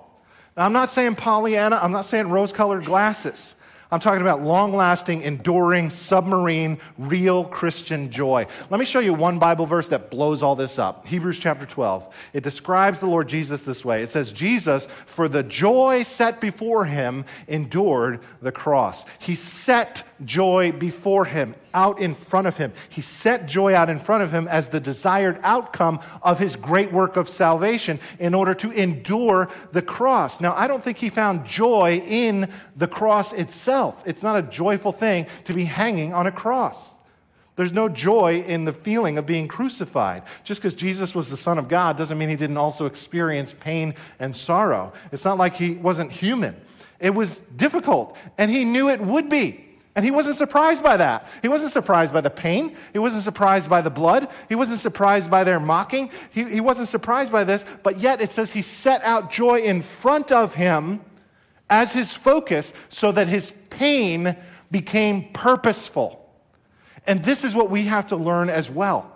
Now, 0.55 0.65
I'm 0.65 0.73
not 0.73 0.89
saying 0.89 1.15
Pollyanna, 1.15 1.79
I'm 1.81 1.91
not 1.91 2.05
saying 2.05 2.29
rose 2.29 2.51
colored 2.51 2.86
glasses. 2.86 3.55
I'm 3.93 3.99
talking 3.99 4.21
about 4.21 4.41
long 4.41 4.73
lasting, 4.73 5.21
enduring, 5.21 5.91
submarine, 5.91 6.79
real 6.97 7.43
Christian 7.43 8.10
joy. 8.10 8.47
Let 8.71 8.79
me 8.79 8.88
show 8.88 8.99
you 8.99 9.13
one 9.13 9.38
Bible 9.38 9.67
verse 9.67 9.89
that 9.89 10.10
blows 10.10 10.41
all 10.41 10.56
this 10.56 10.79
up. 10.79 11.06
Hebrews 11.06 11.38
chapter 11.38 11.67
12. 11.67 12.12
It 12.34 12.41
describes 12.41 13.01
the 13.01 13.06
Lord 13.06 13.29
Jesus 13.29 13.62
this 13.62 13.86
way 13.86 14.01
it 14.01 14.10
says, 14.10 14.34
Jesus, 14.34 14.88
for 15.06 15.29
the 15.29 15.43
joy 15.43 16.01
set 16.01 16.41
before 16.41 16.86
him, 16.86 17.23
endured 17.47 18.21
the 18.41 18.51
cross. 18.51 19.06
He 19.19 19.36
set 19.36 20.01
joy 20.25 20.71
before 20.71 21.25
him, 21.25 21.53
out 21.73 21.99
in 21.99 22.15
front 22.15 22.47
of 22.47 22.58
him. 22.58 22.73
He 22.89 23.01
set 23.01 23.45
joy 23.45 23.75
out 23.75 23.91
in 23.91 23.99
front 23.99 24.23
of 24.23 24.32
him 24.32 24.47
as 24.47 24.69
the 24.69 24.79
desired 24.79 25.39
outcome 25.43 25.99
of 26.23 26.39
his 26.39 26.56
great 26.56 26.91
work 26.91 27.15
of 27.15 27.29
salvation 27.29 27.99
in 28.17 28.34
order 28.34 28.56
to 28.56 28.71
endure 28.71 29.49
the 29.71 29.82
cross. 29.84 30.41
Now, 30.41 30.56
I 30.56 30.67
don't 30.67 30.84
think 30.84 30.97
he 30.97 31.10
found 31.10 31.45
joy 31.45 32.01
in 32.08 32.49
the 32.75 32.88
cross 32.88 33.34
itself. 33.34 33.83
It's 34.06 34.24
not 34.24 34.38
a 34.38 34.41
joyful 34.41 34.91
thing 34.91 35.28
to 35.46 35.54
be 35.54 35.65
hanging 35.65 36.13
on 36.13 36.28
a 36.28 36.32
cross. 36.32 36.93
There's 37.56 37.72
no 37.72 37.88
joy 37.88 38.41
in 38.41 38.65
the 38.65 38.74
feeling 38.74 39.17
of 39.17 39.26
being 39.26 39.48
crucified. 39.48 40.24
Just 40.43 40.62
because 40.62 40.76
Jesus 40.76 41.13
was 41.13 41.30
the 41.30 41.38
Son 41.38 41.60
of 41.60 41.67
God 41.67 41.98
doesn't 41.98 42.17
mean 42.17 42.30
he 42.30 42.36
didn't 42.36 42.58
also 42.58 42.88
experience 42.88 43.54
pain 43.54 43.93
and 44.19 44.36
sorrow. 44.36 44.93
It's 45.12 45.24
not 45.24 45.38
like 45.38 45.56
he 45.56 45.76
wasn't 45.76 46.12
human. 46.12 46.56
It 47.00 47.13
was 47.13 47.41
difficult, 47.56 48.17
and 48.38 48.50
he 48.50 48.65
knew 48.65 48.89
it 48.89 49.02
would 49.02 49.30
be. 49.30 49.63
And 49.96 50.04
he 50.04 50.10
wasn't 50.10 50.38
surprised 50.38 50.82
by 50.82 50.98
that. 50.98 51.28
He 51.43 51.48
wasn't 51.48 51.72
surprised 51.72 52.12
by 52.12 52.22
the 52.22 52.32
pain. 52.32 52.76
He 52.93 53.00
wasn't 53.00 53.22
surprised 53.22 53.69
by 53.69 53.82
the 53.82 53.91
blood. 53.91 54.30
He 54.50 54.56
wasn't 54.56 54.80
surprised 54.80 55.30
by 55.30 55.43
their 55.43 55.60
mocking. 55.60 56.10
He, 56.32 56.46
he 56.46 56.62
wasn't 56.62 56.88
surprised 56.88 57.32
by 57.32 57.43
this. 57.43 57.63
But 57.84 58.00
yet 58.00 58.19
it 58.19 58.32
says 58.32 58.52
he 58.52 58.63
set 58.63 59.04
out 59.04 59.32
joy 59.32 59.60
in 59.60 59.84
front 59.84 60.32
of 60.32 60.56
him 60.56 61.02
as 61.69 61.91
his 61.91 62.15
focus 62.15 62.73
so 62.89 63.12
that 63.12 63.28
his 63.28 63.52
pain 63.69 64.36
became 64.71 65.32
purposeful. 65.34 66.19
And 67.06 67.23
this 67.23 67.43
is 67.43 67.56
what 67.56 67.69
we 67.69 67.84
have 67.84 68.08
to 68.08 68.15
learn 68.15 68.49
as 68.49 68.69
well. 68.69 69.10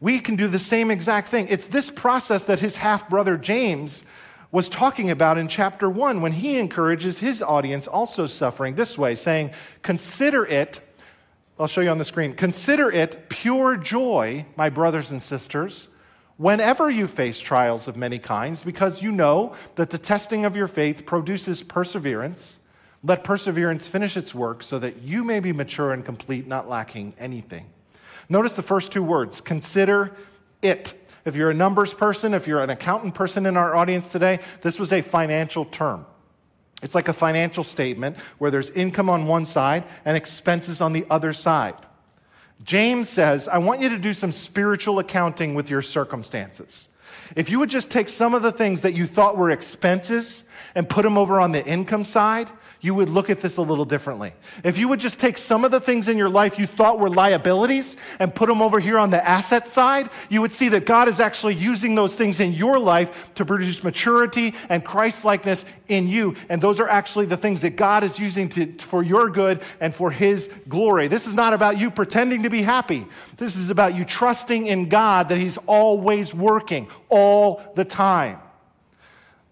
We 0.00 0.20
can 0.20 0.36
do 0.36 0.46
the 0.46 0.58
same 0.58 0.90
exact 0.90 1.28
thing. 1.28 1.48
It's 1.48 1.66
this 1.66 1.90
process 1.90 2.44
that 2.44 2.60
his 2.60 2.76
half 2.76 3.08
brother 3.08 3.36
James 3.36 4.04
was 4.50 4.68
talking 4.68 5.10
about 5.10 5.36
in 5.36 5.48
chapter 5.48 5.90
1 5.90 6.20
when 6.20 6.32
he 6.32 6.58
encourages 6.58 7.18
his 7.18 7.42
audience 7.42 7.86
also 7.86 8.26
suffering 8.26 8.74
this 8.74 8.96
way, 8.96 9.14
saying, 9.14 9.50
Consider 9.82 10.46
it, 10.46 10.80
I'll 11.58 11.66
show 11.66 11.80
you 11.80 11.90
on 11.90 11.98
the 11.98 12.04
screen, 12.04 12.32
consider 12.32 12.90
it 12.90 13.28
pure 13.28 13.76
joy, 13.76 14.46
my 14.56 14.70
brothers 14.70 15.10
and 15.10 15.20
sisters, 15.20 15.88
whenever 16.38 16.88
you 16.88 17.06
face 17.06 17.38
trials 17.38 17.86
of 17.86 17.96
many 17.96 18.18
kinds, 18.18 18.62
because 18.62 19.02
you 19.02 19.12
know 19.12 19.54
that 19.74 19.90
the 19.90 19.98
testing 19.98 20.46
of 20.46 20.56
your 20.56 20.68
faith 20.68 21.04
produces 21.04 21.62
perseverance. 21.62 22.58
Let 23.04 23.22
perseverance 23.22 23.86
finish 23.86 24.16
its 24.16 24.34
work 24.34 24.62
so 24.62 24.78
that 24.78 25.02
you 25.02 25.22
may 25.22 25.40
be 25.40 25.52
mature 25.52 25.92
and 25.92 26.04
complete, 26.04 26.46
not 26.46 26.68
lacking 26.68 27.14
anything. 27.18 27.66
Notice 28.28 28.54
the 28.54 28.62
first 28.62 28.92
two 28.92 29.02
words 29.02 29.40
consider 29.40 30.16
it. 30.62 30.94
If 31.24 31.36
you're 31.36 31.50
a 31.50 31.54
numbers 31.54 31.92
person, 31.92 32.34
if 32.34 32.46
you're 32.46 32.62
an 32.62 32.70
accountant 32.70 33.14
person 33.14 33.44
in 33.44 33.56
our 33.56 33.76
audience 33.76 34.10
today, 34.10 34.40
this 34.62 34.78
was 34.78 34.92
a 34.92 35.02
financial 35.02 35.64
term. 35.64 36.06
It's 36.82 36.94
like 36.94 37.08
a 37.08 37.12
financial 37.12 37.64
statement 37.64 38.16
where 38.38 38.50
there's 38.50 38.70
income 38.70 39.10
on 39.10 39.26
one 39.26 39.44
side 39.44 39.84
and 40.04 40.16
expenses 40.16 40.80
on 40.80 40.92
the 40.92 41.04
other 41.10 41.32
side. 41.32 41.74
James 42.68 43.08
says, 43.08 43.48
I 43.48 43.56
want 43.56 43.80
you 43.80 43.88
to 43.88 43.98
do 43.98 44.12
some 44.12 44.30
spiritual 44.30 44.98
accounting 44.98 45.54
with 45.54 45.70
your 45.70 45.80
circumstances. 45.80 46.88
If 47.34 47.48
you 47.48 47.58
would 47.60 47.70
just 47.70 47.90
take 47.90 48.10
some 48.10 48.34
of 48.34 48.42
the 48.42 48.52
things 48.52 48.82
that 48.82 48.92
you 48.92 49.06
thought 49.06 49.38
were 49.38 49.50
expenses 49.50 50.44
and 50.74 50.86
put 50.86 51.04
them 51.04 51.16
over 51.16 51.40
on 51.40 51.52
the 51.52 51.64
income 51.64 52.04
side, 52.04 52.50
you 52.80 52.94
would 52.94 53.08
look 53.08 53.28
at 53.28 53.40
this 53.40 53.56
a 53.56 53.62
little 53.62 53.84
differently. 53.84 54.32
If 54.62 54.78
you 54.78 54.86
would 54.88 55.00
just 55.00 55.18
take 55.18 55.36
some 55.36 55.64
of 55.64 55.72
the 55.72 55.80
things 55.80 56.06
in 56.06 56.16
your 56.16 56.28
life 56.28 56.60
you 56.60 56.66
thought 56.66 57.00
were 57.00 57.08
liabilities 57.08 57.96
and 58.20 58.32
put 58.32 58.48
them 58.48 58.62
over 58.62 58.78
here 58.78 58.98
on 58.98 59.10
the 59.10 59.26
asset 59.26 59.66
side, 59.66 60.08
you 60.28 60.40
would 60.40 60.52
see 60.52 60.68
that 60.68 60.86
God 60.86 61.08
is 61.08 61.18
actually 61.18 61.56
using 61.56 61.96
those 61.96 62.14
things 62.14 62.38
in 62.38 62.52
your 62.52 62.78
life 62.78 63.34
to 63.34 63.44
produce 63.44 63.82
maturity 63.82 64.54
and 64.68 64.84
Christ 64.84 65.24
likeness 65.24 65.64
in 65.88 66.06
you. 66.06 66.36
And 66.48 66.62
those 66.62 66.78
are 66.78 66.88
actually 66.88 67.26
the 67.26 67.36
things 67.36 67.62
that 67.62 67.74
God 67.74 68.04
is 68.04 68.16
using 68.16 68.48
to, 68.50 68.72
for 68.78 69.02
your 69.02 69.28
good 69.28 69.60
and 69.80 69.92
for 69.92 70.12
His 70.12 70.48
glory. 70.68 71.08
This 71.08 71.26
is 71.26 71.34
not 71.34 71.54
about 71.54 71.80
you 71.80 71.90
pretending 71.90 72.44
to 72.44 72.50
be 72.50 72.62
happy. 72.62 73.06
This 73.38 73.56
is 73.56 73.70
about 73.70 73.96
you 73.96 74.04
trusting 74.04 74.66
in 74.66 74.88
God 74.88 75.30
that 75.30 75.38
He's 75.38 75.58
always 75.66 76.32
working 76.32 76.88
all 77.08 77.60
the 77.74 77.84
time. 77.84 78.38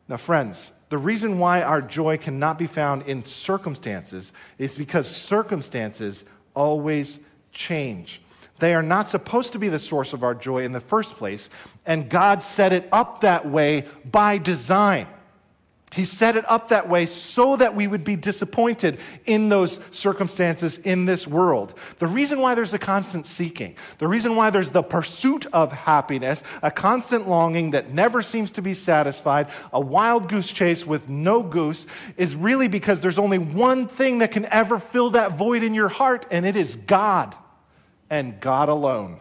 Now, 0.09 0.17
friends, 0.17 0.71
the 0.89 0.99
reason 0.99 1.39
why 1.39 1.63
our 1.63 1.83
joy 1.83 2.17
cannot 2.17 2.59
be 2.59 2.67
found 2.67 3.03
in 3.03 3.25
circumstances 3.25 4.33
is 4.59 4.77
because 4.77 5.09
circumstances 5.09 6.25
always 6.55 7.19
change. 7.53 8.21
They 8.59 8.75
are 8.75 8.83
not 8.83 9.09
supposed 9.09 9.53
to 9.53 9.59
be 9.59 9.69
the 9.69 9.79
source 9.79 10.13
of 10.13 10.23
our 10.23 10.35
joy 10.35 10.65
in 10.65 10.73
the 10.73 10.81
first 10.81 11.17
place, 11.17 11.51
and 11.85 12.09
God 12.09 12.41
set 12.41 12.73
it 12.73 12.89
up 12.93 13.21
that 13.21 13.47
way 13.47 13.85
by 14.11 14.39
design. 14.39 15.07
He 15.97 16.05
set 16.05 16.37
it 16.37 16.45
up 16.47 16.69
that 16.69 16.91
way 16.91 17.07
so 17.07 17.57
that 17.57 17.75
we 17.75 17.87
would 17.87 18.05
be 18.05 18.17
disappointed 18.17 18.99
in 19.25 19.49
those 19.49 19.81
circumstances 19.93 20.77
in 20.77 21.07
this 21.07 21.27
world. 21.27 21.73
The 22.01 22.07
reason 22.07 22.41
why 22.41 22.55
there's 22.55 22.75
a 22.75 22.79
constant 22.79 23.25
seeking, 23.25 23.77
the 23.97 24.07
reason 24.07 24.37
why 24.37 24.51
there's 24.51 24.73
the 24.73 24.83
pursuit 24.83 25.47
of 25.55 25.73
happiness, 25.73 26.43
a 26.63 26.71
constant 26.71 27.27
longing 27.27 27.71
that 27.71 27.95
never 27.95 28.21
seems 28.21 28.53
to 28.53 28.63
be 28.63 28.75
satisfied, 28.75 29.49
a 29.73 29.81
wild 29.81 30.29
goose 30.29 30.53
chase 30.53 30.87
with 30.87 31.09
no 31.09 31.43
goose, 31.43 31.87
is 32.19 32.37
really 32.37 32.69
because 32.69 33.01
there's 33.01 33.19
only 33.19 33.39
one 33.39 33.89
thing 33.89 34.19
that 34.19 34.33
can 34.33 34.45
ever 34.47 34.79
fill 34.79 35.09
that 35.11 35.33
void 35.33 35.63
in 35.63 35.73
your 35.73 35.89
heart, 35.89 36.27
and 36.31 36.45
it 36.45 36.57
is 36.57 36.77
God 36.77 37.35
and 38.11 38.39
God 38.39 38.69
alone. 38.69 39.21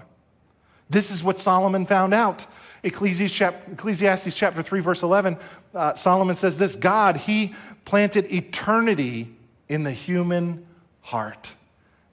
This 0.89 1.09
is 1.09 1.23
what 1.23 1.37
Solomon 1.37 1.85
found 1.85 2.13
out. 2.13 2.45
Ecclesiastes 2.85 4.35
chapter 4.35 4.61
3, 4.61 4.79
verse 4.79 5.03
11, 5.03 5.37
uh, 5.73 5.95
Solomon 5.95 6.35
says 6.35 6.57
this 6.57 6.75
God, 6.75 7.17
he 7.17 7.53
planted 7.83 8.31
eternity 8.33 9.35
in 9.67 9.83
the 9.83 9.91
human 9.91 10.65
heart. 11.01 11.53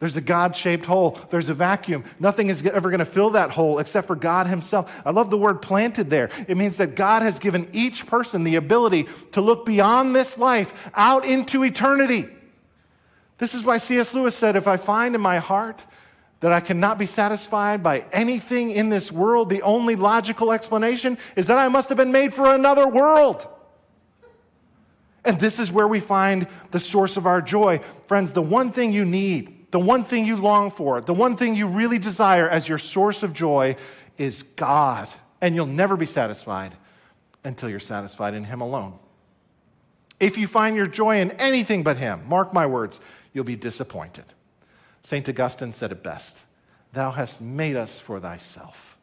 There's 0.01 0.17
a 0.17 0.21
God 0.21 0.57
shaped 0.57 0.85
hole. 0.87 1.17
There's 1.31 1.49
a 1.49 1.55
vacuum. 1.55 2.03
Nothing 2.19 2.49
is 2.49 2.67
ever 2.67 2.91
going 2.91 2.99
to 2.99 3.05
fill 3.05 3.31
that 3.31 3.51
hole 3.51 3.79
except 3.79 4.09
for 4.09 4.17
God 4.17 4.49
Himself. 4.49 5.01
I 5.05 5.11
love 5.11 5.31
the 5.31 5.39
word 5.39 5.63
planted 5.63 6.11
there. 6.11 6.29
It 6.49 6.57
means 6.57 6.79
that 6.79 6.97
God 6.97 7.23
has 7.23 7.39
given 7.39 7.69
each 7.73 8.05
person 8.07 8.43
the 8.43 8.57
ability 8.57 9.07
to 9.31 9.41
look 9.41 9.65
beyond 9.65 10.17
this 10.17 10.39
life 10.39 10.91
out 10.95 11.25
into 11.25 11.63
eternity. 11.63 12.27
This 13.39 13.55
is 13.55 13.63
why 13.63 13.79
C.S. 13.79 14.13
Lewis 14.13 14.35
said, 14.35 14.57
If 14.57 14.67
I 14.67 14.77
find 14.77 15.15
in 15.15 15.21
my 15.21 15.39
heart 15.39 15.85
that 16.43 16.53
I 16.53 16.59
cannot 16.59 16.99
be 16.99 17.07
satisfied 17.07 17.85
by 17.85 18.05
anything 18.13 18.71
in 18.71 18.89
this 18.89 19.13
world, 19.13 19.49
the 19.49 19.63
only 19.63 19.95
logical 19.95 20.53
explanation 20.53 21.17
is 21.37 21.47
that 21.47 21.57
I 21.57 21.69
must 21.69 21.89
have 21.89 21.97
been 21.97 22.11
made 22.11 22.35
for 22.35 22.53
another 22.53 22.87
world. 22.87 23.47
And 25.25 25.39
this 25.39 25.61
is 25.61 25.71
where 25.71 25.87
we 25.87 26.01
find 26.01 26.49
the 26.73 26.81
source 26.81 27.17
of 27.17 27.27
our 27.27 27.41
joy. 27.41 27.81
Friends, 28.09 28.33
the 28.33 28.43
one 28.43 28.73
thing 28.73 28.93
you 28.93 29.05
need, 29.05 29.71
the 29.71 29.79
one 29.79 30.03
thing 30.03 30.27
you 30.27 30.37
long 30.37 30.73
for, 30.73 31.01
the 31.01 31.15
one 31.15 31.37
thing 31.37 31.55
you 31.55 31.69
really 31.69 32.01
desire 32.01 32.49
as 32.49 32.69
your 32.69 32.79
source 32.79 33.23
of 33.23 33.33
joy 33.33 33.77
is 34.19 34.43
God. 34.43 35.09
And 35.41 35.55
you'll 35.55 35.67
never 35.67 35.97
be 35.97 36.07
satisfied 36.07 36.75
until 37.45 37.71
you're 37.71 37.79
satisfied 37.79 38.35
in 38.35 38.43
Him 38.43 38.61
alone. 38.61 38.99
If 40.19 40.37
you 40.37 40.49
find 40.49 40.75
your 40.75 40.89
joy 40.89 41.21
in 41.21 41.31
anything 41.33 41.85
but 41.85 41.99
Him, 41.99 42.27
mark 42.27 42.53
my 42.53 42.67
words, 42.67 42.99
you'll 43.33 43.45
be 43.45 43.57
disappointed. 43.57 44.25
St. 45.03 45.29
Augustine 45.29 45.73
said 45.73 45.93
it 45.93 46.03
best 46.03 46.45
Thou 46.93 47.11
hast 47.11 47.41
made 47.41 47.77
us 47.77 47.99
for 48.01 48.21
thyself, 48.21 48.99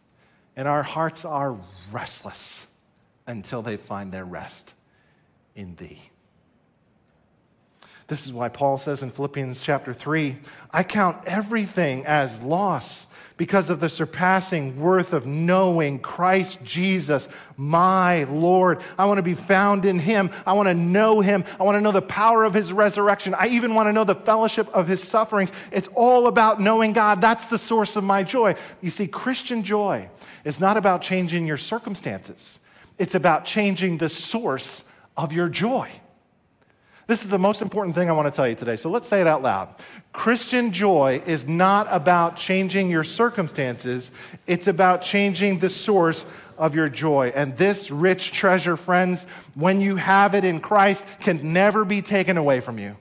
and 0.56 0.68
our 0.68 0.84
hearts 0.84 1.26
are 1.26 1.60
restless 1.92 2.68
until 3.28 3.62
they 3.62 3.78
find 3.78 4.12
their 4.12 4.26
rest 4.26 4.74
in 5.56 5.76
thee. 5.76 6.02
This 8.08 8.26
is 8.26 8.34
why 8.34 8.50
Paul 8.50 8.80
says 8.80 9.04
in 9.04 9.12
Philippians 9.12 9.62
chapter 9.62 9.94
3 9.94 10.38
I 10.72 10.84
count 10.84 11.26
everything 11.28 12.06
as 12.06 12.42
loss 12.42 13.06
because 13.40 13.70
of 13.70 13.80
the 13.80 13.88
surpassing 13.88 14.76
worth 14.76 15.14
of 15.14 15.26
knowing 15.26 15.98
Christ 15.98 16.62
Jesus, 16.62 17.30
my 17.56 18.26
Lord. 18.26 18.82
I 18.98 19.06
want 19.06 19.18
to 19.18 19.24
be 19.24 19.34
found 19.34 19.86
in 19.86 19.98
Him. 19.98 20.30
I 20.46 20.52
want 20.52 20.68
to 20.68 20.74
know 20.74 21.22
Him. 21.22 21.46
I 21.58 21.64
want 21.64 21.78
to 21.78 21.82
know 21.82 21.94
the 21.94 22.02
power 22.02 22.44
of 22.44 22.54
His 22.54 22.74
resurrection. 22.74 23.34
I 23.34 23.48
even 23.48 23.76
want 23.76 23.88
to 23.88 23.94
know 23.94 24.04
the 24.04 24.14
fellowship 24.14 24.68
of 24.74 24.90
His 24.90 25.02
sufferings. 25.02 25.54
It's 25.72 25.88
all 25.96 26.28
about 26.28 26.60
knowing 26.60 26.92
God. 26.92 27.22
That's 27.22 27.48
the 27.48 27.58
source 27.58 27.96
of 27.96 28.04
my 28.04 28.24
joy. 28.24 28.56
You 28.82 28.90
see, 28.90 29.08
Christian 29.08 29.64
joy 29.64 30.10
is 30.44 30.60
not 30.60 30.76
about 30.76 31.02
changing 31.02 31.48
your 31.48 31.58
circumstances, 31.58 32.60
it's 32.98 33.16
about 33.16 33.46
changing 33.46 34.00
the 34.00 34.10
source 34.10 34.84
of 35.16 35.32
your 35.32 35.48
joy. 35.48 35.90
This 37.10 37.24
is 37.24 37.30
the 37.30 37.40
most 37.40 37.64
important 37.64 37.96
thing 37.96 38.08
I 38.08 38.12
want 38.12 38.28
to 38.28 38.32
tell 38.32 38.48
you 38.48 38.54
today. 38.54 38.76
So 38.76 38.88
let's 38.92 39.08
say 39.08 39.20
it 39.20 39.26
out 39.26 39.42
loud. 39.42 39.70
Christian 40.14 40.72
joy 40.72 41.24
is 41.26 41.48
not 41.48 41.88
about 41.90 42.38
changing 42.38 42.92
your 42.92 43.04
circumstances, 43.04 44.12
it's 44.46 44.68
about 44.68 45.02
changing 45.02 45.58
the 45.58 45.72
source 45.72 46.24
of 46.56 46.76
your 46.76 46.88
joy. 46.88 47.32
And 47.34 47.58
this 47.58 47.90
rich 47.90 48.32
treasure, 48.32 48.78
friends, 48.78 49.24
when 49.56 49.82
you 49.82 49.96
have 49.96 50.36
it 50.36 50.46
in 50.46 50.60
Christ, 50.60 51.04
can 51.20 51.52
never 51.52 51.84
be 51.84 52.04
taken 52.04 52.38
away 52.38 52.60
from 52.60 52.78
you. 52.78 52.96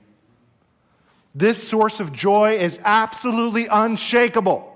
This 1.34 1.62
source 1.62 2.00
of 2.00 2.10
joy 2.10 2.54
is 2.54 2.80
absolutely 2.86 3.66
unshakable. 3.66 4.74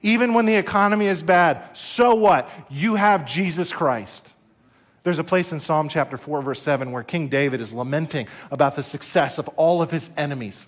Even 0.00 0.32
when 0.32 0.46
the 0.46 0.54
economy 0.54 1.06
is 1.06 1.22
bad, 1.22 1.76
so 1.76 2.14
what? 2.14 2.48
You 2.70 2.94
have 2.94 3.26
Jesus 3.26 3.72
Christ. 3.72 4.32
There's 5.02 5.18
a 5.18 5.24
place 5.24 5.52
in 5.52 5.60
Psalm 5.60 5.88
chapter 5.88 6.16
4, 6.16 6.42
verse 6.42 6.62
7, 6.62 6.92
where 6.92 7.02
King 7.02 7.28
David 7.28 7.60
is 7.60 7.72
lamenting 7.72 8.28
about 8.50 8.76
the 8.76 8.82
success 8.82 9.38
of 9.38 9.48
all 9.56 9.80
of 9.80 9.90
his 9.90 10.10
enemies. 10.16 10.66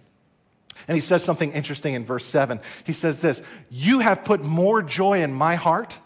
And 0.89 0.97
he 0.97 1.01
says 1.01 1.23
something 1.23 1.53
interesting 1.53 1.95
in 1.95 2.05
verse 2.05 2.25
7. 2.25 2.61
He 2.85 2.93
says 2.93 3.21
this 3.21 3.43
You 3.71 4.01
have 4.01 4.25
put 4.25 4.43
more 4.43 4.83
joy 4.83 5.23
in 5.23 5.33
my 5.33 5.55
heart 5.55 5.99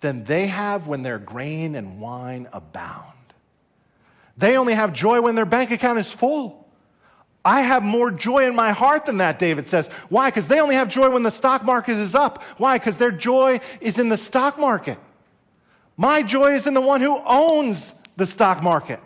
than 0.00 0.24
they 0.24 0.46
have 0.46 0.86
when 0.86 1.02
their 1.02 1.18
grain 1.18 1.74
and 1.74 2.00
wine 2.00 2.48
abound. 2.52 3.08
They 4.36 4.56
only 4.56 4.74
have 4.74 4.92
joy 4.92 5.20
when 5.20 5.34
their 5.34 5.44
bank 5.44 5.70
account 5.70 5.98
is 5.98 6.12
full. 6.12 6.62
I 7.44 7.62
have 7.62 7.82
more 7.82 8.12
joy 8.12 8.46
in 8.46 8.54
my 8.54 8.70
heart 8.70 9.06
than 9.06 9.16
that, 9.18 9.40
David 9.40 9.66
says. 9.66 9.88
Why? 10.08 10.30
Because 10.30 10.46
they 10.46 10.60
only 10.60 10.76
have 10.76 10.88
joy 10.88 11.10
when 11.10 11.24
the 11.24 11.30
stock 11.30 11.64
market 11.64 11.96
is 11.96 12.14
up. 12.14 12.42
Why? 12.56 12.78
Because 12.78 12.98
their 12.98 13.10
joy 13.10 13.60
is 13.80 13.98
in 13.98 14.08
the 14.08 14.16
stock 14.16 14.58
market. 14.58 14.98
My 15.96 16.22
joy 16.22 16.54
is 16.54 16.66
in 16.66 16.74
the 16.74 16.80
one 16.80 17.00
who 17.00 17.20
owns 17.24 17.94
the 18.16 18.26
stock 18.26 18.62
market. 18.62 19.00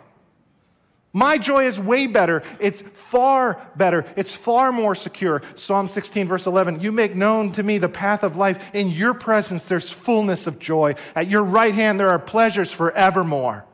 My 1.13 1.37
joy 1.37 1.65
is 1.65 1.79
way 1.79 2.05
better. 2.05 2.43
It's 2.59 2.81
far 2.81 3.59
better. 3.75 4.05
It's 4.15 4.35
far 4.35 4.71
more 4.71 4.93
secure. 4.93 5.41
Psalm 5.55 5.87
16, 5.87 6.27
verse 6.27 6.45
11 6.45 6.81
You 6.81 6.91
make 6.91 7.15
known 7.15 7.51
to 7.53 7.63
me 7.63 7.77
the 7.79 7.89
path 7.89 8.23
of 8.23 8.37
life. 8.37 8.73
In 8.75 8.89
your 8.89 9.13
presence, 9.13 9.65
there's 9.65 9.91
fullness 9.91 10.45
of 10.45 10.59
joy. 10.59 10.95
At 11.15 11.27
your 11.27 11.43
right 11.43 11.73
hand, 11.73 11.99
there 11.99 12.09
are 12.09 12.19
pleasures 12.19 12.71
forevermore. 12.71 13.65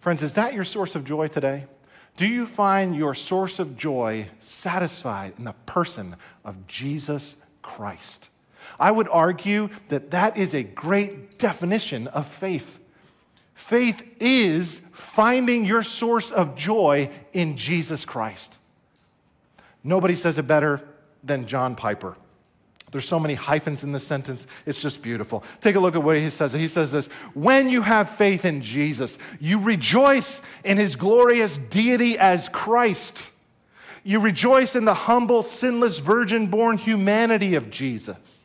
Friends, 0.00 0.22
is 0.22 0.34
that 0.34 0.54
your 0.54 0.64
source 0.64 0.96
of 0.96 1.04
joy 1.04 1.28
today? 1.28 1.66
Do 2.16 2.26
you 2.26 2.46
find 2.46 2.96
your 2.96 3.14
source 3.14 3.58
of 3.58 3.76
joy 3.76 4.28
satisfied 4.40 5.34
in 5.38 5.44
the 5.44 5.54
person 5.66 6.16
of 6.44 6.66
Jesus 6.66 7.36
Christ? 7.62 8.28
I 8.78 8.90
would 8.90 9.08
argue 9.08 9.70
that 9.88 10.10
that 10.12 10.36
is 10.36 10.54
a 10.54 10.62
great 10.62 11.38
definition 11.38 12.08
of 12.08 12.26
faith. 12.26 12.80
Faith 13.54 14.02
is 14.20 14.80
finding 14.92 15.64
your 15.64 15.82
source 15.82 16.30
of 16.30 16.56
joy 16.56 17.10
in 17.32 17.56
Jesus 17.56 18.04
Christ. 18.04 18.58
Nobody 19.82 20.16
says 20.16 20.38
it 20.38 20.46
better 20.46 20.80
than 21.22 21.46
John 21.46 21.76
Piper. 21.76 22.16
There's 22.90 23.08
so 23.08 23.18
many 23.18 23.34
hyphens 23.34 23.82
in 23.82 23.90
this 23.90 24.06
sentence. 24.06 24.46
It's 24.66 24.80
just 24.80 25.02
beautiful. 25.02 25.42
Take 25.60 25.74
a 25.74 25.80
look 25.80 25.96
at 25.96 26.02
what 26.04 26.16
he 26.16 26.30
says. 26.30 26.52
He 26.52 26.68
says 26.68 26.92
this 26.92 27.08
When 27.34 27.68
you 27.68 27.82
have 27.82 28.08
faith 28.08 28.44
in 28.44 28.62
Jesus, 28.62 29.18
you 29.40 29.58
rejoice 29.58 30.40
in 30.62 30.78
his 30.78 30.94
glorious 30.94 31.58
deity 31.58 32.16
as 32.16 32.48
Christ. 32.48 33.32
You 34.04 34.20
rejoice 34.20 34.76
in 34.76 34.84
the 34.84 34.94
humble, 34.94 35.42
sinless, 35.42 35.98
virgin 35.98 36.46
born 36.46 36.78
humanity 36.78 37.56
of 37.56 37.68
Jesus. 37.68 38.38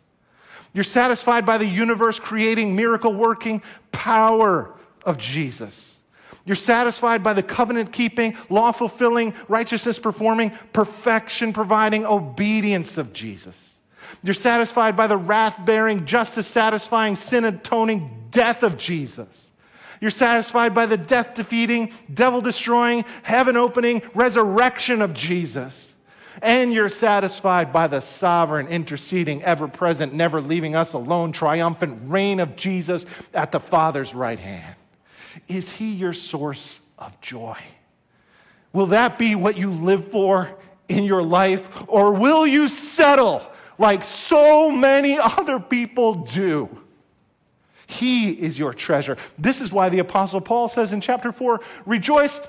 You're 0.73 0.83
satisfied 0.83 1.45
by 1.45 1.57
the 1.57 1.65
universe 1.65 2.19
creating, 2.19 2.75
miracle 2.75 3.13
working 3.13 3.61
power 3.91 4.73
of 5.03 5.17
Jesus. 5.17 5.97
You're 6.45 6.55
satisfied 6.55 7.23
by 7.23 7.33
the 7.33 7.43
covenant 7.43 7.91
keeping, 7.91 8.35
law 8.49 8.71
fulfilling, 8.71 9.33
righteousness 9.47 9.99
performing, 9.99 10.51
perfection 10.73 11.53
providing 11.53 12.05
obedience 12.05 12.97
of 12.97 13.13
Jesus. 13.13 13.75
You're 14.23 14.33
satisfied 14.33 14.95
by 14.95 15.07
the 15.07 15.17
wrath 15.17 15.63
bearing, 15.65 16.05
justice 16.05 16.47
satisfying, 16.47 17.15
sin 17.15 17.45
atoning 17.45 18.27
death 18.31 18.63
of 18.63 18.77
Jesus. 18.77 19.49
You're 20.01 20.11
satisfied 20.11 20.73
by 20.73 20.85
the 20.85 20.97
death 20.97 21.35
defeating, 21.35 21.91
devil 22.13 22.41
destroying, 22.41 23.05
heaven 23.23 23.57
opening 23.57 24.01
resurrection 24.13 25.01
of 25.01 25.13
Jesus 25.13 25.88
and 26.41 26.73
you're 26.73 26.89
satisfied 26.89 27.73
by 27.73 27.87
the 27.87 27.99
sovereign, 27.99 28.67
interceding, 28.67 29.43
ever 29.43 29.67
present, 29.67 30.13
never 30.13 30.41
leaving 30.41 30.75
us 30.75 30.93
alone, 30.93 31.31
triumphant 31.31 31.99
reign 32.05 32.39
of 32.39 32.55
Jesus 32.55 33.05
at 33.33 33.51
the 33.51 33.59
Father's 33.59 34.13
right 34.13 34.39
hand. 34.39 34.75
Is 35.47 35.69
He 35.69 35.93
your 35.93 36.13
source 36.13 36.81
of 36.97 37.19
joy? 37.21 37.57
Will 38.73 38.87
that 38.87 39.17
be 39.17 39.35
what 39.35 39.57
you 39.57 39.71
live 39.71 40.11
for 40.11 40.49
in 40.87 41.03
your 41.03 41.23
life, 41.23 41.83
or 41.87 42.13
will 42.13 42.45
you 42.45 42.67
settle 42.67 43.41
like 43.77 44.03
so 44.03 44.69
many 44.69 45.17
other 45.17 45.59
people 45.59 46.15
do? 46.15 46.69
He 47.87 48.29
is 48.29 48.59
your 48.59 48.73
treasure. 48.73 49.17
This 49.37 49.61
is 49.61 49.71
why 49.71 49.89
the 49.89 49.99
Apostle 49.99 50.41
Paul 50.41 50.69
says 50.69 50.93
in 50.93 51.01
chapter 51.01 51.31
4 51.31 51.59
rejoice 51.85 52.39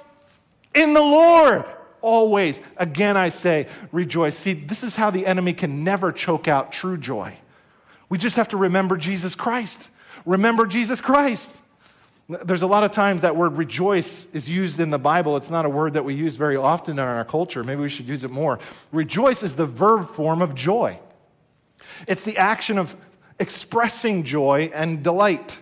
in 0.74 0.93
the 0.93 1.01
Lord. 1.01 1.64
Always, 2.03 2.61
again 2.76 3.16
I 3.16 3.28
say, 3.28 3.66
rejoice. 3.92 4.36
See, 4.36 4.55
this 4.55 4.84
is 4.84 4.96
how 4.96 5.11
the 5.11 5.26
enemy 5.26 5.53
can 5.53 5.84
never 5.84 6.12
choke 6.12 6.48
out 6.48 6.72
true 6.72 6.96
joy. 6.96 7.36
We 8.09 8.18
just 8.18 8.36
have 8.36 8.48
to 8.48 8.57
remember 8.57 8.96
Jesus 8.96 9.34
Christ. 9.34 9.90
Remember 10.26 10.66
Jesus 10.66 11.01
Christ. 11.01 11.62
There's 12.28 12.62
a 12.62 12.66
lot 12.66 12.84
of 12.84 12.92
times 12.92 13.22
that 13.22 13.34
word 13.34 13.57
rejoice 13.57 14.26
is 14.32 14.48
used 14.48 14.78
in 14.78 14.90
the 14.90 14.98
Bible. 14.98 15.36
It's 15.36 15.51
not 15.51 15.64
a 15.64 15.68
word 15.68 15.94
that 15.94 16.05
we 16.05 16.14
use 16.14 16.36
very 16.36 16.57
often 16.57 16.98
in 16.98 17.05
our 17.05 17.24
culture. 17.24 17.64
Maybe 17.64 17.80
we 17.80 17.88
should 17.88 18.07
use 18.07 18.22
it 18.22 18.30
more. 18.30 18.61
Rejoice 18.92 19.42
is 19.42 19.57
the 19.57 19.66
verb 19.66 20.07
form 20.07 20.42
of 20.42 20.55
joy, 20.55 20.98
it's 22.07 22.24
the 22.24 22.36
action 22.36 22.78
of 22.78 22.96
expressing 23.38 24.22
joy 24.22 24.70
and 24.74 25.03
delight. 25.03 25.59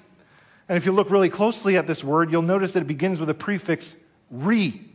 And 0.69 0.77
if 0.77 0.85
you 0.85 0.93
look 0.93 1.11
really 1.11 1.31
closely 1.31 1.79
at 1.79 1.87
this 1.87 2.05
word, 2.05 2.31
you'll 2.31 2.43
notice 2.43 2.75
that 2.75 2.83
it 2.83 2.89
begins 2.89 3.21
with 3.21 3.31
a 3.31 3.35
prefix 3.35 3.97
re. 4.31 4.88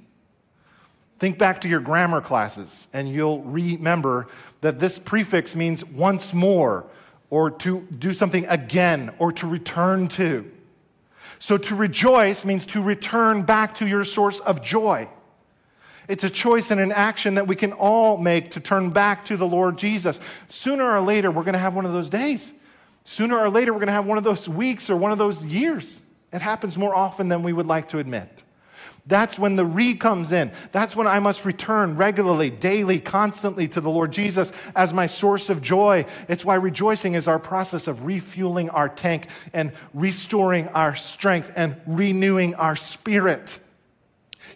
Think 1.24 1.38
back 1.38 1.62
to 1.62 1.70
your 1.70 1.80
grammar 1.80 2.20
classes, 2.20 2.90
and 2.92 3.08
you'll 3.08 3.44
remember 3.44 4.28
that 4.60 4.78
this 4.78 5.00
prefix 5.00 5.56
means 5.56 5.82
once 5.86 6.34
more, 6.34 6.86
or 7.30 7.50
to 7.50 7.88
do 7.98 8.14
something 8.14 8.46
again, 8.48 9.10
or 9.20 9.32
to 9.32 9.48
return 9.48 10.10
to. 10.10 10.52
So 11.40 11.56
to 11.58 11.76
rejoice 11.76 12.44
means 12.44 12.66
to 12.66 12.82
return 12.82 13.44
back 13.44 13.76
to 13.76 13.88
your 13.88 14.04
source 14.04 14.42
of 14.42 14.62
joy. 14.62 15.08
It's 16.10 16.26
a 16.26 16.30
choice 16.30 16.72
and 16.72 16.82
an 16.82 16.92
action 16.92 17.36
that 17.36 17.48
we 17.48 17.56
can 17.56 17.72
all 17.72 18.18
make 18.18 18.52
to 18.52 18.60
turn 18.60 18.90
back 18.90 19.24
to 19.28 19.38
the 19.38 19.48
Lord 19.48 19.78
Jesus. 19.78 20.20
Sooner 20.50 20.84
or 20.84 21.00
later, 21.00 21.32
we're 21.32 21.44
going 21.44 21.54
to 21.54 21.58
have 21.58 21.74
one 21.74 21.86
of 21.86 21.94
those 21.94 22.10
days. 22.10 22.52
Sooner 23.06 23.40
or 23.40 23.50
later, 23.50 23.72
we're 23.72 23.80
going 23.80 23.88
to 23.88 23.94
have 23.94 24.06
one 24.06 24.18
of 24.18 24.26
those 24.26 24.50
weeks 24.50 24.90
or 24.90 24.98
one 24.98 25.14
of 25.14 25.18
those 25.20 25.46
years. 25.46 26.02
It 26.34 26.42
happens 26.42 26.78
more 26.78 26.94
often 26.94 27.30
than 27.30 27.44
we 27.44 27.54
would 27.54 27.68
like 27.68 27.88
to 27.88 28.00
admit. 28.00 28.43
That's 29.06 29.38
when 29.38 29.58
the 29.58 29.66
re 29.66 29.96
comes 29.96 30.32
in. 30.32 30.52
That's 30.72 30.96
when 30.96 31.08
I 31.08 31.20
must 31.20 31.44
return 31.44 31.98
regularly, 31.98 32.50
daily, 32.50 33.00
constantly 33.00 33.68
to 33.70 33.82
the 33.82 33.90
Lord 33.90 34.14
Jesus 34.14 34.52
as 34.76 34.94
my 34.94 35.08
source 35.08 35.50
of 35.50 35.62
joy. 35.62 36.06
It's 36.30 36.46
why 36.46 36.56
rejoicing 36.56 37.16
is 37.16 37.28
our 37.28 37.40
process 37.40 37.88
of 37.88 38.06
refueling 38.06 38.70
our 38.70 38.88
tank 38.88 39.28
and 39.52 39.74
restoring 39.94 40.70
our 40.70 40.96
strength 40.96 41.52
and 41.58 41.76
renewing 41.86 42.56
our 42.56 42.78
spirit. 42.78 43.60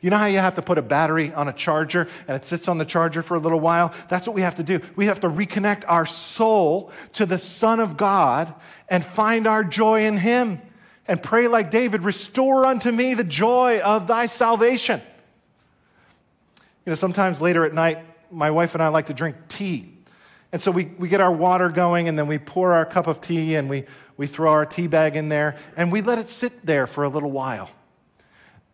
You 0.02 0.12
know 0.12 0.18
how 0.18 0.28
you 0.28 0.38
have 0.38 0.56
to 0.56 0.62
put 0.62 0.78
a 0.78 0.82
battery 0.82 1.34
on 1.34 1.50
a 1.50 1.54
charger 1.54 2.08
and 2.28 2.38
it 2.38 2.46
sits 2.46 2.68
on 2.68 2.78
the 2.78 2.86
charger 2.86 3.22
for 3.22 3.36
a 3.36 3.40
little 3.40 3.60
while? 3.60 3.94
That's 4.08 4.28
what 4.28 4.36
we 4.36 4.44
have 4.44 4.56
to 4.56 4.64
do. 4.64 4.80
We 4.96 5.08
have 5.08 5.20
to 5.22 5.30
reconnect 5.30 5.84
our 5.88 6.06
soul 6.06 6.92
to 7.14 7.26
the 7.26 7.38
Son 7.38 7.80
of 7.80 7.98
God 7.98 8.54
and 8.88 9.04
find 9.04 9.48
our 9.48 9.64
joy 9.64 10.06
in 10.06 10.18
Him 10.18 10.62
and 11.08 11.22
pray 11.22 11.48
like 11.48 11.72
David, 11.72 12.04
Restore 12.04 12.66
unto 12.66 12.92
me 12.92 13.14
the 13.14 13.24
joy 13.24 13.80
of 13.80 14.08
thy 14.08 14.26
salvation. 14.26 15.02
You 16.86 16.92
know, 16.92 16.96
sometimes 16.96 17.42
later 17.42 17.66
at 17.66 17.74
night, 17.74 18.00
my 18.32 18.52
wife 18.52 18.74
and 18.74 18.84
I 18.84 18.90
like 18.90 19.08
to 19.08 19.14
drink 19.14 19.36
tea. 19.48 19.94
And 20.52 20.62
so 20.62 20.72
we, 20.72 20.86
we 20.98 21.08
get 21.10 21.20
our 21.20 21.32
water 21.32 21.70
going, 21.70 22.08
and 22.08 22.18
then 22.18 22.28
we 22.28 22.38
pour 22.38 22.74
our 22.74 22.86
cup 22.86 23.08
of 23.08 23.20
tea, 23.20 23.56
and 23.56 23.70
we, 23.70 23.86
we 24.16 24.28
throw 24.28 24.52
our 24.52 24.66
tea 24.66 24.88
bag 24.88 25.16
in 25.16 25.30
there, 25.30 25.58
and 25.76 25.92
we 25.92 26.02
let 26.02 26.18
it 26.18 26.30
sit 26.30 26.66
there 26.66 26.88
for 26.88 27.04
a 27.04 27.10
little 27.10 27.32
while. 27.32 27.70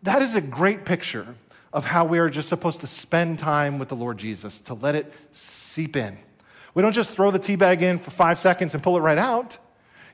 That 0.03 0.21
is 0.21 0.35
a 0.35 0.41
great 0.41 0.85
picture 0.85 1.35
of 1.71 1.85
how 1.85 2.05
we 2.05 2.19
are 2.19 2.29
just 2.29 2.49
supposed 2.49 2.81
to 2.81 2.87
spend 2.87 3.39
time 3.39 3.79
with 3.79 3.89
the 3.89 3.95
Lord 3.95 4.19
Jesus, 4.19 4.61
to 4.61 4.75
let 4.75 4.93
it 4.93 5.11
seep 5.31 5.95
in. 5.95 6.19
We 6.75 6.83
don't 6.83 6.91
just 6.91 7.13
throw 7.13 7.31
the 7.31 7.39
tea 7.39 7.55
bag 7.55 7.81
in 7.81 7.97
for 7.97 8.11
five 8.11 8.39
seconds 8.39 8.75
and 8.75 8.83
pull 8.83 8.95
it 8.97 9.01
right 9.01 9.17
out. 9.17 9.57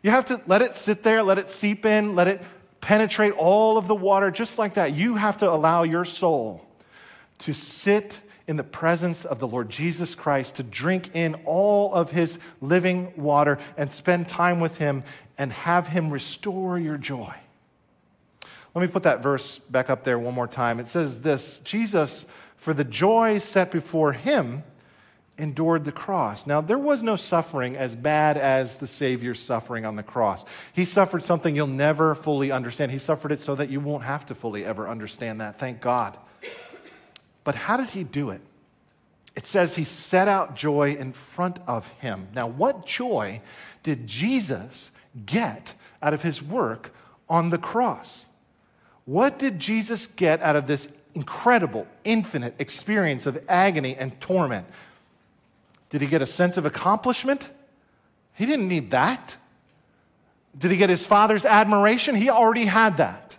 You 0.02 0.12
have 0.12 0.26
to 0.26 0.42
let 0.48 0.62
it 0.62 0.74
sit 0.74 1.04
there, 1.04 1.24
let 1.24 1.38
it 1.38 1.50
seep 1.50 1.86
in, 1.86 2.16
let 2.16 2.28
it 2.28 2.42
penetrate 2.82 3.34
all 3.34 3.78
of 3.78 3.88
the 3.88 3.96
water, 3.96 4.32
just 4.32 4.58
like 4.58 4.76
that. 4.76 4.94
You 4.94 5.16
have 5.16 5.38
to 5.38 5.50
allow 5.50 5.84
your 5.84 6.06
soul 6.06 6.66
to 7.40 7.54
sit 7.54 8.22
in 8.48 8.56
the 8.56 8.64
presence 8.64 9.26
of 9.26 9.40
the 9.40 9.48
Lord 9.48 9.70
Jesus 9.70 10.16
Christ, 10.16 10.56
to 10.56 10.64
drink 10.64 11.16
in 11.16 11.36
all 11.46 11.94
of 11.94 12.12
his 12.12 12.40
living 12.62 13.14
water 13.16 13.60
and 13.78 13.92
spend 13.92 14.28
time 14.28 14.60
with 14.60 14.78
him 14.78 15.04
and 15.38 15.52
have 15.52 15.88
him 15.88 16.10
restore 16.10 16.80
your 16.80 16.98
joy. 16.98 17.34
Let 18.74 18.82
me 18.82 18.88
put 18.88 19.04
that 19.04 19.22
verse 19.22 19.60
back 19.60 19.90
up 19.90 20.04
there 20.04 20.18
one 20.18 20.34
more 20.34 20.48
time. 20.48 20.80
It 20.80 20.88
says 20.88 21.22
this 21.22 21.60
Jesus, 21.60 22.26
for 22.58 22.74
the 22.74 22.84
joy 22.84 23.40
set 23.40 23.72
before 23.72 24.14
him, 24.14 24.64
endured 25.40 25.86
the 25.86 25.92
cross. 25.92 26.46
Now, 26.46 26.62
there 26.62 26.78
was 26.78 27.02
no 27.02 27.16
suffering 27.16 27.76
as 27.76 27.96
bad 27.96 28.38
as 28.38 28.78
the 28.78 28.88
Savior's 28.88 29.40
suffering 29.40 29.86
on 29.86 29.96
the 29.96 30.04
cross. 30.04 30.46
He 30.74 30.86
suffered 30.86 31.24
something 31.24 31.56
you'll 31.56 31.68
never 31.68 32.14
fully 32.14 32.52
understand. 32.52 32.92
He 32.92 33.00
suffered 33.00 33.32
it 33.32 33.40
so 33.40 33.56
that 33.56 33.70
you 33.70 33.80
won't 33.80 34.04
have 34.04 34.26
to 34.28 34.36
fully 34.36 34.66
ever 34.66 34.88
understand 34.88 35.42
that. 35.42 35.58
Thank 35.58 35.82
God. 35.82 36.18
But 37.44 37.56
how 37.56 37.78
did 37.78 37.90
he 37.92 38.04
do 38.04 38.30
it? 38.30 38.42
It 39.36 39.46
says 39.46 39.76
he 39.76 39.86
set 39.86 40.28
out 40.28 40.56
joy 40.56 40.96
in 40.96 41.14
front 41.14 41.60
of 41.66 41.88
him. 42.00 42.28
Now, 42.36 42.48
what 42.48 42.86
joy 42.86 43.42
did 43.84 44.06
Jesus 44.06 44.92
get 45.26 45.74
out 46.02 46.14
of 46.14 46.24
his 46.24 46.44
work 46.44 46.94
on 47.30 47.50
the 47.50 47.58
cross? 47.58 48.26
What 49.06 49.40
did 49.40 49.60
Jesus 49.60 50.08
get 50.08 50.42
out 50.42 50.56
of 50.56 50.68
this 50.68 50.90
incredible, 51.16 51.88
infinite 52.04 52.54
experience 52.60 53.26
of 53.26 53.44
agony 53.48 53.96
and 53.96 54.20
torment? 54.20 54.68
Did 55.90 56.02
he 56.02 56.08
get 56.08 56.22
a 56.22 56.28
sense 56.28 56.58
of 56.58 56.66
accomplishment? 56.66 57.50
He 58.34 58.46
didn't 58.46 58.68
need 58.68 58.92
that. 58.92 59.38
Did 60.58 60.72
he 60.72 60.78
get 60.78 60.90
his 60.90 61.06
father's 61.06 61.46
admiration? 61.46 62.16
He 62.16 62.30
already 62.30 62.66
had 62.66 62.98
that. 62.98 63.38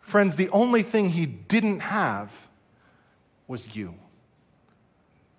Friends, 0.00 0.36
the 0.36 0.50
only 0.50 0.82
thing 0.82 1.10
he 1.10 1.26
didn't 1.26 1.80
have 1.80 2.32
was 3.46 3.74
you. 3.76 3.94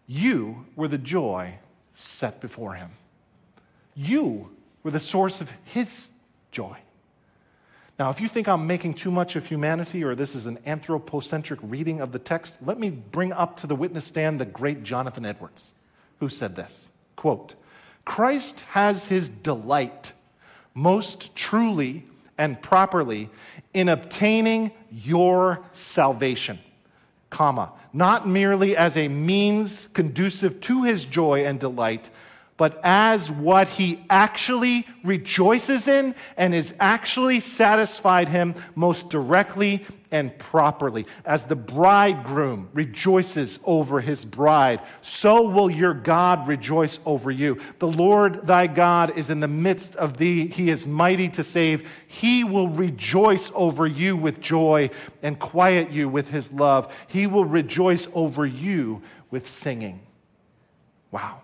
You 0.08 0.66
were 0.76 0.88
the 0.88 0.98
joy 0.98 1.60
set 1.94 2.42
before 2.42 2.74
him. 2.74 2.92
You 3.96 4.50
were 4.82 4.92
the 4.92 5.00
source 5.00 5.42
of 5.42 5.52
his 5.64 6.10
joy. 6.52 6.78
Now, 8.04 8.10
if 8.10 8.20
you 8.20 8.28
think 8.28 8.50
I'm 8.50 8.68
making 8.68 8.96
too 8.96 9.12
much 9.12 9.38
of 9.38 9.46
humanity 9.46 10.04
or 10.04 10.14
this 10.14 10.36
is 10.36 10.46
an 10.46 10.60
anthropocentric 10.66 11.58
reading 11.64 12.02
of 12.02 12.12
the 12.12 12.20
text, 12.20 12.58
let 12.62 12.78
me 12.78 12.90
bring 12.90 13.32
up 13.32 13.56
to 13.62 13.66
the 13.66 13.78
witness 13.78 14.04
stand 14.04 14.42
the 14.42 14.46
great 14.46 14.84
Jonathan 14.84 15.26
Edwards, 15.26 15.72
who 16.20 16.28
said 16.28 16.58
this 16.58 16.90
quote, 17.16 17.56
Christ 18.04 18.60
has 18.72 19.06
his 19.06 19.30
delight 19.30 20.12
most 20.74 21.34
truly 21.34 22.04
and 22.38 22.62
properly 22.62 23.30
in 23.74 23.88
obtaining 23.88 24.74
your 24.92 25.64
salvation, 25.72 26.60
comma, 27.30 27.72
not 27.94 28.28
merely 28.28 28.76
as 28.76 28.98
a 28.98 29.08
means 29.08 29.88
conducive 29.94 30.60
to 30.60 30.84
his 30.84 31.06
joy 31.06 31.46
and 31.46 31.58
delight, 31.58 32.10
but 32.58 32.80
as 32.84 33.32
what 33.32 33.68
he 33.68 34.04
actually 34.10 34.86
rejoices 35.04 35.88
in 35.88 36.16
and 36.38 36.54
is 36.54 36.76
actually 36.80 37.40
satisfied 37.40 38.30
him 38.30 38.56
most 38.76 39.10
directly 39.10 39.86
and 40.12 40.38
properly. 40.38 41.08
As 41.26 41.46
the 41.46 41.56
bridegroom 41.56 42.70
rejoices 42.74 43.60
over 43.66 44.00
his 44.00 44.24
bride, 44.24 44.82
so 45.02 45.50
will 45.50 45.70
your 45.70 45.96
God 45.96 46.48
rejoice 46.48 47.00
over 47.06 47.32
you. 47.32 47.60
The 47.80 47.88
Lord 47.88 48.46
thy 48.46 48.68
God 48.68 49.18
is 49.18 49.32
in 49.32 49.40
the 49.40 49.48
midst 49.48 49.96
of 49.96 50.18
thee. 50.18 50.48
He 50.48 50.70
is 50.70 50.86
mighty 50.86 51.30
to 51.30 51.44
save. 51.44 51.90
He 52.08 52.44
will 52.44 52.70
rejoice 52.70 53.52
over 53.56 53.88
you 53.88 54.16
with 54.16 54.40
joy 54.40 54.92
and 55.24 55.40
quiet 55.40 55.90
you 55.92 56.08
with 56.08 56.30
his 56.30 56.52
love. 56.52 56.96
He 57.08 57.26
will 57.26 57.46
rejoice 57.46 58.08
over 58.14 58.46
you 58.46 59.02
with 59.32 59.50
singing. 59.50 60.00
Wow. 61.10 61.42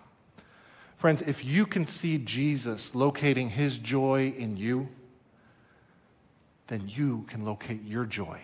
Friends, 0.99 1.21
if 1.21 1.45
you 1.45 1.65
can 1.65 1.85
see 1.85 2.17
Jesus 2.17 2.93
locating 2.93 3.51
his 3.51 3.77
joy 3.77 4.33
in 4.37 4.57
you, 4.57 4.89
then 6.67 6.89
you 6.89 7.23
can 7.29 7.45
locate 7.45 7.85
your 7.85 8.03
joy 8.03 8.41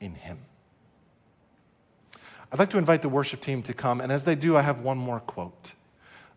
in 0.00 0.16
him. 0.16 0.38
I'd 2.50 2.58
like 2.58 2.70
to 2.70 2.78
invite 2.78 3.02
the 3.02 3.08
worship 3.08 3.40
team 3.40 3.62
to 3.62 3.72
come, 3.72 4.00
and 4.00 4.10
as 4.10 4.24
they 4.24 4.34
do, 4.34 4.56
I 4.56 4.62
have 4.62 4.80
one 4.80 4.98
more 4.98 5.20
quote. 5.20 5.74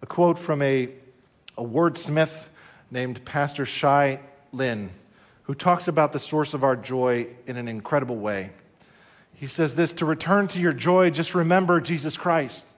A 0.03 0.05
quote 0.05 0.37
from 0.37 0.61
a, 0.61 0.89
a 1.57 1.63
wordsmith 1.63 2.49
named 2.91 3.25
Pastor 3.25 3.65
Shai 3.65 4.19
Linne, 4.51 4.91
who 5.45 5.55
talks 5.55 5.87
about 5.87 6.13
the 6.13 6.19
source 6.19 6.53
of 6.53 6.63
our 6.63 6.75
joy 6.75 7.25
in 7.47 7.57
an 7.57 7.67
incredible 7.67 8.17
way. 8.17 8.51
He 9.33 9.47
says 9.47 9.75
this 9.75 9.93
To 9.93 10.05
return 10.05 10.47
to 10.49 10.59
your 10.59 10.73
joy, 10.73 11.09
just 11.09 11.33
remember 11.33 11.81
Jesus 11.81 12.17
Christ. 12.17 12.75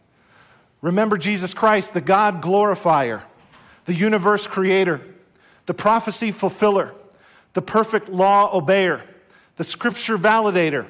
Remember 0.82 1.18
Jesus 1.18 1.54
Christ, 1.54 1.94
the 1.94 2.02
God 2.02 2.42
glorifier, 2.42 3.24
the 3.86 3.94
universe 3.94 4.48
creator, 4.48 5.02
the 5.66 5.74
prophecy 5.74 6.32
fulfiller, 6.32 6.94
the 7.54 7.62
perfect 7.62 8.10
law 8.10 8.52
obeyer, 8.60 9.02
the 9.58 9.64
scripture 9.64 10.18
validator, 10.18 10.88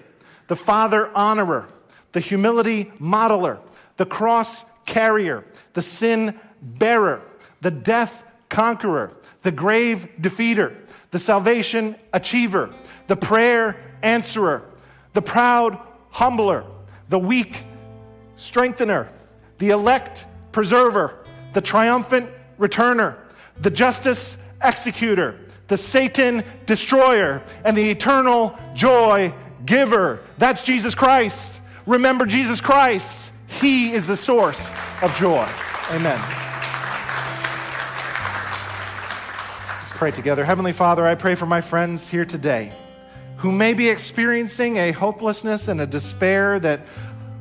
the 0.47 0.55
father 0.55 1.09
honorer, 1.15 1.67
the 2.11 2.19
humility 2.19 2.85
modeler, 2.99 3.59
the 3.97 4.05
cross 4.05 4.63
carrier, 4.85 5.43
the 5.73 5.81
sin 5.81 6.39
bearer, 6.61 7.21
the 7.61 7.71
death 7.71 8.23
conqueror, 8.49 9.11
the 9.43 9.51
grave 9.51 10.07
defeater, 10.19 10.75
the 11.11 11.19
salvation 11.19 11.95
achiever, 12.13 12.73
the 13.07 13.15
prayer 13.15 13.75
answerer, 14.01 14.63
the 15.13 15.21
proud 15.21 15.79
humbler, 16.09 16.63
the 17.09 17.19
weak 17.19 17.63
strengthener, 18.35 19.09
the 19.59 19.69
elect 19.69 20.25
preserver, 20.51 21.13
the 21.53 21.61
triumphant 21.61 22.29
returner, 22.57 23.15
the 23.61 23.69
justice 23.69 24.37
executor, 24.63 25.39
the 25.67 25.77
Satan 25.77 26.43
destroyer, 26.65 27.43
and 27.63 27.77
the 27.77 27.89
eternal 27.89 28.57
joy 28.73 29.33
giver. 29.65 30.21
That's 30.37 30.63
Jesus 30.63 30.95
Christ. 30.95 31.61
Remember 31.85 32.25
Jesus 32.25 32.61
Christ. 32.61 33.31
He 33.47 33.91
is 33.91 34.07
the 34.07 34.17
source 34.17 34.71
of 35.01 35.13
joy. 35.15 35.47
Amen. 35.91 36.19
Let's 39.79 39.91
pray 39.91 40.11
together. 40.11 40.45
Heavenly 40.45 40.73
Father, 40.73 41.05
I 41.05 41.15
pray 41.15 41.35
for 41.35 41.45
my 41.45 41.61
friends 41.61 42.07
here 42.07 42.25
today 42.25 42.71
who 43.37 43.51
may 43.51 43.73
be 43.73 43.89
experiencing 43.89 44.77
a 44.77 44.91
hopelessness 44.91 45.67
and 45.67 45.79
a 45.79 45.87
despair 45.87 46.59
that 46.59 46.85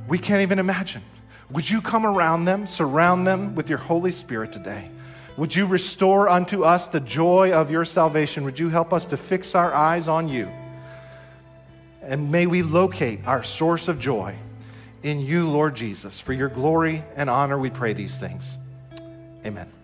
we 0.07 0.19
can't 0.19 0.43
even 0.43 0.59
imagine. 0.59 1.03
Would 1.51 1.69
you 1.69 1.81
come 1.81 2.05
around 2.05 2.45
them, 2.45 2.67
surround 2.67 3.27
them 3.27 3.55
with 3.55 3.69
your 3.69 3.79
Holy 3.79 4.13
Spirit 4.13 4.53
today? 4.53 4.91
Would 5.37 5.55
you 5.55 5.67
restore 5.67 6.29
unto 6.29 6.65
us 6.65 6.89
the 6.89 7.01
joy 7.01 7.53
of 7.53 7.71
your 7.71 7.85
salvation? 7.85 8.45
Would 8.45 8.59
you 8.59 8.69
help 8.69 8.93
us 8.93 9.07
to 9.07 9.17
fix 9.17 9.55
our 9.55 9.73
eyes 9.73 10.09
on 10.09 10.29
you? 10.29 10.51
And 12.03 12.31
may 12.31 12.47
we 12.47 12.63
locate 12.63 13.21
our 13.27 13.43
source 13.43 13.89
of 13.89 13.99
joy 13.99 14.35
in 15.03 15.21
you, 15.21 15.49
Lord 15.49 15.77
Jesus. 15.77 16.19
For 16.19 16.33
your 16.33 16.49
glory 16.49 17.05
and 17.17 17.31
honor, 17.31 17.59
we 17.59 17.71
pray 17.71 17.93
these 17.93 18.19
things. 18.19 18.59
Amen. 19.47 19.78